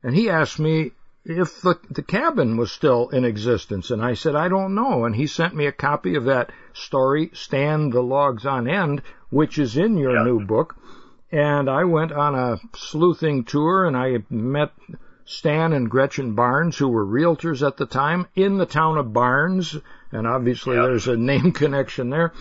and 0.04 0.14
he 0.16 0.30
asked 0.30 0.60
me 0.60 0.92
if 1.26 1.62
the 1.64 1.80
the 1.90 2.04
cabin 2.04 2.56
was 2.56 2.72
still 2.72 3.10
in 3.10 3.26
existence, 3.26 3.90
and 3.90 4.04
I 4.04 4.14
said 4.14 4.36
I 4.36 4.50
don't 4.50 4.76
know, 4.76 5.06
and 5.06 5.16
he 5.16 5.26
sent 5.26 5.56
me 5.56 5.66
a 5.66 5.72
copy 5.72 6.14
of 6.16 6.26
that 6.26 6.52
story, 6.74 7.32
"Stand 7.34 7.92
the 7.92 8.04
Logs 8.04 8.46
on 8.46 8.68
End," 8.68 9.02
which 9.32 9.58
is 9.58 9.78
in 9.78 9.98
your 9.98 10.14
Yeah. 10.18 10.26
new 10.26 10.46
book. 10.46 10.76
And 11.30 11.70
I 11.70 11.84
went 11.84 12.14
on 12.14 12.36
a 12.36 12.58
sleuthing 12.76 13.44
tour, 13.44 13.86
and 13.86 13.98
I 13.98 14.24
met 14.30 14.72
Stan 15.28 15.74
and 15.74 15.90
Gretchen 15.92 16.34
Barnes, 16.36 16.78
who 16.78 16.88
were 16.88 17.06
realtors 17.06 17.66
at 17.66 17.76
the 17.78 17.86
time 17.86 18.28
in 18.34 18.58
the 18.58 18.66
town 18.66 18.98
of 18.98 19.12
Barnes, 19.14 19.76
and 20.12 20.26
obviously 20.26 20.78
Yeah. 20.78 20.84
there's 20.84 21.08
a 21.08 21.18
name 21.18 21.52
connection 21.62 22.10
there. 22.10 22.32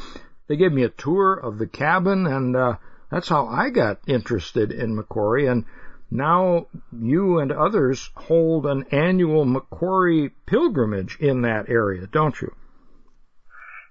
They 0.46 0.56
gave 0.56 0.72
me 0.72 0.84
a 0.84 0.88
tour 0.88 1.34
of 1.34 1.58
the 1.58 1.66
cabin, 1.66 2.26
and 2.28 2.54
uh, 2.54 2.76
that's 3.10 3.28
how 3.28 3.48
I 3.48 3.70
got 3.70 3.98
interested 4.06 4.70
in 4.70 4.96
MacQuarrie. 4.96 5.50
And 5.50 5.64
now 6.12 6.68
you 6.92 7.40
and 7.40 7.50
others 7.50 8.08
hold 8.14 8.64
an 8.66 8.84
annual 8.92 9.44
MacQuarrie 9.44 10.30
pilgrimage 10.46 11.16
in 11.18 11.42
that 11.42 11.68
area, 11.68 12.06
don't 12.06 12.40
you? 12.40 12.54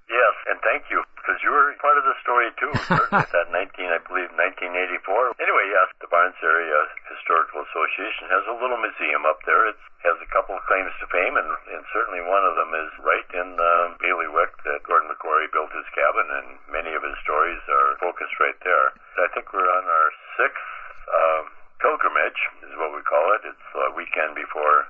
Yes, 0.10 0.36
and 0.48 0.60
thank 0.64 0.84
you, 0.90 1.04
because 1.26 1.42
you 1.42 1.50
were 1.50 1.74
part 1.82 1.98
of 1.98 2.06
the 2.06 2.14
story 2.22 2.54
too. 2.62 2.70
At 3.18 3.34
that 3.34 3.50
19, 3.50 3.58
I 3.90 3.98
believe, 4.06 4.30
1984. 4.38 5.42
Anyway, 5.42 5.66
yes, 5.74 5.90
the 5.98 6.06
Barnes 6.14 6.38
Area 6.46 6.78
Historical 7.10 7.66
Association 7.66 8.30
has 8.30 8.46
a 8.46 8.54
little 8.62 8.78
museum 8.78 9.26
up 9.26 9.42
there. 9.50 9.66
It 9.74 9.80
has 10.06 10.22
a 10.22 10.30
couple 10.30 10.54
of 10.54 10.62
claims 10.70 10.94
to 11.02 11.10
fame, 11.10 11.34
and, 11.34 11.50
and 11.74 11.82
certainly 11.90 12.22
one 12.22 12.46
of 12.46 12.54
them 12.54 12.70
is 12.78 12.94
right 13.02 13.30
in 13.34 13.58
uh, 13.58 13.98
bailiwick 13.98 14.54
that 14.70 14.86
Gordon 14.86 15.10
MacQuarrie 15.10 15.50
built 15.50 15.74
his 15.74 15.90
cabin, 15.98 16.30
and 16.30 16.48
many 16.70 16.94
of 16.94 17.02
his 17.02 17.18
stories 17.26 17.58
focus 17.98 18.30
right 18.38 18.60
there. 18.62 18.94
I 19.18 19.28
think 19.34 19.50
we're 19.50 19.66
on 19.66 19.86
our 19.90 20.10
sixth 20.38 20.70
um, 21.10 21.44
pilgrimage, 21.82 22.38
is 22.70 22.78
what 22.78 22.94
we 22.94 23.02
call 23.02 23.34
it. 23.34 23.50
It's 23.50 23.70
a 23.74 23.98
weekend 23.98 24.38
before 24.38 24.86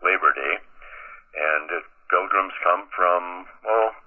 Labor 0.00 0.32
Day, 0.32 0.54
and 1.36 1.68
it, 1.76 1.84
pilgrims 2.08 2.56
come 2.64 2.88
from 2.94 3.48
well, 3.64 3.92
the 3.92 4.03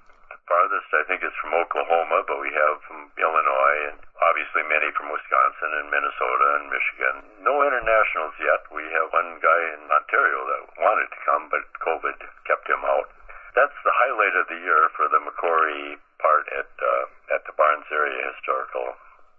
farthest 0.47 0.89
I 0.95 1.03
think 1.05 1.21
is 1.21 1.35
from 1.43 1.53
Oklahoma, 1.53 2.23
but 2.23 2.39
we 2.39 2.49
have 2.49 2.75
from 2.87 3.11
Illinois 3.19 3.79
and 3.91 3.99
obviously 4.23 4.63
many 4.65 4.89
from 4.95 5.11
Wisconsin 5.11 5.71
and 5.83 5.91
Minnesota 5.91 6.47
and 6.57 6.71
Michigan. 6.71 7.15
No 7.43 7.61
internationals 7.67 8.35
yet. 8.39 8.63
We 8.71 8.83
have 8.95 9.11
one 9.11 9.37
guy 9.43 9.61
in 9.75 9.91
Ontario 9.91 10.39
that 10.47 10.63
wanted 10.79 11.09
to 11.11 11.19
come, 11.27 11.51
but 11.51 11.67
COVID 11.83 12.17
kept 12.47 12.65
him 12.71 12.81
out. 12.81 13.11
That's 13.53 13.75
the 13.83 13.93
highlight 13.93 14.35
of 14.39 14.47
the 14.47 14.59
year 14.59 14.89
for 14.95 15.11
the 15.11 15.19
MacQuarrie 15.19 15.99
part 16.23 16.47
at 16.55 16.71
uh, 16.79 17.35
at 17.35 17.43
the 17.45 17.53
Barnes 17.57 17.89
Area 17.91 18.31
Historical 18.33 18.95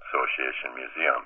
Association 0.08 0.76
Museum. 0.76 1.24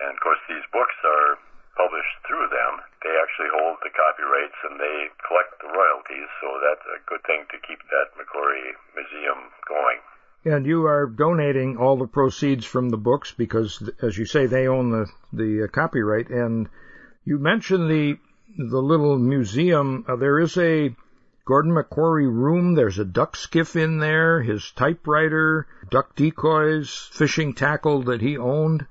And 0.00 0.16
of 0.16 0.20
course, 0.24 0.40
these 0.48 0.64
books 0.72 0.96
are 1.04 1.38
published 1.76 2.16
through 2.26 2.48
them. 2.48 2.72
They 3.02 3.14
actually 3.22 3.50
hold 3.52 3.78
the 3.82 3.90
copyrights 3.90 4.58
and 4.68 4.78
they 4.78 5.08
collect 5.26 5.58
the 5.60 5.72
royalties, 5.72 6.28
so 6.40 6.48
that's 6.60 6.86
a 6.86 7.02
good 7.08 7.22
thing 7.24 7.44
to 7.50 7.58
keep 7.66 7.80
that 7.88 8.12
MacQuarrie 8.16 8.76
Museum 8.94 9.50
going. 9.68 10.00
And 10.44 10.66
you 10.66 10.86
are 10.86 11.06
donating 11.06 11.76
all 11.76 11.96
the 11.96 12.06
proceeds 12.06 12.66
from 12.66 12.88
the 12.88 12.96
books 12.96 13.32
because, 13.32 13.88
as 14.02 14.18
you 14.18 14.26
say, 14.26 14.46
they 14.46 14.66
own 14.66 14.90
the 14.90 15.06
the 15.32 15.64
uh, 15.64 15.66
copyright. 15.68 16.30
And 16.30 16.68
you 17.24 17.38
mentioned 17.38 17.88
the 17.88 18.18
the 18.58 18.82
little 18.82 19.18
museum. 19.18 20.04
Uh, 20.08 20.16
there 20.16 20.40
is 20.40 20.58
a 20.58 20.94
Gordon 21.44 21.72
MacQuarrie 21.72 22.26
room. 22.26 22.74
There's 22.74 22.98
a 22.98 23.04
duck 23.04 23.36
skiff 23.36 23.76
in 23.76 23.98
there, 23.98 24.42
his 24.42 24.70
typewriter, 24.72 25.66
duck 25.90 26.14
decoys, 26.16 27.08
fishing 27.12 27.54
tackle 27.54 28.02
that 28.04 28.20
he 28.20 28.36
owned 28.36 28.86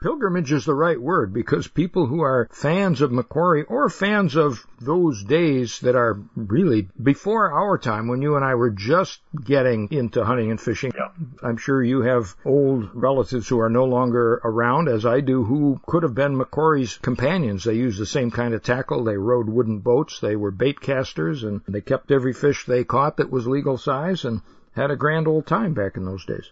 pilgrimage 0.00 0.52
is 0.52 0.64
the 0.64 0.74
right 0.74 1.00
word 1.00 1.32
because 1.32 1.68
people 1.68 2.06
who 2.06 2.22
are 2.22 2.48
fans 2.52 3.00
of 3.00 3.10
MacQuarrie 3.10 3.64
or 3.68 3.88
fans 3.88 4.36
of 4.36 4.64
those 4.80 5.22
days 5.22 5.80
that 5.80 5.94
are 5.94 6.18
really 6.34 6.88
before 7.02 7.52
our 7.52 7.76
time 7.78 8.08
when 8.08 8.22
you 8.22 8.36
and 8.36 8.44
I 8.44 8.54
were 8.54 8.70
just 8.70 9.20
getting 9.44 9.88
into 9.90 10.24
hunting 10.24 10.50
and 10.50 10.60
fishing. 10.60 10.92
Yeah. 10.94 11.08
I'm 11.42 11.56
sure 11.56 11.82
you 11.82 12.02
have 12.02 12.34
old 12.44 12.90
relatives 12.94 13.48
who 13.48 13.60
are 13.60 13.68
no 13.68 13.84
longer 13.84 14.40
around 14.44 14.88
as 14.88 15.04
I 15.04 15.20
do 15.20 15.44
who 15.44 15.80
could 15.86 16.02
have 16.02 16.14
been 16.14 16.38
MacQuarrie's 16.38 16.96
companions. 16.96 17.64
They 17.64 17.74
used 17.74 18.00
the 18.00 18.06
same 18.06 18.30
kind 18.30 18.54
of 18.54 18.62
tackle. 18.62 19.04
They 19.04 19.16
rode 19.16 19.48
wooden 19.48 19.80
boats. 19.80 20.20
They 20.20 20.36
were 20.36 20.50
bait 20.50 20.80
casters 20.80 21.42
and 21.42 21.60
they 21.68 21.80
kept 21.80 22.10
every 22.10 22.32
fish 22.32 22.64
they 22.64 22.84
caught 22.84 23.18
that 23.18 23.30
was 23.30 23.46
legal 23.46 23.76
size 23.76 24.24
and 24.24 24.40
had 24.74 24.90
a 24.90 24.96
grand 24.96 25.28
old 25.28 25.46
time 25.46 25.74
back 25.74 25.96
in 25.96 26.04
those 26.04 26.24
days. 26.24 26.50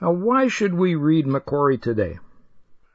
Now, 0.00 0.12
why 0.12 0.48
should 0.48 0.76
we 0.76 0.94
read 0.94 1.24
MacQuarrie 1.24 1.80
today? 1.80 2.20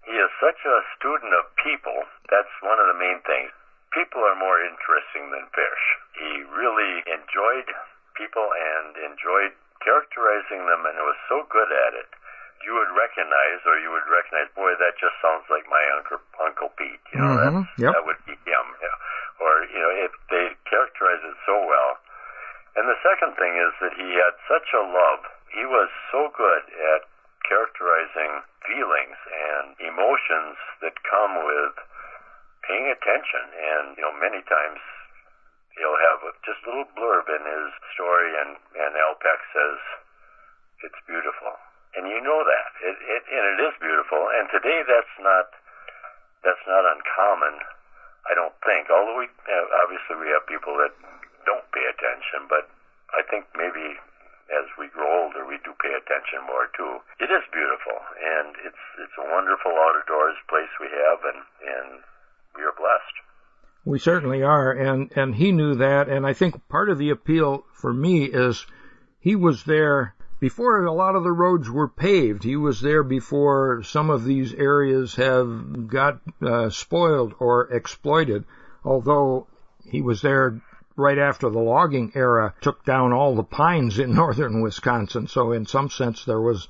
He 0.06 0.14
is 0.14 0.32
such 0.38 0.62
a 0.62 0.86
student 0.98 1.34
of 1.34 1.50
people. 1.58 1.98
That's 2.30 2.54
one 2.62 2.78
of 2.78 2.88
the 2.94 3.00
main 3.02 3.18
things. 3.26 3.50
People 3.90 4.22
are 4.22 4.38
more 4.38 4.62
interesting 4.62 5.34
than 5.34 5.50
fish. 5.50 5.84
He 6.14 6.46
really 6.54 7.02
enjoyed 7.10 7.68
people 8.14 8.46
and 8.54 8.94
enjoyed 9.02 9.58
characterizing 9.82 10.62
them, 10.70 10.86
and 10.86 10.94
was 11.02 11.18
so 11.26 11.42
good 11.50 11.74
at 11.74 11.98
it. 11.98 12.10
You 12.62 12.78
would 12.78 12.94
recognize, 12.94 13.66
or 13.66 13.82
you 13.82 13.90
would 13.90 14.06
recognize, 14.06 14.54
boy, 14.54 14.78
that 14.78 14.94
just 15.02 15.18
sounds 15.26 15.50
like 15.50 15.66
my 15.66 15.82
uncle, 15.98 16.22
Uncle 16.38 16.70
Pete. 16.78 17.02
You 17.10 17.18
know, 17.18 17.34
mm-hmm. 17.34 17.66
that, 17.66 17.82
yep. 17.82 17.98
that 17.98 18.06
would 18.06 18.22
be 18.30 18.38
him. 18.46 18.66
Or, 19.42 19.66
you 19.74 19.82
know, 19.82 19.90
if 20.06 20.14
they 20.30 20.54
characterize 20.70 21.26
it 21.26 21.34
so 21.50 21.58
well. 21.66 21.98
And 22.78 22.86
the 22.86 23.02
second 23.02 23.34
thing 23.42 23.58
is 23.58 23.74
that 23.82 23.98
he 23.98 24.14
had 24.22 24.38
such 24.46 24.70
a 24.78 24.86
love 24.86 25.26
he 25.52 25.64
was 25.68 25.90
so 26.12 26.32
good 26.32 26.64
at 26.96 27.08
characterizing 27.48 28.44
feelings 28.64 29.20
and 29.28 29.76
emotions 29.84 30.56
that 30.80 30.96
come 31.04 31.44
with 31.44 31.76
paying 32.64 32.88
attention. 32.88 33.46
And, 33.52 33.98
you 33.98 34.04
know, 34.06 34.16
many 34.16 34.40
times 34.48 34.80
he'll 35.76 36.00
have 36.00 36.20
a, 36.24 36.32
just 36.46 36.62
a 36.64 36.70
little 36.72 36.92
blurb 36.96 37.28
in 37.28 37.44
his 37.44 37.70
story, 37.96 38.32
and, 38.40 38.56
and 38.78 38.92
Al 38.96 39.18
Peck 39.20 39.40
says, 39.52 39.80
it's 40.88 41.02
beautiful. 41.08 41.58
And 41.98 42.08
you 42.08 42.24
know 42.24 42.42
that. 42.48 42.70
It, 42.80 42.96
it, 43.04 43.24
and 43.28 43.46
it 43.58 43.60
is 43.68 43.76
beautiful. 43.84 44.32
And 44.32 44.48
today 44.48 44.88
that's 44.88 45.16
not, 45.20 45.52
that's 46.48 46.64
not 46.64 46.88
uncommon, 46.88 47.60
I 48.30 48.34
don't 48.38 48.56
think. 48.64 48.88
Although 48.88 49.20
we, 49.20 49.28
uh, 49.28 49.66
obviously 49.84 50.16
we 50.16 50.32
have 50.32 50.48
people 50.48 50.80
that 50.80 50.96
don't 51.44 51.68
pay 51.76 51.84
attention, 51.92 52.48
but 52.48 52.72
I 53.12 53.28
think 53.28 53.50
maybe 53.60 54.00
as 54.52 54.68
we 54.78 54.88
grow 54.88 55.24
older, 55.24 55.46
we 55.48 55.58
do 55.64 55.72
pay 55.82 55.94
attention 55.96 56.44
more 56.46 56.68
too. 56.76 57.00
It 57.20 57.32
is 57.32 57.44
beautiful, 57.52 57.98
and 58.20 58.56
it's 58.66 58.84
it's 59.00 59.18
a 59.18 59.30
wonderful 59.32 59.72
out 59.72 60.00
of 60.00 60.08
doors 60.08 60.36
place 60.50 60.72
we 60.80 60.88
have, 60.88 61.20
and 61.24 61.42
and 61.64 62.04
we 62.56 62.64
are 62.64 62.76
blessed. 62.76 63.16
We 63.86 64.00
certainly 64.00 64.44
are, 64.44 64.72
and 64.72 65.12
and 65.16 65.36
he 65.36 65.52
knew 65.52 65.76
that, 65.76 66.10
and 66.10 66.26
I 66.26 66.34
think 66.34 66.68
part 66.70 66.90
of 66.90 66.98
the 66.98 67.10
appeal 67.10 67.66
for 67.74 67.94
me 67.94 68.26
is 68.26 68.66
he 69.20 69.36
was 69.36 69.64
there 69.64 70.16
before 70.40 70.84
a 70.84 70.94
lot 70.94 71.16
of 71.16 71.24
the 71.24 71.32
roads 71.32 71.70
were 71.70 71.88
paved. 71.88 72.44
He 72.44 72.58
was 72.58 72.82
there 72.82 73.04
before 73.04 73.84
some 73.84 74.10
of 74.10 74.26
these 74.26 74.54
areas 74.54 75.16
have 75.16 75.88
got 75.88 76.20
uh, 76.42 76.70
spoiled 76.70 77.36
or 77.40 77.72
exploited. 77.72 78.46
Although 78.84 79.48
he 79.86 80.02
was 80.02 80.24
there 80.24 80.60
right 80.96 81.18
after 81.18 81.50
the 81.50 81.60
logging 81.60 82.12
era 82.16 82.54
took 82.62 82.84
down 82.86 83.14
all 83.14 83.36
the 83.36 83.44
pines 83.44 84.00
in 84.00 84.14
northern 84.16 84.62
Wisconsin. 84.62 85.28
So 85.28 85.52
in 85.52 85.66
some 85.66 85.90
sense 85.90 86.26
there 86.26 86.42
was 86.42 86.68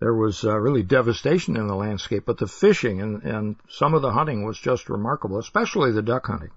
there 0.00 0.14
was 0.14 0.44
uh, 0.44 0.56
really 0.56 0.82
devastation 0.82 1.56
in 1.56 1.68
the 1.68 1.76
landscape, 1.76 2.24
but 2.24 2.38
the 2.38 2.48
fishing 2.48 3.02
and, 3.02 3.22
and 3.22 3.56
some 3.68 3.92
of 3.92 4.00
the 4.00 4.12
hunting 4.12 4.44
was 4.48 4.58
just 4.58 4.88
remarkable, 4.88 5.38
especially 5.38 5.92
the 5.92 6.00
duck 6.00 6.26
hunting. 6.26 6.48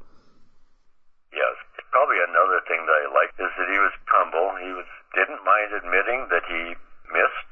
Yes, 1.36 1.56
probably 1.92 2.24
another 2.24 2.64
thing 2.72 2.80
that 2.88 2.98
I 3.04 3.06
liked 3.12 3.36
is 3.36 3.52
that 3.52 3.68
he 3.68 3.80
was 3.84 3.92
humble. 4.08 4.48
He 4.64 4.72
was 4.72 4.88
didn't 5.14 5.44
mind 5.44 5.76
admitting 5.76 6.26
that 6.32 6.46
he 6.48 6.74
missed, 7.12 7.52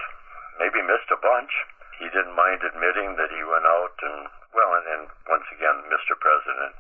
maybe 0.63 0.79
missed 0.81 1.11
a 1.11 1.19
bunch. 1.19 1.51
He 1.99 2.07
didn't 2.09 2.33
mind 2.39 2.63
admitting 2.63 3.19
that 3.19 3.29
he 3.29 3.43
went 3.43 3.67
out 3.67 3.93
and 4.01 4.31
well, 4.55 4.71
and, 4.79 4.85
and 4.95 5.03
once 5.27 5.47
again, 5.55 5.75
Mr. 5.91 6.15
President 6.19 6.75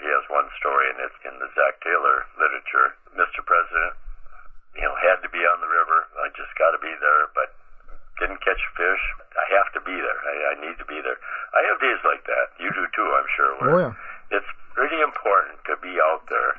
he 0.00 0.08
has 0.10 0.24
one 0.28 0.48
story, 0.58 0.90
and 0.90 0.98
it's 1.04 1.18
in 1.26 1.34
the 1.38 1.48
Zack 1.54 1.80
Taylor 1.82 2.26
literature. 2.38 2.94
Mr. 3.14 3.40
President, 3.44 3.94
you 4.76 4.84
know, 4.84 4.94
had 5.00 5.22
to 5.24 5.30
be 5.30 5.40
on 5.40 5.58
the 5.60 5.70
river. 5.70 6.08
I 6.20 6.28
just 6.36 6.52
got 6.58 6.72
to 6.76 6.80
be 6.80 6.92
there, 7.00 7.30
but 7.32 7.54
didn't 8.20 8.40
catch 8.40 8.60
fish. 8.76 9.02
I 9.36 9.44
have 9.56 9.68
to 9.76 9.80
be 9.84 9.92
there. 9.92 10.20
I, 10.24 10.34
I 10.52 10.54
need 10.64 10.76
to 10.80 10.86
be 10.88 11.00
there. 11.04 11.20
I 11.52 11.60
have 11.68 11.76
days 11.80 12.00
like 12.04 12.24
that. 12.24 12.46
You 12.60 12.72
do 12.72 12.84
too, 12.96 13.08
I'm 13.16 13.28
sure. 13.36 13.50
oh 13.60 13.78
yeah. 13.78 13.92
It's 14.32 14.50
pretty 14.72 14.98
important 15.00 15.60
to 15.70 15.76
be 15.80 16.00
out 16.00 16.24
there, 16.28 16.58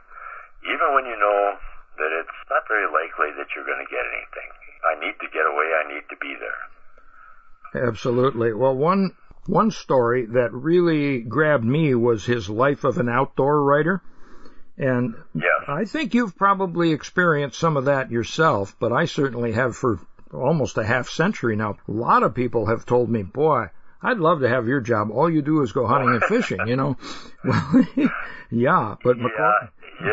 even 0.65 0.93
when 0.93 1.05
you 1.05 1.17
know 1.17 1.57
that 1.97 2.11
it's 2.13 2.37
not 2.49 2.63
very 2.69 2.85
likely 2.87 3.33
that 3.35 3.49
you're 3.53 3.65
going 3.65 3.81
to 3.81 3.89
get 3.89 4.05
anything. 4.05 4.49
I 4.85 4.93
need 5.01 5.17
to 5.19 5.27
get 5.33 5.45
away. 5.49 5.67
I 5.73 5.83
need 5.89 6.05
to 6.09 6.17
be 6.21 6.37
there. 6.37 6.61
Absolutely. 7.75 8.53
Well, 8.53 8.75
one 8.77 9.11
one 9.47 9.71
story 9.71 10.25
that 10.25 10.53
really 10.53 11.21
grabbed 11.21 11.63
me 11.63 11.95
was 11.95 12.25
his 12.25 12.49
life 12.49 12.83
of 12.83 12.97
an 12.97 13.09
outdoor 13.09 13.63
writer. 13.63 14.01
And 14.77 15.15
yes. 15.33 15.63
I 15.67 15.85
think 15.85 16.13
you've 16.13 16.37
probably 16.37 16.91
experienced 16.91 17.57
some 17.57 17.77
of 17.77 17.85
that 17.85 18.11
yourself, 18.11 18.75
but 18.79 18.91
I 18.91 19.05
certainly 19.05 19.53
have 19.53 19.75
for 19.75 19.99
almost 20.33 20.77
a 20.77 20.85
half 20.85 21.09
century 21.09 21.55
now. 21.55 21.77
A 21.87 21.91
lot 21.91 22.23
of 22.23 22.35
people 22.35 22.67
have 22.67 22.85
told 22.85 23.09
me, 23.09 23.23
boy, 23.23 23.69
I'd 24.01 24.19
love 24.19 24.41
to 24.41 24.49
have 24.49 24.67
your 24.67 24.81
job. 24.81 25.09
All 25.11 25.29
you 25.29 25.41
do 25.41 25.61
is 25.61 25.71
go 25.71 25.87
hunting 25.87 26.09
and 26.09 26.23
fishing, 26.23 26.67
you 26.67 26.75
know. 26.75 26.97
Well, 27.43 27.85
yeah, 28.51 28.95
but 29.03 29.17
MacQuarrie, 29.17 29.69
yeah, 30.01 30.07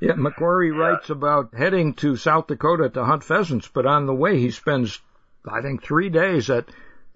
yeah. 0.00 0.08
yeah 0.08 0.12
MacQuarrie 0.14 0.72
yeah. 0.72 0.78
writes 0.78 1.10
about 1.10 1.54
heading 1.54 1.94
to 1.94 2.16
South 2.16 2.48
Dakota 2.48 2.88
to 2.90 3.04
hunt 3.04 3.22
pheasants, 3.22 3.68
but 3.72 3.86
on 3.86 4.06
the 4.06 4.14
way 4.14 4.40
he 4.40 4.50
spends, 4.50 5.00
I 5.48 5.60
think, 5.60 5.84
three 5.84 6.08
days 6.08 6.50
at 6.50 6.68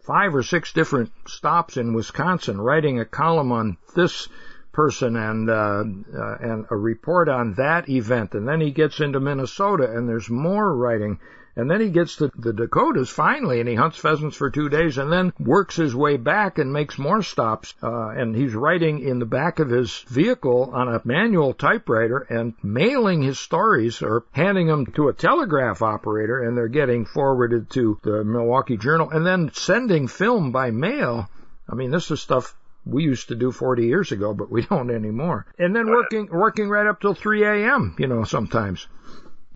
five 0.02 0.34
or 0.34 0.42
six 0.42 0.72
different 0.72 1.10
stops 1.26 1.76
in 1.76 1.94
Wisconsin, 1.94 2.60
writing 2.60 2.98
a 2.98 3.04
column 3.04 3.52
on 3.52 3.76
this 3.94 4.28
person 4.72 5.16
and 5.16 5.50
uh, 5.50 5.84
uh, 6.16 6.36
and 6.40 6.66
a 6.70 6.76
report 6.76 7.28
on 7.28 7.54
that 7.54 7.88
event, 7.88 8.34
and 8.34 8.48
then 8.48 8.60
he 8.60 8.70
gets 8.70 9.00
into 9.00 9.20
Minnesota, 9.20 9.84
and 9.84 10.08
there's 10.08 10.30
more 10.30 10.74
writing 10.74 11.18
and 11.56 11.70
then 11.70 11.80
he 11.80 11.90
gets 11.90 12.16
to 12.16 12.30
the 12.36 12.52
Dakotas 12.52 13.10
finally, 13.10 13.60
and 13.60 13.68
he 13.68 13.74
hunts 13.74 13.98
pheasants 13.98 14.36
for 14.36 14.50
two 14.50 14.68
days, 14.68 14.98
and 14.98 15.12
then 15.12 15.32
works 15.38 15.76
his 15.76 15.94
way 15.94 16.16
back 16.16 16.58
and 16.58 16.72
makes 16.72 16.98
more 16.98 17.22
stops. 17.22 17.74
Uh, 17.82 18.08
and 18.08 18.34
he's 18.34 18.54
writing 18.54 19.00
in 19.00 19.18
the 19.18 19.26
back 19.26 19.58
of 19.58 19.68
his 19.68 20.04
vehicle 20.08 20.70
on 20.72 20.88
a 20.88 21.00
manual 21.04 21.52
typewriter 21.52 22.18
and 22.18 22.54
mailing 22.62 23.22
his 23.22 23.38
stories 23.38 24.02
or 24.02 24.24
handing 24.32 24.66
them 24.66 24.86
to 24.86 25.08
a 25.08 25.12
telegraph 25.12 25.82
operator, 25.82 26.42
and 26.42 26.56
they're 26.56 26.68
getting 26.68 27.04
forwarded 27.04 27.70
to 27.70 27.98
the 28.02 28.24
Milwaukee 28.24 28.76
Journal, 28.76 29.10
and 29.10 29.26
then 29.26 29.50
sending 29.52 30.08
film 30.08 30.52
by 30.52 30.70
mail. 30.70 31.28
I 31.68 31.74
mean, 31.74 31.90
this 31.90 32.10
is 32.10 32.20
stuff 32.20 32.54
we 32.84 33.04
used 33.04 33.28
to 33.28 33.34
do 33.34 33.52
40 33.52 33.86
years 33.86 34.12
ago, 34.12 34.34
but 34.34 34.50
we 34.50 34.62
don't 34.66 34.90
anymore. 34.90 35.46
And 35.58 35.74
then 35.74 35.86
working 35.86 36.28
working 36.30 36.68
right 36.68 36.86
up 36.86 37.00
till 37.00 37.14
3 37.14 37.44
a.m. 37.44 37.94
You 37.98 38.06
know, 38.06 38.24
sometimes. 38.24 38.86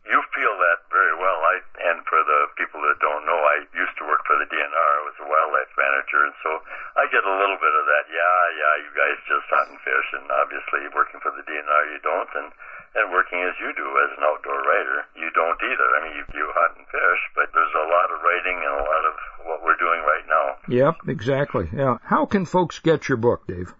You 0.07 0.22
feel 0.34 0.55
that 0.59 0.78
very 0.92 1.14
well. 1.18 1.40
I 1.40 1.59
and 1.90 2.05
for 2.07 2.22
the 2.22 2.40
uh, 2.42 2.45
people 2.57 2.80
that 2.84 2.98
don't 3.00 3.24
know, 3.24 3.36
I 3.36 3.64
used 3.72 3.96
to 4.00 4.04
work 4.09 4.24
for 4.24 4.36
the 4.40 4.48
DNR. 4.48 4.72
I 4.72 5.00
was 5.04 5.16
a 5.20 5.28
wildlife 5.28 5.72
manager, 5.76 6.24
and 6.26 6.34
so 6.42 6.62
I 6.96 7.07
get 7.12 7.24
a 7.24 7.36
little 7.36 7.59
bit 7.61 7.74
of 7.76 7.84
that. 7.86 8.09
Yeah, 8.09 8.48
yeah, 8.57 8.74
you 8.84 8.90
guys 8.96 9.16
just 9.28 9.46
hunt 9.52 9.68
and 9.76 9.80
fish, 9.80 10.09
and 10.16 10.30
obviously 10.32 10.88
working 10.92 11.20
for 11.20 11.30
the 11.32 11.42
DNR, 11.44 11.82
you 11.92 12.00
don't, 12.02 12.28
and 12.40 12.52
and 12.96 13.12
working 13.12 13.44
as 13.44 13.52
you 13.61 13.76
do 13.76 13.84
as 14.09 14.16
an 14.16 14.24
outdoor 14.24 14.57
writer, 14.64 15.04
you 15.20 15.28
don't 15.36 15.61
either. 15.61 15.88
I 16.00 16.09
mean, 16.09 16.16
you, 16.16 16.24
you 16.32 16.48
hunt 16.57 16.80
and 16.80 16.88
fish, 16.88 17.20
but 17.36 17.52
there's 17.52 17.76
a 17.76 17.92
lot 17.92 18.09
of 18.09 18.24
writing 18.24 18.57
and 18.57 18.72
a 18.72 18.88
lot 18.88 19.04
of 19.04 19.12
what 19.44 19.61
we're 19.61 19.76
doing 19.76 20.00
right 20.09 20.24
now. 20.24 20.57
Yep, 20.64 21.04
exactly. 21.12 21.68
Yeah. 21.76 22.00
How 22.09 22.24
can 22.24 22.48
folks 22.48 22.80
get 22.80 23.12
your 23.12 23.20
book, 23.20 23.44
Dave? 23.44 23.76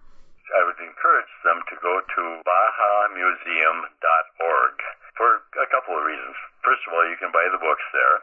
I 0.53 0.61
would 0.69 0.77
encourage 0.77 1.33
them 1.41 1.65
to 1.65 1.75
go 1.81 1.97
to 1.97 2.21
bahamuseum.org 2.45 4.75
for 5.17 5.41
a 5.65 5.67
couple 5.73 5.97
of 5.97 6.05
reasons. 6.05 6.37
First 6.61 6.85
of 6.85 6.93
all, 6.93 7.01
you 7.09 7.17
can 7.17 7.33
buy 7.33 7.49
the 7.49 7.57
books 7.57 7.81
there, 7.97 8.21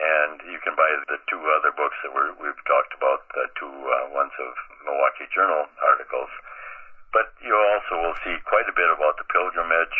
and 0.00 0.40
you 0.48 0.56
can 0.64 0.72
buy 0.74 0.88
the 1.12 1.20
two 1.28 1.44
other 1.60 1.76
books 1.76 1.96
that 2.01 2.01
we're, 2.12 2.32
we've 2.38 2.62
talked 2.68 2.92
about, 2.96 3.26
the 3.32 3.48
two 3.58 3.68
uh, 3.68 4.12
ones 4.12 4.32
of 4.38 4.52
Milwaukee 4.84 5.28
Journal 5.32 5.66
articles. 5.82 6.30
But 7.12 7.32
you 7.44 7.52
also 7.52 8.00
will 8.00 8.18
see 8.24 8.36
quite 8.48 8.68
a 8.68 8.76
bit 8.76 8.88
about 8.88 9.20
the 9.20 9.28
pilgrimage, 9.28 9.96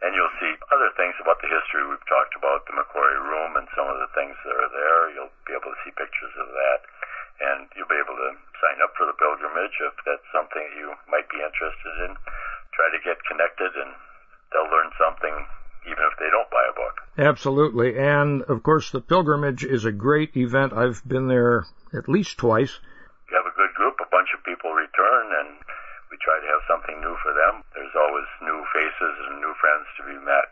and 0.00 0.16
you'll 0.16 0.32
see 0.40 0.52
other 0.72 0.92
things 0.96 1.16
about 1.20 1.40
the 1.40 1.48
history 1.48 1.84
we've 1.84 2.08
talked 2.08 2.36
about, 2.36 2.64
the 2.68 2.76
MacQuarrie 2.76 3.24
Room 3.24 3.56
and 3.56 3.68
some 3.76 3.88
of 3.88 4.00
the 4.00 4.10
things 4.16 4.36
that 4.44 4.56
are 4.56 4.72
there. 4.72 5.00
You'll 5.12 5.34
be 5.44 5.56
able 5.56 5.72
to 5.72 5.80
see 5.84 5.92
pictures 5.92 6.34
of 6.40 6.48
that, 6.52 6.80
and 7.40 7.68
you'll 7.76 7.90
be 7.90 8.00
able 8.00 8.16
to 8.16 8.30
sign 8.60 8.80
up 8.80 8.96
for 8.96 9.04
the 9.04 9.16
pilgrimage 9.16 9.76
if 9.80 9.96
that's 10.08 10.28
something 10.32 10.64
you 10.76 10.96
might 11.08 11.28
be 11.28 11.40
interested 11.40 11.94
in. 12.08 12.16
Try 12.72 12.88
to 12.92 13.00
get 13.04 13.20
connected, 13.28 13.72
and 13.76 13.92
they'll 14.52 14.68
learn 14.72 14.92
something 14.96 15.46
even 15.84 16.00
if 16.00 16.16
they 16.16 16.32
don't 16.32 16.48
buy 16.48 16.64
a 16.64 16.74
book. 16.76 16.96
Absolutely. 17.44 17.98
And 17.98 18.40
of 18.44 18.62
course, 18.62 18.90
the 18.90 19.02
pilgrimage 19.02 19.64
is 19.64 19.84
a 19.84 19.92
great 19.92 20.34
event. 20.34 20.72
I've 20.72 21.06
been 21.06 21.28
there 21.28 21.66
at 21.92 22.08
least 22.08 22.38
twice. 22.38 22.78
You 23.30 23.36
have 23.36 23.44
a 23.44 23.54
good 23.54 23.74
group, 23.74 23.96
a 24.00 24.08
bunch 24.10 24.28
of 24.34 24.42
people 24.44 24.72
return, 24.72 25.26
and 25.40 25.58
we 26.10 26.16
try 26.24 26.40
to 26.40 26.46
have 26.46 26.62
something 26.66 26.98
new 27.02 27.14
for 27.22 27.34
them. 27.34 27.62
There's 27.74 27.92
always 27.94 28.24
new 28.40 28.64
faces 28.72 29.16
and 29.28 29.40
new 29.42 29.52
friends 29.60 29.86
to 29.98 30.04
be 30.06 30.24
met. 30.24 30.48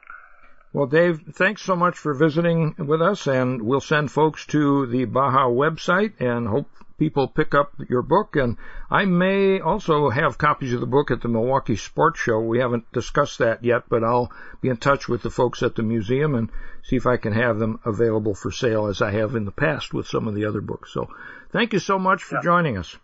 Well, 0.75 0.87
Dave, 0.87 1.23
thanks 1.33 1.63
so 1.63 1.77
much 1.77 1.97
for 1.97 2.13
visiting 2.13 2.75
with 2.77 3.01
us, 3.01 3.27
and 3.27 3.63
we'll 3.63 3.81
send 3.81 4.13
folks 4.13 4.45
to 4.49 4.85
the 4.85 5.07
BAHA 5.07 5.49
website 5.49 6.21
and 6.21 6.47
hope 6.47 6.69
people 7.03 7.27
pick 7.27 7.53
up 7.53 7.73
your 7.89 8.03
book. 8.03 8.37
And 8.37 8.57
I 8.89 9.07
may 9.07 9.59
also 9.59 10.09
have 10.09 10.39
copies 10.39 10.73
of 10.73 10.79
the 10.79 10.87
book 10.87 11.11
at 11.11 11.21
the 11.21 11.29
Milwaukee 11.29 11.75
Sports 11.75 12.21
Show. 12.21 12.39
We 12.39 12.61
haven't 12.61 12.93
discussed 12.93 13.39
that 13.41 13.65
yet, 13.65 13.89
but 13.89 14.05
I'll 14.05 14.31
be 14.61 14.69
in 14.69 14.77
touch 14.77 15.09
with 15.09 15.23
the 15.23 15.31
folks 15.31 15.65
at 15.65 15.75
the 15.75 15.83
museum 15.83 16.37
and 16.37 16.49
see 16.85 16.95
if 16.95 17.07
I 17.07 17.17
can 17.17 17.33
have 17.33 17.59
them 17.59 17.81
available 17.85 18.35
for 18.35 18.53
sale 18.53 18.87
as 18.87 19.03
I 19.03 19.11
have 19.11 19.35
in 19.35 19.45
the 19.45 19.51
past 19.51 19.93
with 19.93 20.07
some 20.07 20.29
of 20.29 20.37
the 20.37 20.45
other 20.45 20.61
books. 20.61 20.93
So 20.93 21.09
thank 21.51 21.73
you 21.73 21.81
so 21.81 21.99
much 21.99 22.23
for 22.23 22.37
yeah. 22.37 22.43
joining 22.43 22.79
us. 22.79 22.97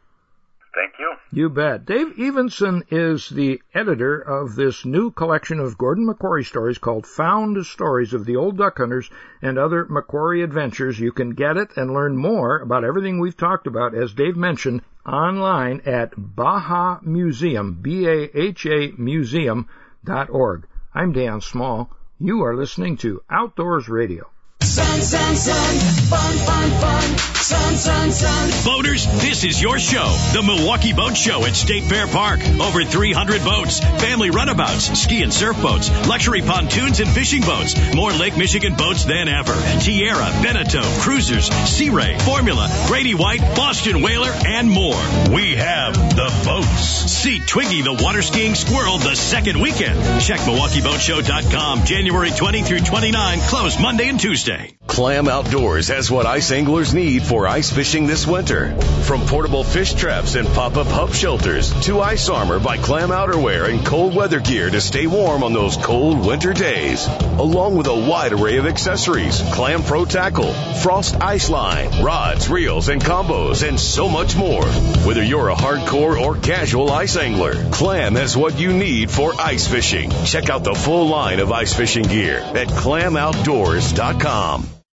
You. 1.30 1.50
Bet. 1.50 1.84
Dave 1.84 2.18
Evenson 2.18 2.84
is 2.90 3.28
the 3.28 3.60
editor 3.74 4.18
of 4.18 4.56
this 4.56 4.86
new 4.86 5.10
collection 5.10 5.60
of 5.60 5.76
Gordon 5.76 6.06
MacQuarrie 6.06 6.46
stories 6.46 6.78
called 6.78 7.06
Found 7.06 7.66
Stories 7.66 8.14
of 8.14 8.24
the 8.24 8.36
Old 8.36 8.56
Duck 8.56 8.78
Hunters 8.78 9.10
and 9.42 9.58
Other 9.58 9.84
MacQuarrie 9.84 10.42
Adventures. 10.42 10.98
You 10.98 11.12
can 11.12 11.34
get 11.34 11.58
it 11.58 11.76
and 11.76 11.92
learn 11.92 12.16
more 12.16 12.60
about 12.60 12.82
everything 12.82 13.20
we've 13.20 13.36
talked 13.36 13.66
about, 13.66 13.94
as 13.94 14.14
Dave 14.14 14.38
mentioned, 14.38 14.80
online 15.04 15.82
at 15.84 16.14
BAHA 16.16 17.02
Museum, 17.02 17.74
B-A-H-A 17.82 18.92
Museum.org. 18.96 20.66
I'm 20.94 21.12
Dan 21.12 21.42
Small. 21.42 21.90
You 22.18 22.42
are 22.42 22.56
listening 22.56 22.96
to 22.98 23.20
Outdoors 23.28 23.86
Radio. 23.86 24.30
Sun, 24.62 25.00
sun, 25.02 25.36
sun, 25.36 25.78
fun, 26.10 26.36
fun, 26.38 26.70
fun. 26.80 27.18
Sun, 27.38 27.76
sun, 27.76 28.10
sun. 28.10 28.50
Boaters, 28.64 29.06
this 29.22 29.44
is 29.44 29.62
your 29.62 29.78
show. 29.78 30.14
The 30.32 30.42
Milwaukee 30.42 30.92
Boat 30.92 31.16
Show 31.16 31.46
at 31.46 31.54
State 31.54 31.84
Fair 31.84 32.06
Park. 32.06 32.40
Over 32.60 32.84
300 32.84 33.42
boats, 33.42 33.80
family 33.80 34.30
runabouts, 34.30 34.98
ski 35.00 35.22
and 35.22 35.32
surf 35.32 35.60
boats, 35.62 35.88
luxury 36.06 36.42
pontoons 36.42 37.00
and 37.00 37.08
fishing 37.08 37.42
boats. 37.42 37.74
More 37.94 38.12
Lake 38.12 38.36
Michigan 38.36 38.74
boats 38.74 39.04
than 39.04 39.28
ever. 39.28 39.54
Tierra, 39.80 40.28
Beneteau, 40.42 40.82
Cruisers, 41.00 41.46
Sea 41.46 41.90
Ray, 41.90 42.18
Formula, 42.18 42.68
Grady 42.88 43.14
White, 43.14 43.40
Boston 43.56 44.02
Whaler, 44.02 44.32
and 44.46 44.68
more. 44.70 45.00
We 45.32 45.56
have 45.56 45.94
the 45.94 46.42
boats. 46.44 47.08
See 47.10 47.38
Twiggy 47.38 47.82
the 47.82 47.94
water 48.02 48.22
skiing 48.22 48.54
squirrel 48.54 48.98
the 48.98 49.14
second 49.14 49.60
weekend. 49.60 50.20
Check 50.20 50.40
MilwaukeeBoatShow.com. 50.40 51.84
January 51.84 52.30
20 52.30 52.62
through 52.62 52.80
29. 52.80 53.40
Closed 53.42 53.80
Monday 53.80 54.08
and 54.08 54.20
Tuesday. 54.20 54.47
Clam 54.86 55.28
Outdoors 55.28 55.88
has 55.88 56.10
what 56.10 56.26
ice 56.26 56.50
anglers 56.50 56.94
need 56.94 57.22
for 57.22 57.46
ice 57.46 57.70
fishing 57.70 58.06
this 58.06 58.26
winter. 58.26 58.74
From 59.02 59.26
portable 59.26 59.62
fish 59.62 59.92
traps 59.92 60.34
and 60.34 60.48
pop-up 60.48 60.86
hub 60.86 61.12
shelters 61.12 61.70
to 61.84 62.00
ice 62.00 62.28
armor 62.28 62.58
by 62.58 62.78
Clam 62.78 63.10
outerwear 63.10 63.68
and 63.68 63.84
cold 63.84 64.14
weather 64.14 64.40
gear 64.40 64.70
to 64.70 64.80
stay 64.80 65.06
warm 65.06 65.44
on 65.44 65.52
those 65.52 65.76
cold 65.76 66.26
winter 66.26 66.52
days. 66.52 67.06
Along 67.38 67.76
with 67.76 67.86
a 67.86 67.94
wide 67.94 68.32
array 68.32 68.56
of 68.56 68.66
accessories, 68.66 69.42
Clam 69.52 69.82
Pro 69.82 70.04
Tackle, 70.04 70.52
Frost 70.52 71.20
Ice 71.20 71.50
Line, 71.50 72.02
rods, 72.02 72.48
reels, 72.48 72.88
and 72.88 73.00
combos, 73.00 73.68
and 73.68 73.78
so 73.78 74.08
much 74.08 74.34
more. 74.34 74.64
Whether 75.04 75.22
you're 75.22 75.50
a 75.50 75.54
hardcore 75.54 76.18
or 76.20 76.36
casual 76.36 76.90
ice 76.90 77.16
angler, 77.16 77.70
Clam 77.70 78.14
has 78.14 78.36
what 78.36 78.58
you 78.58 78.72
need 78.72 79.10
for 79.10 79.32
ice 79.38 79.66
fishing. 79.66 80.10
Check 80.24 80.48
out 80.48 80.64
the 80.64 80.74
full 80.74 81.06
line 81.08 81.38
of 81.38 81.52
ice 81.52 81.74
fishing 81.74 82.04
gear 82.04 82.38
at 82.38 82.68
clamoutdoors.com. 82.68 84.37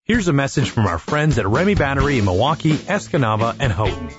Here's 0.04 0.28
a 0.28 0.34
message 0.34 0.68
from 0.68 0.86
our 0.86 0.98
friends 0.98 1.38
at 1.38 1.46
Remy 1.46 1.74
Battery 1.76 2.18
in 2.18 2.26
Milwaukee, 2.26 2.72
Escanaba, 2.72 3.56
and 3.58 3.72
Houghton. 3.72 4.10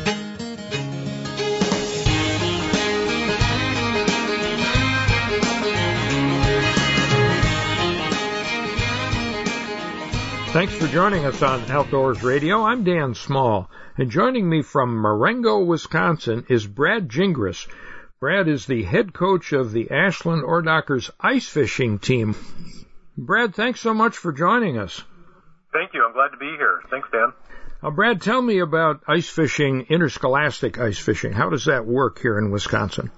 Thanks 10.53 10.75
for 10.75 10.89
joining 10.89 11.25
us 11.27 11.43
on 11.43 11.71
Outdoors 11.71 12.25
Radio. 12.25 12.65
I'm 12.65 12.83
Dan 12.83 13.15
Small, 13.15 13.71
and 13.97 14.11
joining 14.11 14.51
me 14.51 14.63
from 14.63 14.91
Marengo, 14.97 15.61
Wisconsin 15.61 16.45
is 16.49 16.67
Brad 16.67 17.09
Gingras. 17.09 17.69
Brad 18.19 18.49
is 18.49 18.67
the 18.67 18.83
head 18.83 19.15
coach 19.15 19.53
of 19.53 19.71
the 19.71 19.93
Ashland 19.93 20.43
Oredockers 20.43 21.09
ice 21.21 21.49
fishing 21.49 22.01
team. 22.01 22.35
Brad, 23.17 23.55
thanks 23.55 23.81
so 23.81 23.95
much 23.95 24.17
for 24.17 24.33
joining 24.33 24.77
us. 24.77 25.05
Thank 25.73 25.95
you. 25.95 26.05
I'm 26.05 26.15
glad 26.15 26.33
to 26.33 26.37
be 26.37 26.51
here. 26.59 26.83
Thanks, 26.91 27.09
Dan. 27.13 27.33
Now, 27.81 27.91
Brad, 27.91 28.21
tell 28.21 28.43
me 28.43 28.59
about 28.59 29.05
ice 29.07 29.29
fishing, 29.29 29.87
interscholastic 29.89 30.81
ice 30.81 30.99
fishing. 30.99 31.33
How 31.33 31.49
does 31.51 31.67
that 31.67 31.87
work 31.87 32.19
here 32.21 32.37
in 32.37 32.51
Wisconsin? 32.51 33.13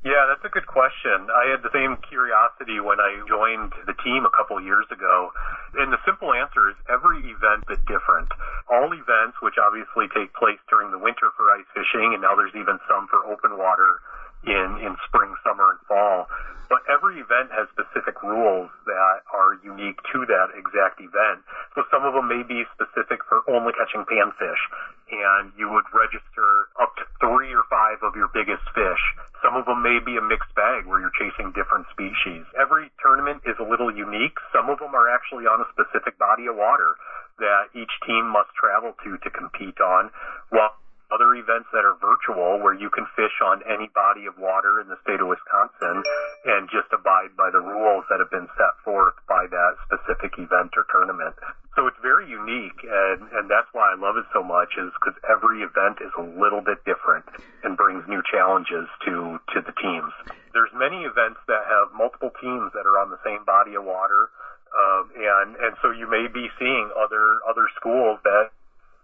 Yeah, 0.00 0.32
that's 0.32 0.44
a 0.48 0.52
good 0.52 0.64
question. 0.64 1.28
I 1.28 1.52
had 1.52 1.60
the 1.60 1.68
same 1.76 2.00
curiosity 2.08 2.80
when 2.80 2.96
I 2.96 3.20
joined 3.28 3.76
the 3.84 3.92
team 4.00 4.24
a 4.24 4.32
couple 4.32 4.56
years 4.56 4.88
ago. 4.88 5.28
And 5.76 5.92
the 5.92 6.00
simple 6.08 6.32
answer 6.32 6.72
is 6.72 6.76
every 6.88 7.20
event 7.28 7.68
is 7.68 7.76
different. 7.84 8.32
All 8.72 8.88
events, 8.96 9.36
which 9.44 9.60
obviously 9.60 10.08
take 10.16 10.32
place 10.32 10.58
during 10.72 10.88
the 10.88 10.96
winter 10.96 11.28
for 11.36 11.52
ice 11.52 11.68
fishing, 11.76 12.16
and 12.16 12.24
now 12.24 12.32
there's 12.32 12.56
even 12.56 12.80
some 12.88 13.12
for 13.12 13.28
open 13.28 13.60
water 13.60 14.00
in, 14.44 14.68
in 14.80 14.96
spring, 15.06 15.34
summer, 15.44 15.76
and 15.76 15.80
fall. 15.88 16.28
But 16.70 16.86
every 16.86 17.18
event 17.18 17.50
has 17.50 17.66
specific 17.74 18.22
rules 18.22 18.70
that 18.86 19.26
are 19.34 19.58
unique 19.66 19.98
to 20.14 20.22
that 20.30 20.54
exact 20.54 21.02
event. 21.02 21.42
So 21.74 21.82
some 21.90 22.06
of 22.06 22.14
them 22.14 22.30
may 22.30 22.46
be 22.46 22.62
specific 22.70 23.26
for 23.26 23.42
only 23.50 23.74
catching 23.74 24.06
panfish, 24.06 24.62
and 25.10 25.50
you 25.58 25.66
would 25.66 25.90
register 25.90 26.70
up 26.78 26.94
to 27.02 27.04
three 27.18 27.50
or 27.50 27.66
five 27.66 27.98
of 28.06 28.14
your 28.14 28.30
biggest 28.30 28.62
fish. 28.70 29.02
Some 29.42 29.58
of 29.58 29.66
them 29.66 29.82
may 29.82 29.98
be 29.98 30.14
a 30.14 30.22
mixed 30.22 30.54
bag 30.54 30.86
where 30.86 31.02
you're 31.02 31.18
chasing 31.18 31.50
different 31.58 31.90
species. 31.90 32.46
Every 32.54 32.94
tournament 33.02 33.42
is 33.42 33.58
a 33.58 33.66
little 33.66 33.90
unique. 33.90 34.38
Some 34.54 34.70
of 34.70 34.78
them 34.78 34.94
are 34.94 35.10
actually 35.10 35.50
on 35.50 35.58
a 35.58 35.66
specific 35.74 36.22
body 36.22 36.46
of 36.46 36.54
water 36.54 36.94
that 37.42 37.74
each 37.74 37.90
team 38.06 38.30
must 38.30 38.54
travel 38.54 38.94
to 39.02 39.18
to 39.18 39.28
compete 39.34 39.82
on. 39.82 40.14
While 40.54 40.78
other 41.10 41.34
events 41.34 41.68
that 41.74 41.82
are 41.82 41.98
virtual 41.98 42.62
where 42.62 42.74
you 42.74 42.90
can 42.90 43.06
fish 43.18 43.34
on 43.42 43.62
any 43.66 43.90
body 43.94 44.26
of 44.30 44.38
water 44.38 44.78
in 44.78 44.86
the 44.86 44.98
state 45.02 45.18
of 45.18 45.26
Wisconsin 45.26 46.02
and 46.46 46.70
just 46.70 46.86
abide 46.94 47.34
by 47.34 47.50
the 47.50 47.60
rules 47.60 48.06
that 48.08 48.22
have 48.22 48.30
been 48.30 48.48
set 48.54 48.74
forth 48.86 49.18
by 49.26 49.46
that 49.50 49.74
specific 49.86 50.38
event 50.38 50.70
or 50.78 50.86
tournament. 50.90 51.34
So 51.74 51.86
it's 51.90 51.98
very 52.02 52.30
unique 52.30 52.78
and, 52.86 53.26
and 53.34 53.50
that's 53.50 53.68
why 53.74 53.90
I 53.90 53.96
love 53.98 54.16
it 54.16 54.26
so 54.30 54.42
much 54.42 54.74
is 54.78 54.94
because 54.98 55.18
every 55.26 55.66
event 55.66 55.98
is 55.98 56.14
a 56.14 56.26
little 56.38 56.62
bit 56.62 56.78
different 56.86 57.26
and 57.66 57.74
brings 57.76 58.06
new 58.06 58.22
challenges 58.30 58.86
to, 59.06 59.38
to 59.54 59.58
the 59.66 59.74
teams. 59.82 60.14
There's 60.54 60.72
many 60.74 61.06
events 61.06 61.42
that 61.46 61.66
have 61.66 61.94
multiple 61.94 62.30
teams 62.38 62.70
that 62.74 62.86
are 62.86 62.98
on 63.02 63.10
the 63.10 63.20
same 63.26 63.42
body 63.44 63.74
of 63.74 63.82
water. 63.82 64.30
Um, 64.70 65.10
and, 65.18 65.58
and 65.58 65.74
so 65.82 65.90
you 65.90 66.06
may 66.06 66.30
be 66.30 66.46
seeing 66.58 66.90
other, 66.94 67.42
other 67.50 67.66
schools 67.74 68.22
that 68.22 68.54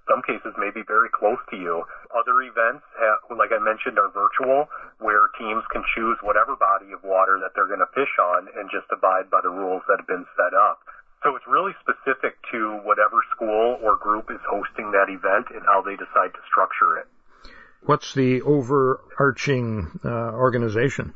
some 0.07 0.23
cases 0.23 0.55
may 0.57 0.71
be 0.71 0.87
very 0.87 1.11
close 1.11 1.39
to 1.51 1.57
you. 1.59 1.83
Other 2.15 2.43
events, 2.47 2.87
have, 2.99 3.27
like 3.37 3.51
I 3.51 3.59
mentioned, 3.59 3.99
are 3.99 4.09
virtual, 4.11 4.71
where 4.99 5.29
teams 5.39 5.67
can 5.75 5.83
choose 5.95 6.17
whatever 6.23 6.55
body 6.55 6.95
of 6.95 7.03
water 7.03 7.39
that 7.43 7.53
they're 7.55 7.67
going 7.67 7.83
to 7.83 7.91
fish 7.95 8.15
on 8.23 8.47
and 8.55 8.71
just 8.71 8.87
abide 8.95 9.29
by 9.31 9.43
the 9.43 9.51
rules 9.51 9.83
that 9.89 9.99
have 9.99 10.07
been 10.07 10.27
set 10.39 10.55
up. 10.55 10.79
So 11.23 11.35
it's 11.35 11.47
really 11.51 11.75
specific 11.83 12.39
to 12.53 12.79
whatever 12.87 13.19
school 13.35 13.83
or 13.83 13.97
group 13.97 14.31
is 14.31 14.39
hosting 14.47 14.93
that 14.93 15.11
event 15.11 15.51
and 15.51 15.67
how 15.67 15.83
they 15.83 15.97
decide 15.97 16.31
to 16.35 16.43
structure 16.47 17.03
it. 17.03 17.07
What's 17.83 18.15
the 18.15 18.43
overarching 18.43 20.01
uh, 20.05 20.09
organization? 20.39 21.15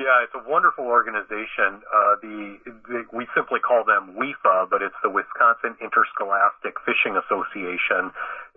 Yeah, 0.00 0.24
it's 0.24 0.32
a 0.32 0.40
wonderful 0.48 0.88
organization. 0.88 1.84
Uh, 1.84 2.16
the, 2.24 2.56
the 2.88 3.04
we 3.12 3.28
simply 3.36 3.60
call 3.60 3.84
them 3.84 4.16
WIFA, 4.16 4.72
but 4.72 4.80
it's 4.80 4.96
the 5.04 5.12
Wisconsin 5.12 5.76
Interscholastic 5.76 6.72
Fishing 6.88 7.20
Association, 7.20 8.08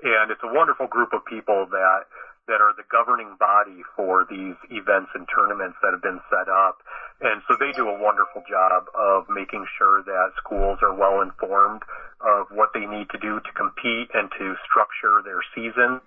and 0.08 0.32
it's 0.32 0.40
a 0.40 0.48
wonderful 0.48 0.88
group 0.88 1.12
of 1.12 1.20
people 1.28 1.68
that 1.68 2.08
that 2.48 2.64
are 2.64 2.72
the 2.80 2.88
governing 2.88 3.36
body 3.36 3.84
for 3.92 4.24
these 4.32 4.56
events 4.72 5.12
and 5.16 5.28
tournaments 5.28 5.76
that 5.84 5.92
have 5.92 6.00
been 6.00 6.24
set 6.32 6.48
up. 6.48 6.80
And 7.20 7.44
so 7.48 7.60
they 7.60 7.76
do 7.76 7.92
a 7.92 7.98
wonderful 8.00 8.48
job 8.48 8.88
of 8.96 9.28
making 9.28 9.68
sure 9.76 10.00
that 10.04 10.32
schools 10.40 10.80
are 10.80 10.96
well 10.96 11.20
informed 11.20 11.84
of 12.24 12.48
what 12.56 12.72
they 12.72 12.88
need 12.88 13.12
to 13.12 13.20
do 13.20 13.44
to 13.44 13.52
compete 13.52 14.16
and 14.16 14.32
to 14.40 14.56
structure 14.64 15.20
their 15.28 15.44
season 15.52 16.00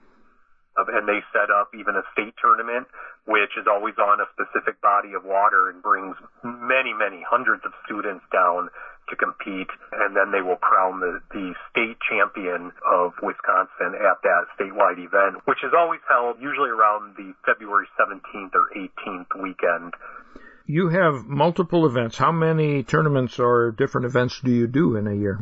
and 0.76 1.08
they 1.08 1.24
set 1.32 1.48
up 1.48 1.72
even 1.72 1.96
a 1.96 2.04
state 2.12 2.34
tournament, 2.40 2.86
which 3.24 3.56
is 3.56 3.66
always 3.66 3.96
on 3.98 4.20
a 4.20 4.28
specific 4.36 4.80
body 4.80 5.14
of 5.16 5.24
water 5.24 5.70
and 5.70 5.82
brings 5.82 6.16
many, 6.44 6.92
many 6.92 7.24
hundreds 7.24 7.64
of 7.64 7.72
students 7.84 8.24
down 8.32 8.68
to 9.08 9.16
compete, 9.16 9.70
and 9.92 10.16
then 10.16 10.32
they 10.32 10.42
will 10.42 10.56
crown 10.56 11.00
the, 11.00 11.20
the 11.30 11.54
state 11.70 11.96
champion 12.10 12.72
of 12.84 13.12
Wisconsin 13.22 13.94
at 13.94 14.18
that 14.22 14.50
statewide 14.58 14.98
event, 14.98 15.42
which 15.46 15.62
is 15.62 15.72
always 15.76 16.00
held 16.08 16.36
usually 16.40 16.70
around 16.70 17.14
the 17.16 17.32
February 17.44 17.86
17th 17.98 18.54
or 18.54 18.70
18th 18.74 19.42
weekend. 19.42 19.94
You 20.66 20.88
have 20.88 21.24
multiple 21.24 21.86
events. 21.86 22.18
How 22.18 22.32
many 22.32 22.82
tournaments 22.82 23.38
or 23.38 23.70
different 23.70 24.06
events 24.06 24.40
do 24.42 24.50
you 24.50 24.66
do 24.66 24.96
in 24.96 25.06
a 25.06 25.14
year? 25.14 25.38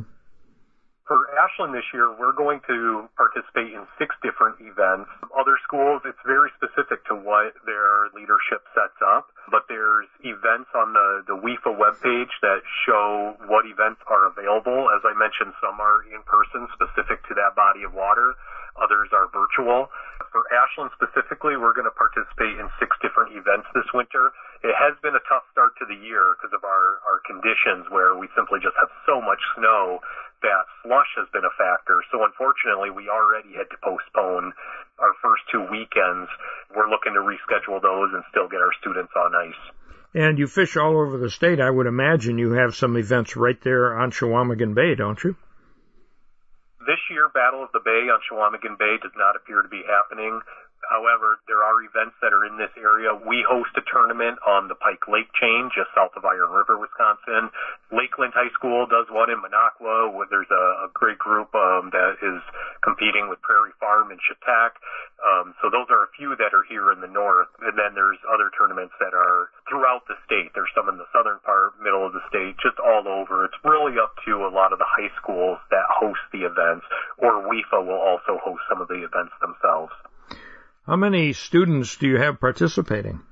For 1.05 1.29
Ashland 1.37 1.77
this 1.77 1.85
year, 1.93 2.17
we're 2.17 2.33
going 2.33 2.65
to 2.65 3.05
participate 3.21 3.77
in 3.77 3.85
six 4.01 4.17
different 4.25 4.57
events. 4.65 5.13
Other 5.37 5.61
schools, 5.61 6.01
it's 6.09 6.21
very 6.25 6.49
specific 6.57 7.05
to 7.13 7.15
what 7.15 7.53
their 7.69 8.09
leadership 8.17 8.65
sets 8.73 8.97
up, 9.05 9.29
but 9.53 9.69
there's 9.69 10.09
events 10.25 10.73
on 10.73 10.97
the, 10.97 11.29
the 11.29 11.37
WIFA 11.37 11.77
webpage 11.77 12.33
that 12.41 12.65
show 12.89 13.37
what 13.53 13.69
events 13.69 14.01
are 14.09 14.33
available. 14.33 14.89
As 14.97 15.05
I 15.05 15.13
mentioned, 15.13 15.53
some 15.61 15.77
are 15.77 16.09
in 16.09 16.25
person 16.25 16.73
specific 16.73 17.21
to 17.29 17.37
that 17.37 17.53
body 17.53 17.85
of 17.85 17.93
water. 17.93 18.33
Others 18.81 19.13
are 19.13 19.29
virtual. 19.31 19.93
For 20.33 20.43
Ashland 20.51 20.91
specifically, 20.99 21.55
we're 21.55 21.77
going 21.77 21.87
to 21.87 21.95
participate 21.95 22.59
in 22.59 22.67
six 22.83 22.97
different 22.99 23.37
events 23.37 23.71
this 23.71 23.87
winter. 23.95 24.35
It 24.67 24.75
has 24.75 24.99
been 24.99 25.15
a 25.15 25.23
tough 25.31 25.47
start 25.53 25.79
to 25.79 25.87
the 25.87 25.95
year 25.95 26.35
because 26.35 26.51
of 26.57 26.65
our, 26.67 26.99
our 27.07 27.23
conditions 27.23 27.87
where 27.93 28.19
we 28.19 28.27
simply 28.35 28.59
just 28.59 28.75
have 28.81 28.91
so 29.07 29.23
much 29.23 29.39
snow 29.55 30.03
that 30.45 30.69
slush 30.85 31.09
has 31.17 31.27
been 31.33 31.49
a 31.49 31.55
factor. 31.57 32.05
So 32.13 32.23
unfortunately, 32.23 32.93
we 32.93 33.09
already 33.09 33.57
had 33.57 33.73
to 33.73 33.79
postpone 33.81 34.53
our 35.01 35.15
first 35.25 35.43
two 35.51 35.65
weekends. 35.73 36.29
We're 36.77 36.93
looking 36.93 37.17
to 37.17 37.25
reschedule 37.25 37.81
those 37.81 38.13
and 38.13 38.23
still 38.31 38.47
get 38.47 38.61
our 38.61 38.73
students 38.81 39.13
on 39.17 39.33
ice. 39.35 39.63
And 40.15 40.39
you 40.39 40.47
fish 40.47 40.77
all 40.77 41.01
over 41.01 41.19
the 41.19 41.31
state. 41.31 41.59
I 41.61 41.71
would 41.71 41.89
imagine 41.89 42.39
you 42.39 42.53
have 42.53 42.77
some 42.77 42.97
events 42.97 43.35
right 43.35 43.59
there 43.65 43.99
on 43.99 44.13
Chequamegon 44.13 44.75
Bay, 44.75 44.95
don't 44.95 45.19
you? 45.25 45.35
This 46.87 47.01
year, 47.11 47.33
Battle 47.33 47.65
of 47.65 47.73
the 47.73 47.81
Bay 47.81 48.13
on 48.13 48.21
Chequamegon 48.29 48.79
Bay 48.79 49.01
does 49.03 49.17
not 49.17 49.35
appear 49.35 49.63
to 49.63 49.69
be 49.69 49.83
happening. 49.83 50.41
However, 50.91 51.41
there 51.47 51.63
are 51.65 51.83
events 51.83 52.17
that 52.21 52.33
are 52.33 52.45
in 52.45 52.57
this 52.57 52.73
area. 52.77 53.15
We 53.15 53.45
host 53.47 53.73
a 53.77 53.85
tournament 53.89 54.39
on 54.47 54.69
the 54.69 54.75
Pike 54.75 55.07
Lake 55.09 55.31
chain 55.39 55.71
just 55.75 55.91
south 55.95 56.13
of 56.17 56.25
Iron 56.25 56.51
River, 56.51 56.79
Wisconsin. 56.79 57.51
Lakeland 57.93 58.35
High 58.35 58.53
School 58.55 58.87
does 58.87 59.07
one 59.09 59.31
in 59.31 59.41
Minocqua. 59.41 60.13
Where 60.13 60.29
there's 60.29 60.51
a, 60.51 60.65
a 60.87 60.89
great 60.93 61.19
group 61.19 61.55
um, 61.55 61.91
that 61.93 62.21
is 62.21 62.41
competing 62.83 63.29
with 63.29 63.41
Prairie 63.43 63.77
Farm 63.81 64.11
and 64.11 64.21
Chetek. 64.21 64.77
Um, 65.25 65.55
so 65.63 65.73
those 65.73 65.89
are 65.89 66.05
a 66.05 66.11
few 66.17 66.37
that 66.37 66.53
are 66.53 66.67
here 66.69 66.93
in 66.93 67.01
the 67.01 67.09
north. 67.09 67.49
And 67.65 67.79
then 67.79 67.97
there's 67.97 68.21
other 68.29 68.53
tournaments 68.53 68.93
that 69.01 69.15
are 69.17 69.49
throughout 69.69 70.05
the 70.07 70.19
state. 70.29 70.53
There's 70.53 70.73
some 70.77 70.89
in 70.89 71.01
the 71.01 71.09
southern 71.15 71.41
part, 71.45 71.81
middle 71.81 72.05
of 72.05 72.13
the 72.13 72.25
state, 72.29 72.61
just 72.61 72.77
all 72.77 73.09
over. 73.09 73.45
It's 73.45 73.57
really 73.65 73.97
up 73.97 74.13
to 74.29 74.45
a 74.45 74.53
lot 74.53 74.73
of 74.73 74.79
the 74.79 74.89
high 74.89 75.11
schools 75.17 75.59
that 75.71 75.87
host 75.89 76.21
the 76.33 76.45
events, 76.45 76.85
or 77.17 77.41
WIFA 77.49 77.81
will 77.81 78.01
also 78.01 78.37
host 78.43 78.61
some 78.69 78.81
of 78.81 78.89
the 78.89 79.01
events 79.01 79.33
themselves. 79.41 79.93
How 80.87 80.97
many 80.97 81.33
students 81.33 81.97
do 81.97 82.07
you 82.07 82.21
have 82.21 82.41
participating? 82.41 83.25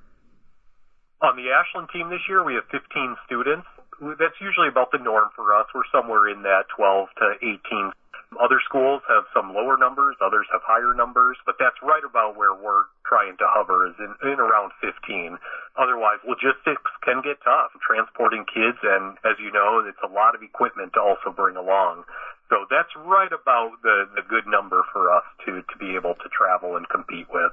On 1.21 1.37
the 1.37 1.53
Ashland 1.53 1.93
team 1.93 2.09
this 2.09 2.25
year, 2.25 2.41
we 2.41 2.57
have 2.57 2.65
15 2.73 2.81
students. 3.29 3.69
That's 4.01 4.41
usually 4.41 4.73
about 4.73 4.89
the 4.89 4.97
norm 4.97 5.29
for 5.37 5.53
us. 5.53 5.69
We're 5.77 5.85
somewhere 5.93 6.33
in 6.33 6.41
that 6.49 6.65
12 6.75 7.09
to 7.21 7.27
18. 7.45 7.93
Other 8.41 8.57
schools 8.65 9.05
have 9.05 9.29
some 9.37 9.53
lower 9.53 9.77
numbers, 9.77 10.17
others 10.25 10.49
have 10.49 10.65
higher 10.65 10.97
numbers, 10.97 11.37
but 11.45 11.61
that's 11.61 11.77
right 11.85 12.01
about 12.01 12.41
where 12.41 12.57
we're 12.57 12.89
trying 13.05 13.37
to 13.37 13.45
hover 13.45 13.85
is 13.85 13.97
in, 14.01 14.17
in 14.25 14.41
around 14.41 14.73
15. 14.81 15.37
Otherwise, 15.77 16.25
logistics 16.25 16.89
can 17.05 17.21
get 17.21 17.37
tough. 17.45 17.77
Transporting 17.85 18.49
kids, 18.49 18.81
and 18.81 19.21
as 19.29 19.37
you 19.37 19.53
know, 19.53 19.85
it's 19.85 20.01
a 20.01 20.09
lot 20.09 20.33
of 20.33 20.41
equipment 20.41 20.97
to 20.97 21.01
also 21.05 21.29
bring 21.29 21.61
along. 21.61 22.09
So 22.53 22.67
that's 22.69 22.93
right 23.09 23.33
about 23.33 23.81
the, 23.83 24.05
the 24.15 24.21
good 24.29 24.47
number 24.47 24.85
for 24.93 25.11
us 25.11 25.25
to, 25.47 25.63
to 25.63 25.79
be 25.81 25.97
able 25.97 26.13
to 26.13 26.29
travel 26.37 26.77
and 26.77 26.87
compete 26.87 27.27
with. 27.33 27.53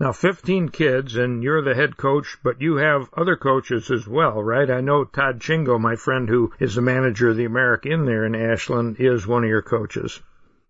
Now, 0.00 0.12
15 0.12 0.70
kids, 0.70 1.16
and 1.16 1.42
you're 1.42 1.60
the 1.60 1.74
head 1.74 1.98
coach, 1.98 2.38
but 2.42 2.58
you 2.58 2.76
have 2.76 3.12
other 3.14 3.36
coaches 3.36 3.90
as 3.90 4.08
well, 4.08 4.42
right? 4.42 4.70
I 4.70 4.80
know 4.80 5.04
Todd 5.04 5.40
Chingo, 5.40 5.78
my 5.78 5.96
friend 5.96 6.30
who 6.30 6.54
is 6.58 6.74
the 6.74 6.80
manager 6.80 7.28
of 7.28 7.36
the 7.36 7.44
AmericInn 7.44 7.92
in 7.92 8.04
there 8.06 8.24
in 8.24 8.34
Ashland, 8.34 8.96
is 8.98 9.26
one 9.26 9.44
of 9.44 9.50
your 9.50 9.60
coaches. 9.60 10.18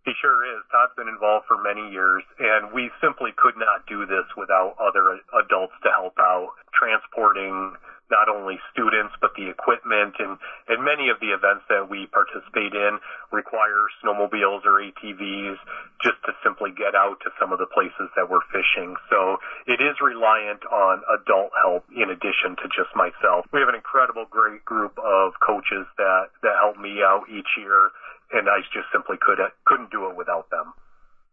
He 0.05 0.11
sure 0.21 0.59
is. 0.59 0.65
Todd's 0.73 0.97
been 0.97 1.07
involved 1.07 1.47
for 1.47 1.63
many 1.63 1.93
years, 1.93 2.25
and 2.41 2.73
we 2.73 2.91
simply 3.01 3.31
could 3.37 3.57
not 3.57 3.87
do 3.87 4.07
this 4.07 4.27
without 4.37 4.75
other 4.81 5.21
adults 5.39 5.75
to 5.85 5.91
help 5.95 6.19
out, 6.19 6.49
transporting 6.75 7.77
not 8.11 8.29
only 8.29 8.59
students 8.73 9.15
but 9.21 9.33
the 9.37 9.49
equipment 9.49 10.17
and 10.19 10.39
and 10.69 10.85
many 10.85 11.09
of 11.09 11.21
the 11.21 11.33
events 11.33 11.65
that 11.69 11.89
we 11.89 12.09
participate 12.09 12.73
in 12.73 12.99
require 13.33 13.89
snowmobiles 14.01 14.65
or 14.65 14.81
ATVs 14.81 15.57
just 16.03 16.21
to 16.25 16.33
simply 16.43 16.71
get 16.73 16.95
out 16.95 17.21
to 17.25 17.31
some 17.41 17.53
of 17.53 17.59
the 17.59 17.69
places 17.69 18.09
that 18.17 18.29
we're 18.29 18.45
fishing. 18.53 18.97
So 19.11 19.39
it 19.67 19.81
is 19.81 19.97
reliant 20.01 20.65
on 20.67 21.03
adult 21.09 21.53
help 21.57 21.85
in 21.93 22.11
addition 22.11 22.57
to 22.63 22.67
just 22.73 22.93
myself. 22.97 23.47
We 23.53 23.61
have 23.61 23.69
an 23.69 23.79
incredible 23.79 24.27
great 24.31 24.65
group 24.65 24.97
of 24.99 25.33
coaches 25.41 25.87
that 25.97 26.33
that 26.43 26.57
help 26.61 26.79
me 26.79 27.01
out 27.03 27.29
each 27.29 27.59
year 27.59 27.91
and 28.33 28.49
I 28.49 28.61
just 28.73 28.89
simply 28.93 29.17
could 29.21 29.39
couldn't 29.65 29.91
do 29.91 30.09
it 30.11 30.17
without 30.17 30.51
them. 30.51 30.73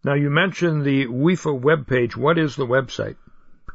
Now 0.03 0.13
you 0.13 0.30
mentioned 0.30 0.84
the 0.84 1.07
WIFA 1.07 1.59
webpage. 1.59 2.15
What 2.15 2.38
is 2.38 2.55
the 2.55 2.67
website? 2.67 3.15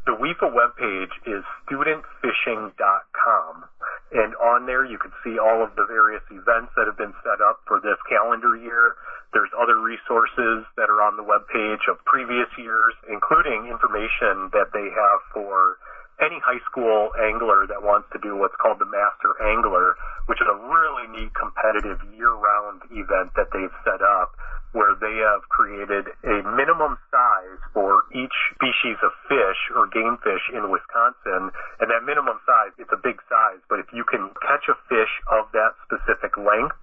The 0.07 0.17
WIFA 0.17 0.49
webpage 0.49 1.13
is 1.29 1.45
studentfishing.com. 1.69 3.65
And 4.13 4.35
on 4.37 4.67
there, 4.67 4.85
you 4.85 4.99
can 4.99 5.13
see 5.23 5.39
all 5.39 5.63
of 5.63 5.77
the 5.77 5.85
various 5.85 6.23
events 6.31 6.73
that 6.75 6.87
have 6.87 6.97
been 6.97 7.15
set 7.23 7.41
up 7.45 7.61
for 7.69 7.81
this 7.81 8.01
calendar 8.09 8.57
year. 8.57 8.97
There's 9.33 9.53
other 9.55 9.79
resources 9.79 10.65
that 10.77 10.91
are 10.91 11.03
on 11.05 11.17
the 11.17 11.23
web 11.23 11.47
page 11.53 11.87
of 11.87 12.03
previous 12.09 12.49
years, 12.59 12.95
including 13.07 13.69
information 13.69 14.51
that 14.57 14.73
they 14.73 14.89
have 14.91 15.21
for 15.33 15.79
any 16.21 16.41
high 16.41 16.61
school 16.69 17.13
angler 17.21 17.67
that 17.69 17.83
wants 17.85 18.09
to 18.13 18.19
do 18.19 18.37
what's 18.37 18.57
called 18.57 18.79
the 18.81 18.89
Master 18.89 19.37
Angler, 19.41 19.97
which 20.27 20.41
is 20.41 20.49
a 20.49 20.59
really 20.69 21.07
neat 21.17 21.33
competitive 21.33 22.01
year-round 22.17 22.83
event 22.91 23.33
that 23.37 23.49
they've 23.53 23.73
set 23.85 24.03
up 24.03 24.35
where 24.73 24.95
they 24.99 25.19
have 25.19 25.43
created 25.51 26.07
a 26.23 26.37
minimum 26.55 26.95
size 27.11 27.61
for 27.75 28.07
each 28.15 28.35
species 28.55 28.97
of 29.03 29.11
fish 29.27 29.61
or 29.75 29.91
game 29.91 30.17
fish 30.23 30.45
in 30.55 30.71
Wisconsin. 30.71 31.51
And 31.83 31.91
that 31.91 32.07
minimum 32.07 32.39
size, 32.47 32.71
it's 32.79 32.93
a 32.95 33.01
big 33.01 33.19
size, 33.27 33.59
but 33.69 33.83
if 33.83 33.91
you 33.93 34.05
can 34.07 34.31
catch 34.47 34.71
a 34.71 34.79
fish 34.87 35.11
of 35.31 35.51
that 35.53 35.75
specific 35.83 36.39
length, 36.39 36.79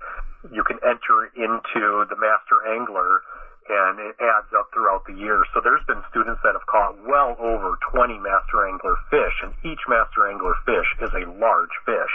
you 0.51 0.63
can 0.63 0.79
enter 0.83 1.31
into 1.35 2.03
the 2.11 2.17
Master 2.19 2.59
Angler 2.67 3.23
and 3.67 3.99
it 3.99 4.15
adds 4.23 4.47
up 4.55 4.71
throughout 4.71 5.03
the 5.07 5.15
year. 5.15 5.43
So 5.53 5.59
there's 5.59 5.83
been 5.87 5.99
students 6.09 6.39
that 6.43 6.55
have 6.55 6.65
caught 6.71 6.95
well 7.03 7.35
over 7.35 7.75
20 7.91 8.15
master 8.19 8.63
angler 8.63 8.95
fish, 9.11 9.35
and 9.43 9.51
each 9.67 9.83
master 9.91 10.31
angler 10.31 10.55
fish 10.63 10.87
is 11.03 11.11
a 11.11 11.27
large 11.35 11.75
fish. 11.83 12.13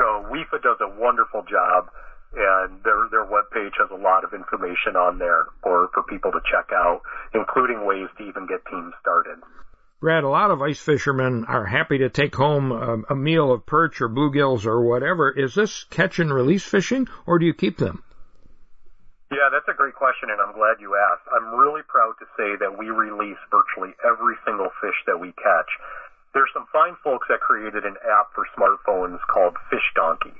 So 0.00 0.24
WIFA 0.32 0.64
does 0.64 0.80
a 0.80 0.88
wonderful 0.88 1.44
job, 1.44 1.92
and 2.34 2.82
their 2.84 3.08
their 3.10 3.24
webpage 3.24 3.76
has 3.78 3.90
a 3.90 4.00
lot 4.00 4.24
of 4.24 4.32
information 4.32 4.96
on 4.96 5.18
there 5.18 5.44
for 5.62 5.88
for 5.92 6.02
people 6.04 6.32
to 6.32 6.40
check 6.50 6.70
out, 6.72 7.02
including 7.34 7.84
ways 7.84 8.08
to 8.18 8.24
even 8.24 8.46
get 8.46 8.64
teams 8.70 8.92
started. 9.00 9.38
Brad, 10.00 10.24
a 10.24 10.28
lot 10.28 10.50
of 10.50 10.60
ice 10.60 10.80
fishermen 10.80 11.44
are 11.46 11.64
happy 11.64 11.98
to 11.98 12.10
take 12.10 12.34
home 12.34 12.72
a, 12.72 13.14
a 13.14 13.14
meal 13.14 13.52
of 13.52 13.64
perch 13.64 14.00
or 14.00 14.08
bluegills 14.08 14.66
or 14.66 14.82
whatever. 14.82 15.30
Is 15.30 15.54
this 15.54 15.84
catch 15.90 16.18
and 16.18 16.34
release 16.34 16.64
fishing, 16.64 17.06
or 17.24 17.38
do 17.38 17.46
you 17.46 17.54
keep 17.54 17.78
them? 17.78 18.02
Yeah, 19.30 19.48
that's 19.48 19.68
a 19.68 19.72
great 19.72 19.94
question, 19.94 20.28
and 20.28 20.40
I'm 20.42 20.52
glad 20.52 20.76
you 20.80 20.98
asked. 20.98 21.24
I'm 21.30 21.54
really 21.54 21.80
proud 21.86 22.18
to 22.18 22.26
say 22.36 22.52
that 22.60 22.76
we 22.76 22.90
release 22.90 23.38
virtually 23.48 23.94
every 24.04 24.34
single 24.44 24.68
fish 24.82 24.98
that 25.06 25.16
we 25.16 25.32
catch. 25.38 25.70
There's 26.34 26.50
some 26.52 26.66
fine 26.72 26.96
folks 27.04 27.28
that 27.28 27.40
created 27.40 27.84
an 27.84 27.96
app 28.02 28.34
for 28.34 28.44
smartphones 28.58 29.20
called 29.32 29.56
Fish 29.70 29.86
Donkey. 29.94 30.34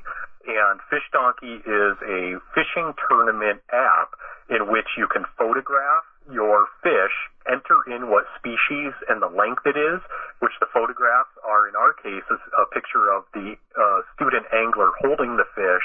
And 0.46 0.80
Fish 0.90 1.06
Donkey 1.12 1.62
is 1.62 1.94
a 2.02 2.38
fishing 2.54 2.94
tournament 3.08 3.62
app 3.70 4.14
in 4.50 4.70
which 4.70 4.98
you 4.98 5.06
can 5.06 5.24
photograph 5.38 6.04
your 6.30 6.66
fish, 6.82 7.14
enter 7.50 7.82
in 7.90 8.06
what 8.10 8.26
species 8.38 8.94
and 9.08 9.18
the 9.22 9.26
length 9.26 9.66
it 9.66 9.74
is, 9.74 9.98
which 10.38 10.54
the 10.60 10.70
photographs 10.70 11.34
are 11.42 11.66
in 11.66 11.74
our 11.74 11.92
case 11.94 12.22
a 12.30 12.66
picture 12.70 13.10
of 13.10 13.24
the 13.34 13.58
uh, 13.74 14.00
student 14.14 14.46
angler 14.54 14.90
holding 15.02 15.36
the 15.36 15.48
fish 15.54 15.82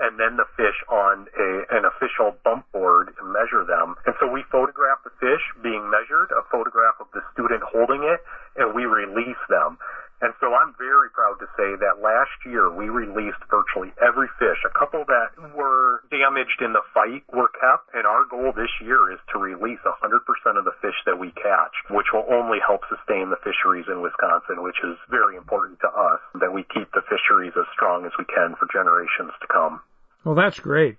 and 0.00 0.18
then 0.18 0.38
the 0.38 0.46
fish 0.54 0.78
on 0.88 1.26
a, 1.34 1.50
an 1.74 1.82
official 1.84 2.34
bump 2.46 2.64
board 2.72 3.10
and 3.18 3.32
measure 3.34 3.66
them. 3.66 3.98
And 4.06 4.14
so 4.22 4.30
we 4.30 4.46
photograph 4.50 5.02
the 5.02 5.14
fish 5.18 5.42
being 5.62 5.90
measured, 5.90 6.30
a 6.30 6.46
photograph 6.50 7.02
of 7.02 7.10
the 7.14 7.22
student 7.34 7.62
holding 7.66 8.06
it, 8.06 8.22
and 8.54 8.74
we 8.74 8.86
release 8.86 9.42
them. 9.50 9.78
And 10.20 10.34
so 10.40 10.50
I'm 10.50 10.74
very 10.74 11.10
proud 11.14 11.38
to 11.38 11.46
say 11.54 11.78
that 11.78 12.02
last 12.02 12.34
year 12.42 12.66
we 12.74 12.90
released 12.90 13.38
virtually 13.46 13.94
every 14.02 14.26
fish. 14.38 14.58
A 14.66 14.74
couple 14.74 15.06
that 15.06 15.30
were 15.54 16.02
damaged 16.10 16.58
in 16.58 16.72
the 16.74 16.82
fight 16.92 17.22
were 17.30 17.46
kept, 17.54 17.94
and 17.94 18.02
our 18.02 18.26
goal 18.26 18.50
this 18.50 18.72
year 18.82 19.14
is 19.14 19.22
to 19.30 19.38
release 19.38 19.78
100% 19.86 20.58
of 20.58 20.64
the 20.66 20.74
fish 20.82 20.98
that 21.06 21.18
we 21.18 21.30
catch, 21.38 21.74
which 21.90 22.10
will 22.12 22.26
only 22.26 22.58
help 22.58 22.82
sustain 22.90 23.30
the 23.30 23.38
fisheries 23.46 23.86
in 23.86 24.02
Wisconsin, 24.02 24.62
which 24.66 24.82
is 24.82 24.98
very 25.08 25.36
important 25.36 25.78
to 25.86 25.88
us, 25.88 26.20
that 26.42 26.52
we 26.52 26.66
keep 26.74 26.90
the 26.90 27.06
fisheries 27.06 27.54
as 27.54 27.66
strong 27.72 28.04
as 28.04 28.12
we 28.18 28.26
can 28.26 28.58
for 28.58 28.66
generations 28.74 29.30
to 29.40 29.46
come. 29.46 29.80
Well, 30.24 30.34
that's 30.34 30.58
great. 30.58 30.98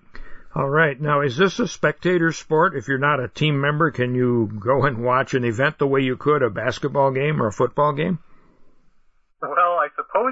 All 0.55 0.69
right. 0.69 0.99
Now, 0.99 1.21
is 1.21 1.35
this 1.35 1.59
a 1.59 1.67
spectator 1.67 2.31
sport? 2.31 2.75
If 2.75 2.87
you're 2.87 2.97
not 2.97 3.19
a 3.19 3.27
team 3.27 3.59
member, 3.59 3.91
can 3.91 4.15
you 4.15 4.49
go 4.59 4.85
and 4.85 5.03
watch 5.03 5.33
an 5.33 5.43
event 5.43 5.77
the 5.77 5.87
way 5.87 6.01
you 6.01 6.15
could 6.15 6.41
a 6.41 6.49
basketball 6.49 7.11
game 7.11 7.43
or 7.43 7.47
a 7.47 7.53
football 7.53 7.93
game? 7.93 8.19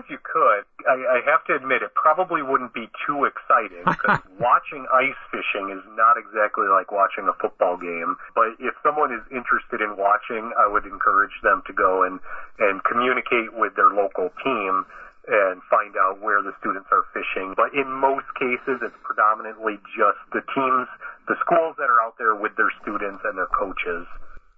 You 0.07 0.17
could. 0.23 0.63
I, 0.87 1.19
I 1.19 1.21
have 1.27 1.43
to 1.51 1.55
admit, 1.55 1.83
it 1.83 1.91
probably 1.93 2.41
wouldn't 2.41 2.73
be 2.73 2.87
too 3.05 3.27
exciting 3.27 3.83
because 3.83 4.23
watching 4.39 4.87
ice 4.87 5.19
fishing 5.27 5.67
is 5.67 5.83
not 5.99 6.15
exactly 6.15 6.67
like 6.71 6.91
watching 6.95 7.27
a 7.27 7.35
football 7.43 7.75
game. 7.75 8.15
But 8.31 8.55
if 8.59 8.71
someone 8.83 9.11
is 9.11 9.23
interested 9.27 9.83
in 9.83 9.99
watching, 9.99 10.55
I 10.55 10.67
would 10.71 10.87
encourage 10.87 11.35
them 11.43 11.61
to 11.67 11.73
go 11.73 12.03
and 12.03 12.19
and 12.59 12.83
communicate 12.87 13.51
with 13.51 13.75
their 13.75 13.91
local 13.91 14.31
team 14.43 14.87
and 15.27 15.59
find 15.67 15.99
out 15.99 16.23
where 16.23 16.39
the 16.41 16.55
students 16.63 16.87
are 16.91 17.03
fishing. 17.11 17.51
But 17.59 17.75
in 17.75 17.91
most 17.91 18.31
cases, 18.39 18.79
it's 18.79 18.95
predominantly 19.03 19.75
just 19.91 20.23
the 20.31 20.39
teams, 20.55 20.87
the 21.27 21.35
schools 21.43 21.75
that 21.75 21.91
are 21.91 21.99
out 21.99 22.15
there 22.15 22.35
with 22.35 22.55
their 22.55 22.71
students 22.81 23.27
and 23.27 23.35
their 23.35 23.51
coaches. 23.51 24.07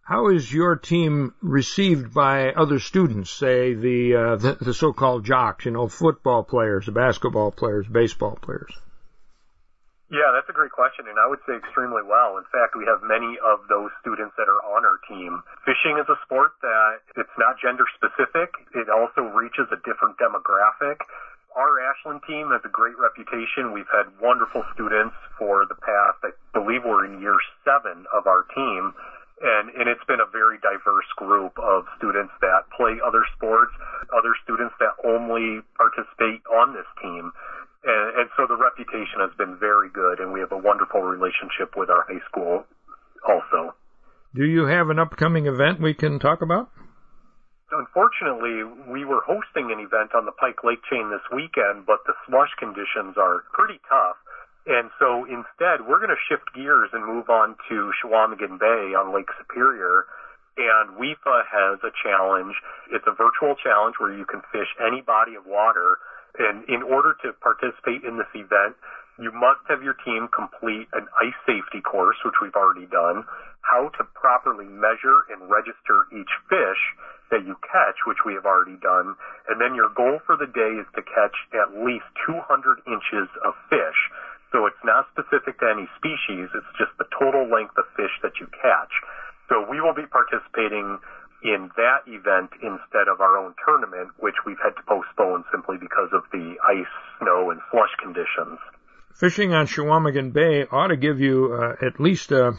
How 0.09 0.33
is 0.33 0.49
your 0.49 0.73
team 0.73 1.37
received 1.37 2.17
by 2.17 2.49
other 2.49 2.81
students, 2.81 3.29
say 3.29 3.77
the, 3.77 4.17
uh, 4.17 4.35
the, 4.41 4.57
the 4.57 4.73
so-called 4.73 5.21
jocks, 5.21 5.69
you 5.69 5.71
know, 5.77 5.85
football 5.85 6.41
players, 6.41 6.89
basketball 6.89 7.53
players, 7.53 7.85
baseball 7.85 8.33
players? 8.41 8.73
Yeah, 10.09 10.33
that's 10.33 10.49
a 10.49 10.57
great 10.57 10.73
question, 10.73 11.05
and 11.05 11.21
I 11.21 11.29
would 11.29 11.37
say 11.45 11.53
extremely 11.53 12.01
well. 12.01 12.41
In 12.41 12.47
fact, 12.49 12.73
we 12.73 12.89
have 12.89 13.05
many 13.05 13.37
of 13.37 13.69
those 13.69 13.93
students 14.01 14.33
that 14.41 14.49
are 14.49 14.57
on 14.73 14.81
our 14.81 14.97
team. 15.05 15.45
Fishing 15.61 16.01
is 16.01 16.09
a 16.09 16.17
sport 16.25 16.57
that 16.65 17.05
it's 17.13 17.37
not 17.37 17.61
gender 17.61 17.85
specific. 17.93 18.49
It 18.73 18.89
also 18.89 19.29
reaches 19.29 19.69
a 19.69 19.77
different 19.85 20.17
demographic. 20.17 21.05
Our 21.53 21.85
Ashland 21.85 22.25
team 22.25 22.49
has 22.49 22.65
a 22.65 22.73
great 22.73 22.97
reputation. 22.97 23.77
We've 23.77 23.93
had 23.93 24.09
wonderful 24.17 24.65
students 24.73 25.13
for 25.37 25.69
the 25.69 25.77
past, 25.77 26.17
I 26.25 26.33
believe 26.57 26.81
we're 26.81 27.05
in 27.05 27.21
year 27.21 27.37
seven 27.61 28.09
of 28.09 28.25
our 28.25 28.49
team 28.57 28.97
and 29.41 29.71
and 29.75 29.87
it's 29.87 30.03
been 30.05 30.19
a 30.19 30.29
very 30.29 30.59
diverse 30.59 31.07
group 31.15 31.57
of 31.59 31.85
students 31.97 32.33
that 32.41 32.67
play 32.75 32.99
other 32.99 33.23
sports, 33.35 33.71
other 34.11 34.35
students 34.43 34.75
that 34.79 34.95
only 35.03 35.61
participate 35.75 36.43
on 36.51 36.73
this 36.73 36.87
team. 37.01 37.31
And, 37.83 38.07
and 38.19 38.27
so 38.35 38.43
the 38.47 38.59
reputation 38.59 39.23
has 39.23 39.31
been 39.39 39.55
very 39.55 39.89
good, 39.89 40.19
and 40.19 40.33
we 40.33 40.39
have 40.41 40.51
a 40.51 40.59
wonderful 40.59 41.01
relationship 41.01 41.77
with 41.77 41.89
our 41.89 42.03
high 42.07 42.23
school 42.27 42.67
also. 43.23 43.75
Do 44.35 44.43
you 44.45 44.65
have 44.65 44.89
an 44.89 44.99
upcoming 44.99 45.47
event 45.47 45.81
we 45.81 45.93
can 45.93 46.19
talk 46.19 46.41
about? 46.41 46.69
Unfortunately, 47.71 48.65
we 48.89 49.05
were 49.05 49.21
hosting 49.25 49.71
an 49.71 49.79
event 49.79 50.13
on 50.17 50.25
the 50.25 50.33
Pike 50.33 50.63
Lake 50.63 50.81
chain 50.89 51.09
this 51.09 51.23
weekend, 51.33 51.85
but 51.85 52.01
the 52.05 52.13
slush 52.27 52.49
conditions 52.57 53.15
are 53.17 53.45
pretty 53.53 53.79
tough. 53.87 54.17
And 54.69 54.93
so 55.01 55.25
instead, 55.25 55.81
we're 55.89 55.97
going 55.97 56.13
to 56.13 56.25
shift 56.29 56.53
gears 56.53 56.93
and 56.93 57.01
move 57.01 57.25
on 57.25 57.57
to 57.73 57.89
Chequamegon 57.97 58.61
Bay 58.61 58.93
on 58.93 59.09
Lake 59.09 59.33
Superior. 59.41 60.05
And 60.61 60.93
WIFA 60.93 61.41
has 61.49 61.81
a 61.81 61.89
challenge. 62.05 62.53
It's 62.93 63.05
a 63.09 63.17
virtual 63.17 63.57
challenge 63.57 63.97
where 63.97 64.13
you 64.13 64.29
can 64.29 64.45
fish 64.53 64.69
any 64.77 65.01
body 65.01 65.33
of 65.33 65.49
water. 65.49 65.97
And 66.37 66.69
in 66.69 66.85
order 66.85 67.17
to 67.25 67.33
participate 67.41 68.05
in 68.05 68.21
this 68.21 68.29
event, 68.37 68.77
you 69.17 69.33
must 69.33 69.65
have 69.73 69.81
your 69.81 69.97
team 70.05 70.29
complete 70.29 70.85
an 70.93 71.09
ice 71.17 71.39
safety 71.49 71.81
course, 71.81 72.21
which 72.23 72.37
we've 72.37 72.55
already 72.55 72.85
done, 72.85 73.25
how 73.65 73.89
to 73.97 74.03
properly 74.13 74.69
measure 74.69 75.25
and 75.33 75.49
register 75.49 76.05
each 76.13 76.31
fish 76.47 76.81
that 77.33 77.45
you 77.45 77.57
catch, 77.65 78.05
which 78.05 78.21
we 78.25 78.33
have 78.33 78.45
already 78.45 78.77
done, 78.81 79.13
and 79.49 79.61
then 79.61 79.75
your 79.75 79.89
goal 79.93 80.17
for 80.25 80.37
the 80.37 80.49
day 80.49 80.81
is 80.81 80.87
to 80.95 81.01
catch 81.03 81.35
at 81.53 81.69
least 81.85 82.05
200 82.25 82.81
inches 82.87 83.29
of 83.45 83.53
fish. 83.69 83.99
So 84.51 84.65
it's 84.65 84.81
not 84.83 85.07
specific 85.13 85.59
to 85.59 85.69
any 85.69 85.87
species, 85.97 86.49
it's 86.53 86.73
just 86.77 86.91
the 86.97 87.05
total 87.13 87.45
length 87.45 87.77
of 87.77 87.85
fish 87.95 88.13
that 88.23 88.39
you 88.41 88.47
catch. 88.61 88.93
So 89.47 89.65
we 89.69 89.81
will 89.81 89.93
be 89.93 90.05
participating 90.09 90.97
in 91.43 91.69
that 91.77 92.03
event 92.07 92.51
instead 92.61 93.07
of 93.07 93.21
our 93.21 93.37
own 93.37 93.53
tournament, 93.65 94.09
which 94.17 94.35
we've 94.45 94.59
had 94.61 94.75
to 94.75 94.83
postpone 94.83 95.45
simply 95.51 95.77
because 95.77 96.09
of 96.13 96.23
the 96.31 96.55
ice, 96.67 96.93
snow, 97.19 97.51
and 97.51 97.61
slush 97.71 97.93
conditions. 98.01 98.59
Fishing 99.13 99.53
on 99.53 99.67
Chequamegon 99.67 100.33
Bay 100.33 100.65
ought 100.65 100.87
to 100.87 100.97
give 100.97 101.19
you 101.19 101.53
uh, 101.53 101.85
at 101.85 101.99
least 101.99 102.31
uh, 102.31 102.53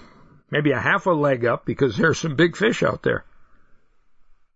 maybe 0.50 0.72
a 0.72 0.80
half 0.80 1.06
a 1.06 1.10
leg 1.10 1.44
up 1.44 1.64
because 1.64 1.96
there's 1.96 2.18
some 2.18 2.36
big 2.36 2.56
fish 2.56 2.82
out 2.82 3.02
there. 3.02 3.24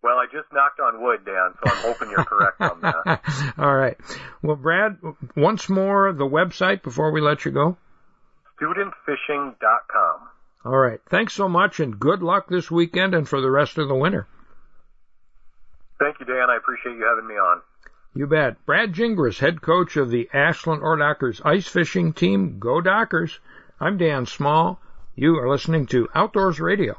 Well, 0.05 0.19
I 0.19 0.27
just 0.27 0.53
knocked 0.53 0.81
on 0.81 1.03
wood, 1.03 1.25
Dan, 1.25 1.55
so 1.55 1.73
I'm 1.73 1.83
hoping 1.83 2.11
you're 2.11 2.27
correct 2.27 2.61
on 2.61 2.79
that. 2.83 3.55
All 3.59 3.75
right. 3.75 3.97
Well, 4.43 4.55
Brad, 4.55 4.99
once 5.35 5.71
more, 5.71 6.13
the 6.13 6.27
website 6.27 6.83
before 6.83 7.11
we 7.11 7.23
let 7.23 7.47
you 7.47 7.53
go. 7.53 7.79
Studentfishing.com. 8.61 10.29
All 10.67 10.77
right. 10.77 11.01
Thanks 11.09 11.33
so 11.33 11.49
much, 11.49 11.81
and 11.81 11.99
good 11.99 12.23
luck 12.23 12.51
this 12.51 12.71
weekend 12.71 13.15
and 13.15 13.27
for 13.27 13.41
the 13.41 13.51
rest 13.51 13.79
of 13.79 13.89
the 13.89 13.95
winter. 13.95 14.27
Thank 15.99 16.21
you, 16.21 16.27
Dan. 16.27 16.51
I 16.51 16.59
appreciate 16.59 16.99
you 16.99 17.07
having 17.07 17.27
me 17.27 17.37
on. 17.37 17.63
You 18.15 18.27
bet. 18.27 18.67
Brad 18.67 18.93
Gingras, 18.93 19.39
head 19.39 19.63
coach 19.63 19.97
of 19.97 20.11
the 20.11 20.29
Ashland 20.35 20.83
Oredockers 20.83 21.41
ice 21.47 21.67
fishing 21.67 22.13
team. 22.13 22.59
Go 22.59 22.83
Dockers. 22.83 23.41
I'm 23.81 23.97
Dan 23.97 24.27
Small. 24.27 24.79
You 25.17 25.39
are 25.39 25.49
listening 25.49 25.87
to 25.87 26.11
Outdoors 26.15 26.61
Radio. 26.61 26.99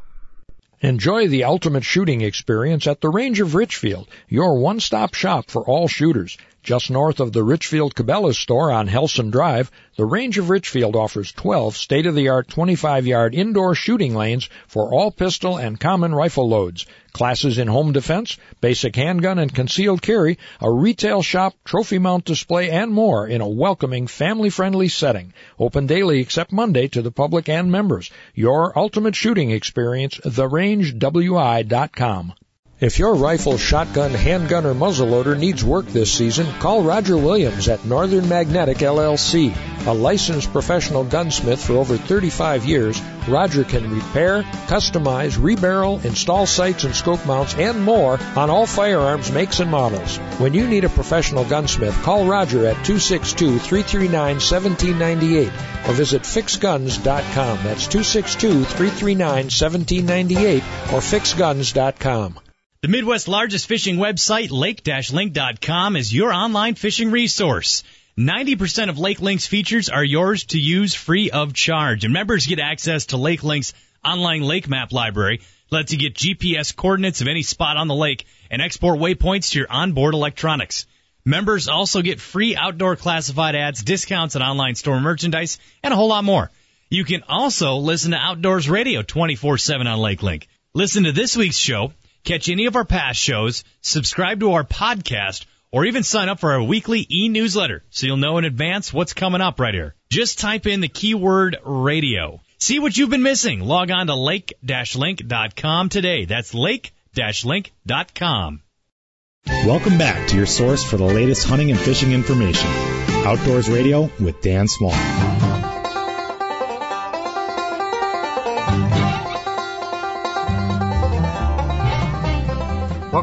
Enjoy 0.81 1.29
the 1.29 1.45
ultimate 1.45 1.85
shooting 1.85 2.19
experience 2.19 2.85
at 2.85 2.99
the 2.99 3.09
Range 3.09 3.39
of 3.39 3.55
Richfield, 3.55 4.09
your 4.27 4.59
one-stop 4.59 5.13
shop 5.13 5.49
for 5.49 5.63
all 5.63 5.87
shooters. 5.87 6.37
Just 6.63 6.91
north 6.91 7.21
of 7.21 7.31
the 7.31 7.43
Richfield 7.43 7.95
Cabela's 7.95 8.37
store 8.37 8.71
on 8.71 8.89
Helson 8.89 9.31
Drive, 9.31 9.71
the 9.95 10.03
Range 10.03 10.37
of 10.37 10.49
Richfield 10.49 10.97
offers 10.97 11.31
12 11.31 11.77
state-of-the-art 11.77 12.49
25-yard 12.49 13.33
indoor 13.33 13.73
shooting 13.73 14.15
lanes 14.15 14.49
for 14.67 14.93
all 14.93 15.11
pistol 15.11 15.55
and 15.57 15.79
common 15.79 16.13
rifle 16.13 16.49
loads. 16.49 16.85
Classes 17.15 17.57
in 17.59 17.69
home 17.69 17.93
defense, 17.93 18.37
basic 18.59 18.97
handgun 18.97 19.39
and 19.39 19.55
concealed 19.55 20.01
carry, 20.01 20.37
a 20.59 20.69
retail 20.69 21.21
shop, 21.21 21.53
trophy 21.63 21.97
mount 21.97 22.25
display, 22.25 22.69
and 22.69 22.91
more 22.91 23.25
in 23.25 23.39
a 23.39 23.47
welcoming, 23.47 24.05
family-friendly 24.05 24.89
setting. 24.89 25.31
Open 25.57 25.87
daily 25.87 26.19
except 26.19 26.51
Monday 26.51 26.89
to 26.89 27.01
the 27.01 27.11
public 27.11 27.47
and 27.47 27.71
members. 27.71 28.11
Your 28.33 28.77
ultimate 28.77 29.15
shooting 29.15 29.51
experience, 29.51 30.19
therangewi.com. 30.25 32.33
If 32.81 32.99
your 32.99 33.15
rifle, 33.15 33.57
shotgun, 33.57 34.13
handgun, 34.13 34.65
or 34.65 34.73
muzzleloader 34.73 35.39
needs 35.39 35.63
work 35.63 35.85
this 35.85 36.11
season, 36.11 36.45
call 36.59 36.83
Roger 36.83 37.15
Williams 37.15 37.69
at 37.69 37.85
Northern 37.85 38.27
Magnetic 38.27 38.79
LLC. 38.79 39.55
A 39.87 39.93
licensed 39.93 40.51
professional 40.51 41.05
gunsmith 41.05 41.63
for 41.63 41.77
over 41.77 41.95
35 41.95 42.65
years, 42.65 43.01
Roger 43.29 43.63
can 43.63 43.89
repair, 43.89 44.43
customize, 44.67 45.37
rebarrel, 45.37 46.03
install 46.03 46.45
sights 46.45 46.83
and 46.83 46.93
scope 46.93 47.25
mounts, 47.25 47.55
and 47.55 47.81
more 47.81 48.19
on 48.35 48.49
all 48.49 48.65
firearms 48.65 49.31
makes 49.31 49.61
and 49.61 49.71
models. 49.71 50.17
When 50.37 50.53
you 50.53 50.67
need 50.67 50.83
a 50.83 50.89
professional 50.89 51.45
gunsmith, 51.45 51.95
call 52.03 52.27
Roger 52.27 52.65
at 52.65 52.75
262-339-1798 52.85 55.47
or 55.87 55.93
visit 55.93 56.23
fixguns.com. 56.23 57.59
That's 57.63 57.87
262-339-1798 57.87 60.57
or 60.91 60.99
fixguns.com. 60.99 62.39
The 62.85 62.91
Midwest's 62.91 63.27
largest 63.27 63.65
fishing 63.65 63.97
website, 63.97 64.51
lake-link.com, 64.51 65.95
is 65.95 66.13
your 66.13 66.31
online 66.31 66.75
fishing 66.75 67.09
resource. 67.09 67.81
90% 68.15 68.89
of 68.89 68.99
Lake 68.99 69.19
Link's 69.19 69.47
features 69.47 69.89
are 69.89 70.03
yours 70.03 70.43
to 70.43 70.59
use 70.59 70.93
free 70.93 71.31
of 71.31 71.55
charge. 71.55 72.03
And 72.03 72.13
members 72.13 72.45
get 72.45 72.59
access 72.59 73.07
to 73.07 73.17
Lake 73.17 73.43
Link's 73.43 73.73
online 74.03 74.43
lake 74.43 74.69
map 74.69 74.91
library. 74.91 75.41
Lets 75.71 75.93
you 75.93 75.97
get 75.97 76.13
GPS 76.13 76.75
coordinates 76.75 77.21
of 77.21 77.27
any 77.27 77.41
spot 77.41 77.75
on 77.75 77.87
the 77.87 77.95
lake 77.95 78.27
and 78.51 78.61
export 78.61 78.99
waypoints 78.99 79.49
to 79.49 79.57
your 79.57 79.71
onboard 79.71 80.13
electronics. 80.13 80.85
Members 81.25 81.67
also 81.67 82.03
get 82.03 82.21
free 82.21 82.55
outdoor 82.55 82.95
classified 82.95 83.55
ads, 83.55 83.83
discounts 83.83 84.35
on 84.35 84.43
online 84.43 84.75
store 84.75 84.99
merchandise, 84.99 85.57
and 85.81 85.91
a 85.91 85.97
whole 85.97 86.09
lot 86.09 86.23
more. 86.23 86.51
You 86.91 87.03
can 87.03 87.23
also 87.27 87.77
listen 87.77 88.11
to 88.11 88.17
Outdoors 88.17 88.69
Radio 88.69 89.01
24-7 89.01 89.91
on 89.91 89.97
Lake 89.97 90.21
Link. 90.21 90.47
Listen 90.75 91.05
to 91.05 91.11
this 91.11 91.35
week's 91.35 91.57
show 91.57 91.91
catch 92.25 92.49
any 92.49 92.65
of 92.65 92.75
our 92.75 92.85
past 92.85 93.19
shows, 93.19 93.63
subscribe 93.81 94.41
to 94.41 94.53
our 94.53 94.63
podcast, 94.63 95.45
or 95.71 95.85
even 95.85 96.03
sign 96.03 96.29
up 96.29 96.39
for 96.39 96.53
our 96.53 96.63
weekly 96.63 97.05
e-newsletter 97.09 97.83
so 97.89 98.07
you'll 98.07 98.17
know 98.17 98.37
in 98.37 98.45
advance 98.45 98.91
what's 98.91 99.13
coming 99.13 99.41
up 99.41 99.59
right 99.59 99.73
here. 99.73 99.95
Just 100.09 100.39
type 100.39 100.67
in 100.67 100.81
the 100.81 100.87
keyword 100.87 101.57
radio. 101.63 102.41
See 102.57 102.79
what 102.79 102.97
you've 102.97 103.09
been 103.09 103.23
missing. 103.23 103.59
Log 103.59 103.91
on 103.91 104.07
to 104.07 104.15
lake-link.com 104.15 105.89
today. 105.89 106.25
That's 106.25 106.53
lake-link.com. 106.53 108.61
Welcome 109.47 109.99
back 109.99 110.29
to 110.29 110.35
your 110.35 110.47
source 110.47 110.83
for 110.83 110.97
the 110.97 111.05
latest 111.05 111.45
hunting 111.45 111.69
and 111.69 111.79
fishing 111.79 112.11
information. 112.11 112.67
Outdoors 113.25 113.69
Radio 113.69 114.09
with 114.19 114.41
Dan 114.41 114.67
Small. 114.67 115.54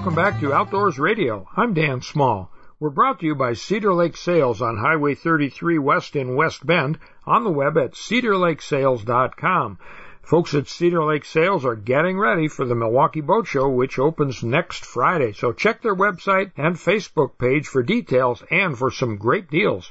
Welcome 0.02 0.16
back 0.16 0.40
to 0.40 0.52
Outdoors 0.52 0.98
Radio. 0.98 1.48
I'm 1.56 1.74
Dan 1.74 2.02
Small. 2.02 2.50
We're 2.80 2.90
brought 2.90 3.20
to 3.20 3.26
you 3.26 3.36
by 3.36 3.52
Cedar 3.52 3.94
Lake 3.94 4.16
Sales 4.16 4.60
on 4.60 4.76
Highway 4.76 5.14
33 5.14 5.78
West 5.78 6.16
in 6.16 6.34
West 6.34 6.66
Bend, 6.66 6.98
on 7.24 7.44
the 7.44 7.52
web 7.52 7.78
at 7.78 7.92
cedarlakesales.com. 7.92 9.78
Folks 10.20 10.54
at 10.56 10.66
Cedar 10.66 11.04
Lake 11.04 11.24
Sales 11.24 11.64
are 11.64 11.76
getting 11.76 12.18
ready 12.18 12.48
for 12.48 12.64
the 12.64 12.74
Milwaukee 12.74 13.20
Boat 13.20 13.46
Show, 13.46 13.68
which 13.68 14.00
opens 14.00 14.42
next 14.42 14.84
Friday. 14.84 15.34
So 15.34 15.52
check 15.52 15.82
their 15.82 15.94
website 15.94 16.50
and 16.56 16.74
Facebook 16.74 17.38
page 17.38 17.68
for 17.68 17.84
details 17.84 18.42
and 18.50 18.76
for 18.76 18.90
some 18.90 19.18
great 19.18 19.50
deals. 19.50 19.88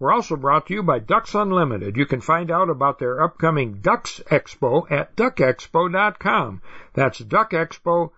We're 0.00 0.12
also 0.12 0.34
brought 0.34 0.66
to 0.66 0.74
you 0.74 0.82
by 0.82 0.98
Ducks 0.98 1.36
Unlimited. 1.36 1.96
You 1.96 2.06
can 2.06 2.20
find 2.20 2.50
out 2.50 2.68
about 2.68 2.98
their 2.98 3.22
upcoming 3.22 3.74
Ducks 3.74 4.20
Expo 4.26 4.90
at 4.90 5.14
duckexpo.com. 5.14 6.62
That's 6.94 7.20
duckexpo.com 7.20 8.10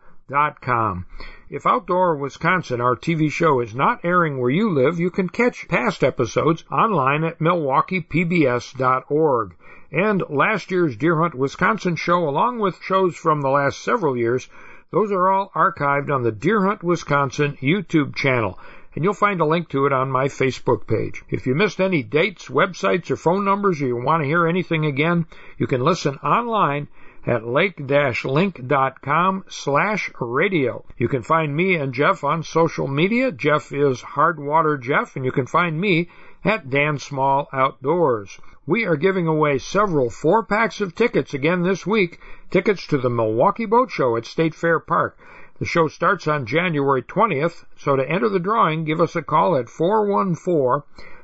com. 0.61 1.07
If 1.51 1.67
Outdoor 1.67 2.17
Wisconsin, 2.17 2.81
our 2.81 2.97
TV 2.97 3.31
show, 3.31 3.61
is 3.61 3.75
not 3.75 4.01
airing 4.05 4.39
where 4.39 4.49
you 4.49 4.71
live, 4.71 4.99
you 4.99 5.11
can 5.11 5.29
catch 5.29 5.69
past 5.69 6.03
episodes 6.03 6.65
online 6.73 7.25
at 7.25 7.41
milwaukeepbs.org. 7.41 9.55
And 9.93 10.23
last 10.31 10.71
year's 10.71 10.97
Deer 10.97 11.21
Hunt 11.21 11.35
Wisconsin 11.35 11.97
show, 11.97 12.27
along 12.27 12.59
with 12.59 12.81
shows 12.83 13.17
from 13.17 13.43
the 13.43 13.51
last 13.51 13.85
several 13.85 14.17
years, 14.17 14.49
those 14.91 15.13
are 15.13 15.29
all 15.29 15.53
archived 15.55 16.11
on 16.11 16.23
the 16.23 16.33
Deer 16.33 16.65
Hunt 16.65 16.83
Wisconsin 16.83 17.59
YouTube 17.61 18.15
channel. 18.15 18.59
And 18.95 19.05
you'll 19.05 19.13
find 19.13 19.43
a 19.43 19.45
link 19.45 19.69
to 19.69 19.85
it 19.85 19.93
on 19.93 20.11
my 20.11 20.29
Facebook 20.29 20.87
page. 20.87 21.23
If 21.29 21.47
you 21.47 21.55
missed 21.55 21.83
any 21.83 22.03
dates, 22.03 22.49
websites, 22.49 23.11
or 23.11 23.17
phone 23.17 23.45
numbers, 23.45 23.83
or 23.83 23.89
you 23.89 23.97
want 23.97 24.23
to 24.23 24.27
hear 24.27 24.47
anything 24.47 24.87
again, 24.87 25.27
you 25.59 25.67
can 25.67 25.83
listen 25.83 26.17
online 26.17 26.89
at 27.27 27.47
lake-link.com 27.47 29.45
slash 29.49 30.11
radio. 30.21 30.85
You 30.99 31.09
can 31.09 31.23
find 31.23 31.57
me 31.57 31.75
and 31.75 31.95
Jeff 31.95 32.23
on 32.23 32.43
social 32.43 32.87
media. 32.87 33.33
Jeff 33.33 33.73
is 33.73 34.03
Hardwater 34.03 34.79
Jeff, 34.81 35.17
and 35.17 35.25
you 35.25 35.33
can 35.33 35.47
find 35.47 35.81
me 35.81 36.11
at 36.45 36.69
Dan 36.69 36.99
Small 36.99 37.49
Outdoors. 37.53 38.39
We 38.67 38.85
are 38.85 38.97
giving 38.97 39.27
away 39.27 39.59
several 39.59 40.11
four 40.11 40.45
packs 40.45 40.83
of 40.83 40.95
tickets 40.95 41.33
again 41.33 41.63
this 41.63 41.87
week. 41.87 42.21
Tickets 42.51 42.87
to 42.89 42.99
the 42.99 43.11
Milwaukee 43.11 43.67
Boat 43.67 43.91
Show 43.91 44.17
at 44.17 44.27
State 44.27 44.55
Fair 44.55 44.79
Park. 44.79 45.19
The 45.59 45.65
show 45.65 45.89
starts 45.89 46.29
on 46.29 46.47
January 46.47 47.03
20th, 47.03 47.65
so 47.79 47.97
to 47.97 48.07
enter 48.07 48.29
the 48.29 48.39
drawing, 48.39 48.85
give 48.85 49.01
us 49.01 49.17
a 49.17 49.23
call 49.23 49.57
at 49.57 49.71
414 49.71 50.83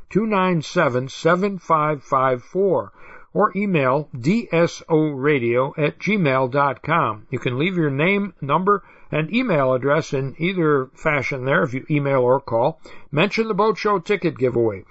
297 0.09 1.09
7554 1.09 2.92
or 3.33 3.57
email 3.57 4.09
dsoradio 4.16 5.72
at 5.78 5.99
gmail.com. 5.99 7.26
You 7.31 7.39
can 7.39 7.59
leave 7.59 7.76
your 7.76 7.91
name, 7.91 8.35
number, 8.41 8.83
and 9.12 9.33
email 9.33 9.72
address 9.74 10.12
in 10.12 10.35
either 10.39 10.91
fashion 10.95 11.45
there 11.45 11.62
if 11.62 11.72
you 11.74 11.87
email 11.91 12.20
or 12.20 12.41
call. 12.41 12.81
Mention 13.11 13.49
the 13.49 13.55
boat 13.55 13.78
show 13.78 13.99
ticket 13.99 14.39
giveaway. 14.39 14.85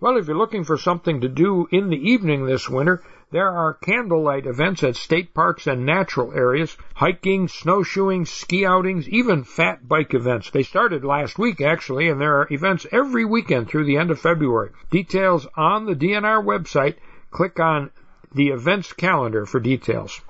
Well, 0.00 0.16
if 0.16 0.26
you're 0.26 0.36
looking 0.36 0.64
for 0.64 0.76
something 0.76 1.20
to 1.20 1.28
do 1.28 1.68
in 1.70 1.90
the 1.90 2.10
evening 2.10 2.44
this 2.44 2.68
winter, 2.68 3.02
there 3.30 3.50
are 3.50 3.74
candlelight 3.74 4.46
events 4.46 4.82
at 4.84 4.96
state 4.96 5.34
parks 5.34 5.66
and 5.66 5.84
natural 5.84 6.32
areas, 6.32 6.76
hiking, 6.94 7.48
snowshoeing, 7.48 8.24
ski 8.24 8.64
outings, 8.64 9.08
even 9.08 9.44
fat 9.44 9.86
bike 9.88 10.14
events. 10.14 10.50
They 10.50 10.62
started 10.62 11.04
last 11.04 11.38
week 11.38 11.60
actually, 11.60 12.08
and 12.08 12.20
there 12.20 12.40
are 12.40 12.48
events 12.50 12.86
every 12.92 13.24
weekend 13.24 13.68
through 13.68 13.84
the 13.84 13.96
end 13.96 14.10
of 14.10 14.20
February. 14.20 14.70
Details 14.90 15.46
on 15.56 15.86
the 15.86 15.94
DNR 15.94 16.44
website. 16.44 16.94
Click 17.30 17.58
on 17.60 17.90
the 18.32 18.48
events 18.48 18.92
calendar 18.92 19.44
for 19.44 19.60
details. 19.60 20.20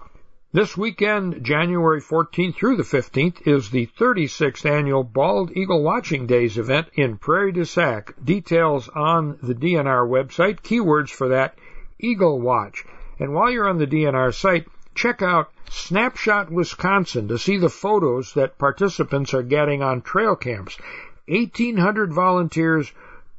This 0.57 0.75
weekend, 0.75 1.45
January 1.45 2.01
14th 2.01 2.55
through 2.55 2.77
the 2.77 2.83
15th, 2.83 3.47
is 3.47 3.69
the 3.69 3.91
36th 3.99 4.65
annual 4.65 5.05
Bald 5.05 5.55
Eagle 5.55 5.83
Watching 5.83 6.27
Days 6.27 6.57
event 6.57 6.89
in 6.95 7.19
Prairie 7.19 7.53
du 7.53 7.67
Sac. 7.67 8.15
Details 8.25 8.89
on 8.89 9.39
the 9.43 9.55
DNR 9.55 10.09
website, 10.09 10.63
keywords 10.63 11.11
for 11.11 11.29
that, 11.29 11.59
Eagle 11.99 12.41
Watch. 12.41 12.87
And 13.19 13.35
while 13.35 13.51
you're 13.51 13.69
on 13.69 13.77
the 13.77 13.87
DNR 13.87 14.33
site, 14.33 14.67
check 14.95 15.21
out 15.21 15.51
Snapshot 15.69 16.51
Wisconsin 16.51 17.29
to 17.29 17.37
see 17.37 17.59
the 17.59 17.69
photos 17.69 18.33
that 18.33 18.57
participants 18.57 19.35
are 19.35 19.43
getting 19.43 19.83
on 19.83 20.01
trail 20.01 20.37
camps. 20.37 20.79
1,800 21.29 22.15
volunteers, 22.15 22.91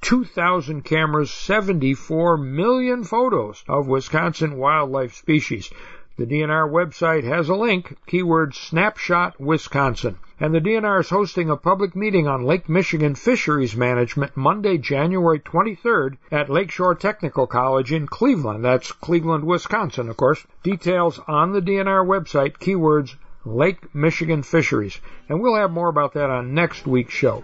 2,000 0.01 0.85
cameras, 0.85 1.31
74 1.31 2.37
million 2.37 3.03
photos 3.03 3.63
of 3.67 3.87
Wisconsin 3.87 4.57
wildlife 4.57 5.15
species. 5.15 5.71
The 6.17 6.25
DNR 6.25 6.71
website 6.71 7.25
has 7.25 7.47
a 7.47 7.55
link, 7.55 7.95
keyword 8.07 8.55
snapshot 8.55 9.39
Wisconsin. 9.39 10.17
And 10.39 10.51
the 10.51 10.59
DNR 10.59 11.01
is 11.01 11.11
hosting 11.11 11.51
a 11.51 11.55
public 11.55 11.95
meeting 11.95 12.27
on 12.27 12.43
Lake 12.43 12.67
Michigan 12.67 13.13
fisheries 13.13 13.75
management 13.75 14.35
Monday, 14.35 14.79
January 14.79 15.39
23rd 15.39 16.17
at 16.31 16.49
Lakeshore 16.49 16.95
Technical 16.95 17.45
College 17.45 17.93
in 17.93 18.07
Cleveland. 18.07 18.65
That's 18.65 18.91
Cleveland, 18.91 19.43
Wisconsin, 19.43 20.09
of 20.09 20.17
course. 20.17 20.43
Details 20.63 21.19
on 21.27 21.51
the 21.51 21.61
DNR 21.61 22.03
website, 22.03 22.57
keywords 22.57 23.15
Lake 23.45 23.93
Michigan 23.93 24.41
fisheries. 24.41 24.99
And 25.29 25.39
we'll 25.39 25.55
have 25.55 25.69
more 25.69 25.87
about 25.87 26.13
that 26.13 26.31
on 26.31 26.55
next 26.55 26.87
week's 26.87 27.13
show. 27.13 27.43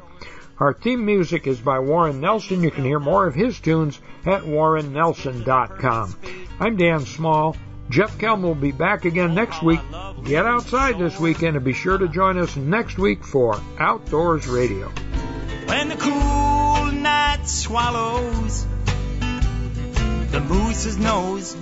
Our 0.60 0.74
theme 0.74 1.06
music 1.06 1.46
is 1.46 1.60
by 1.60 1.78
Warren 1.78 2.20
Nelson. 2.20 2.64
You 2.64 2.72
can 2.72 2.86
hear 2.86 3.00
more 3.00 3.28
of 3.28 3.36
his 3.36 3.60
tunes 3.60 4.02
at 4.26 4.42
warrennelson.com. 4.42 6.16
I'm 6.60 6.76
Dan 6.76 7.02
Small. 7.02 7.56
Jeff 7.94 8.18
Kelm 8.18 8.41
will 8.41 8.56
be 8.56 8.72
back 8.72 9.06
again 9.06 9.36
next 9.36 9.62
week. 9.62 9.80
Get 10.24 10.48
outside 10.48 10.98
this 10.98 11.20
weekend 11.20 11.58
and 11.58 11.64
be 11.64 11.74
sure 11.74 11.96
to 11.96 12.08
join 12.08 12.39
us 12.39 12.56
next 12.56 12.98
week 12.98 13.24
for 13.24 13.62
Outdoors 13.78 14.48
Radio. 14.48 14.91
When 15.68 15.89
the 15.89 15.96
cool 15.98 16.91
night 16.91 17.48
swallows 17.48 18.66
the 19.20 20.39
moose's 20.39 20.98
nose 20.98 21.54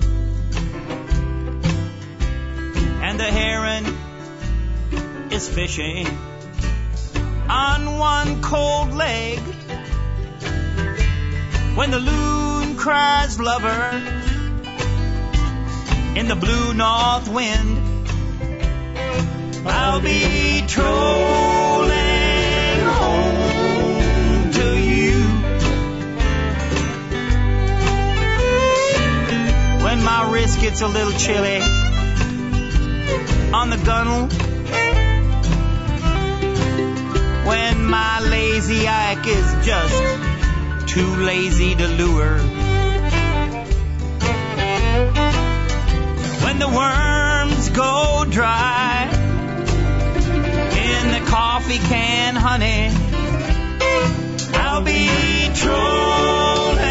and 3.01 3.19
the 3.19 3.25
heron 3.25 3.86
is 5.34 5.49
fishing 5.49 6.07
on 7.49 7.99
one 7.99 8.41
cold 8.41 8.93
leg 8.93 9.39
when 11.75 11.91
the 11.91 11.99
loon 11.99 12.77
cries 12.77 13.38
lover 13.38 14.21
in 16.16 16.28
the 16.28 16.36
blue 16.36 16.74
north 16.74 17.28
wind. 17.30 17.78
I'll 19.66 20.01
be 20.01 20.64
trolling 20.68 21.91
home 22.99 24.51
to 24.51 24.80
you 24.80 25.14
when 29.84 30.03
my 30.03 30.30
wrist 30.32 30.59
gets 30.59 30.82
a 30.82 30.88
little 30.88 31.14
chilly 31.14 31.62
on 33.53 33.70
the 33.70 33.78
gunnel. 33.86 34.28
When 37.47 37.86
my 37.86 38.20
lazy 38.30 38.88
Ike 38.88 39.28
is 39.28 39.66
just 39.66 40.89
too 40.89 41.16
lazy 41.16 41.76
to 41.76 41.88
lure 41.88 42.39
when 46.51 46.59
the 46.59 46.67
worms 46.67 47.69
go 47.69 48.25
dry 48.29 49.07
in 50.75 51.11
the 51.13 51.29
coffee 51.29 51.77
can, 51.77 52.35
honey. 52.35 52.89
I'll 54.59 54.81
be 54.81 55.49
trolling. 55.55 56.90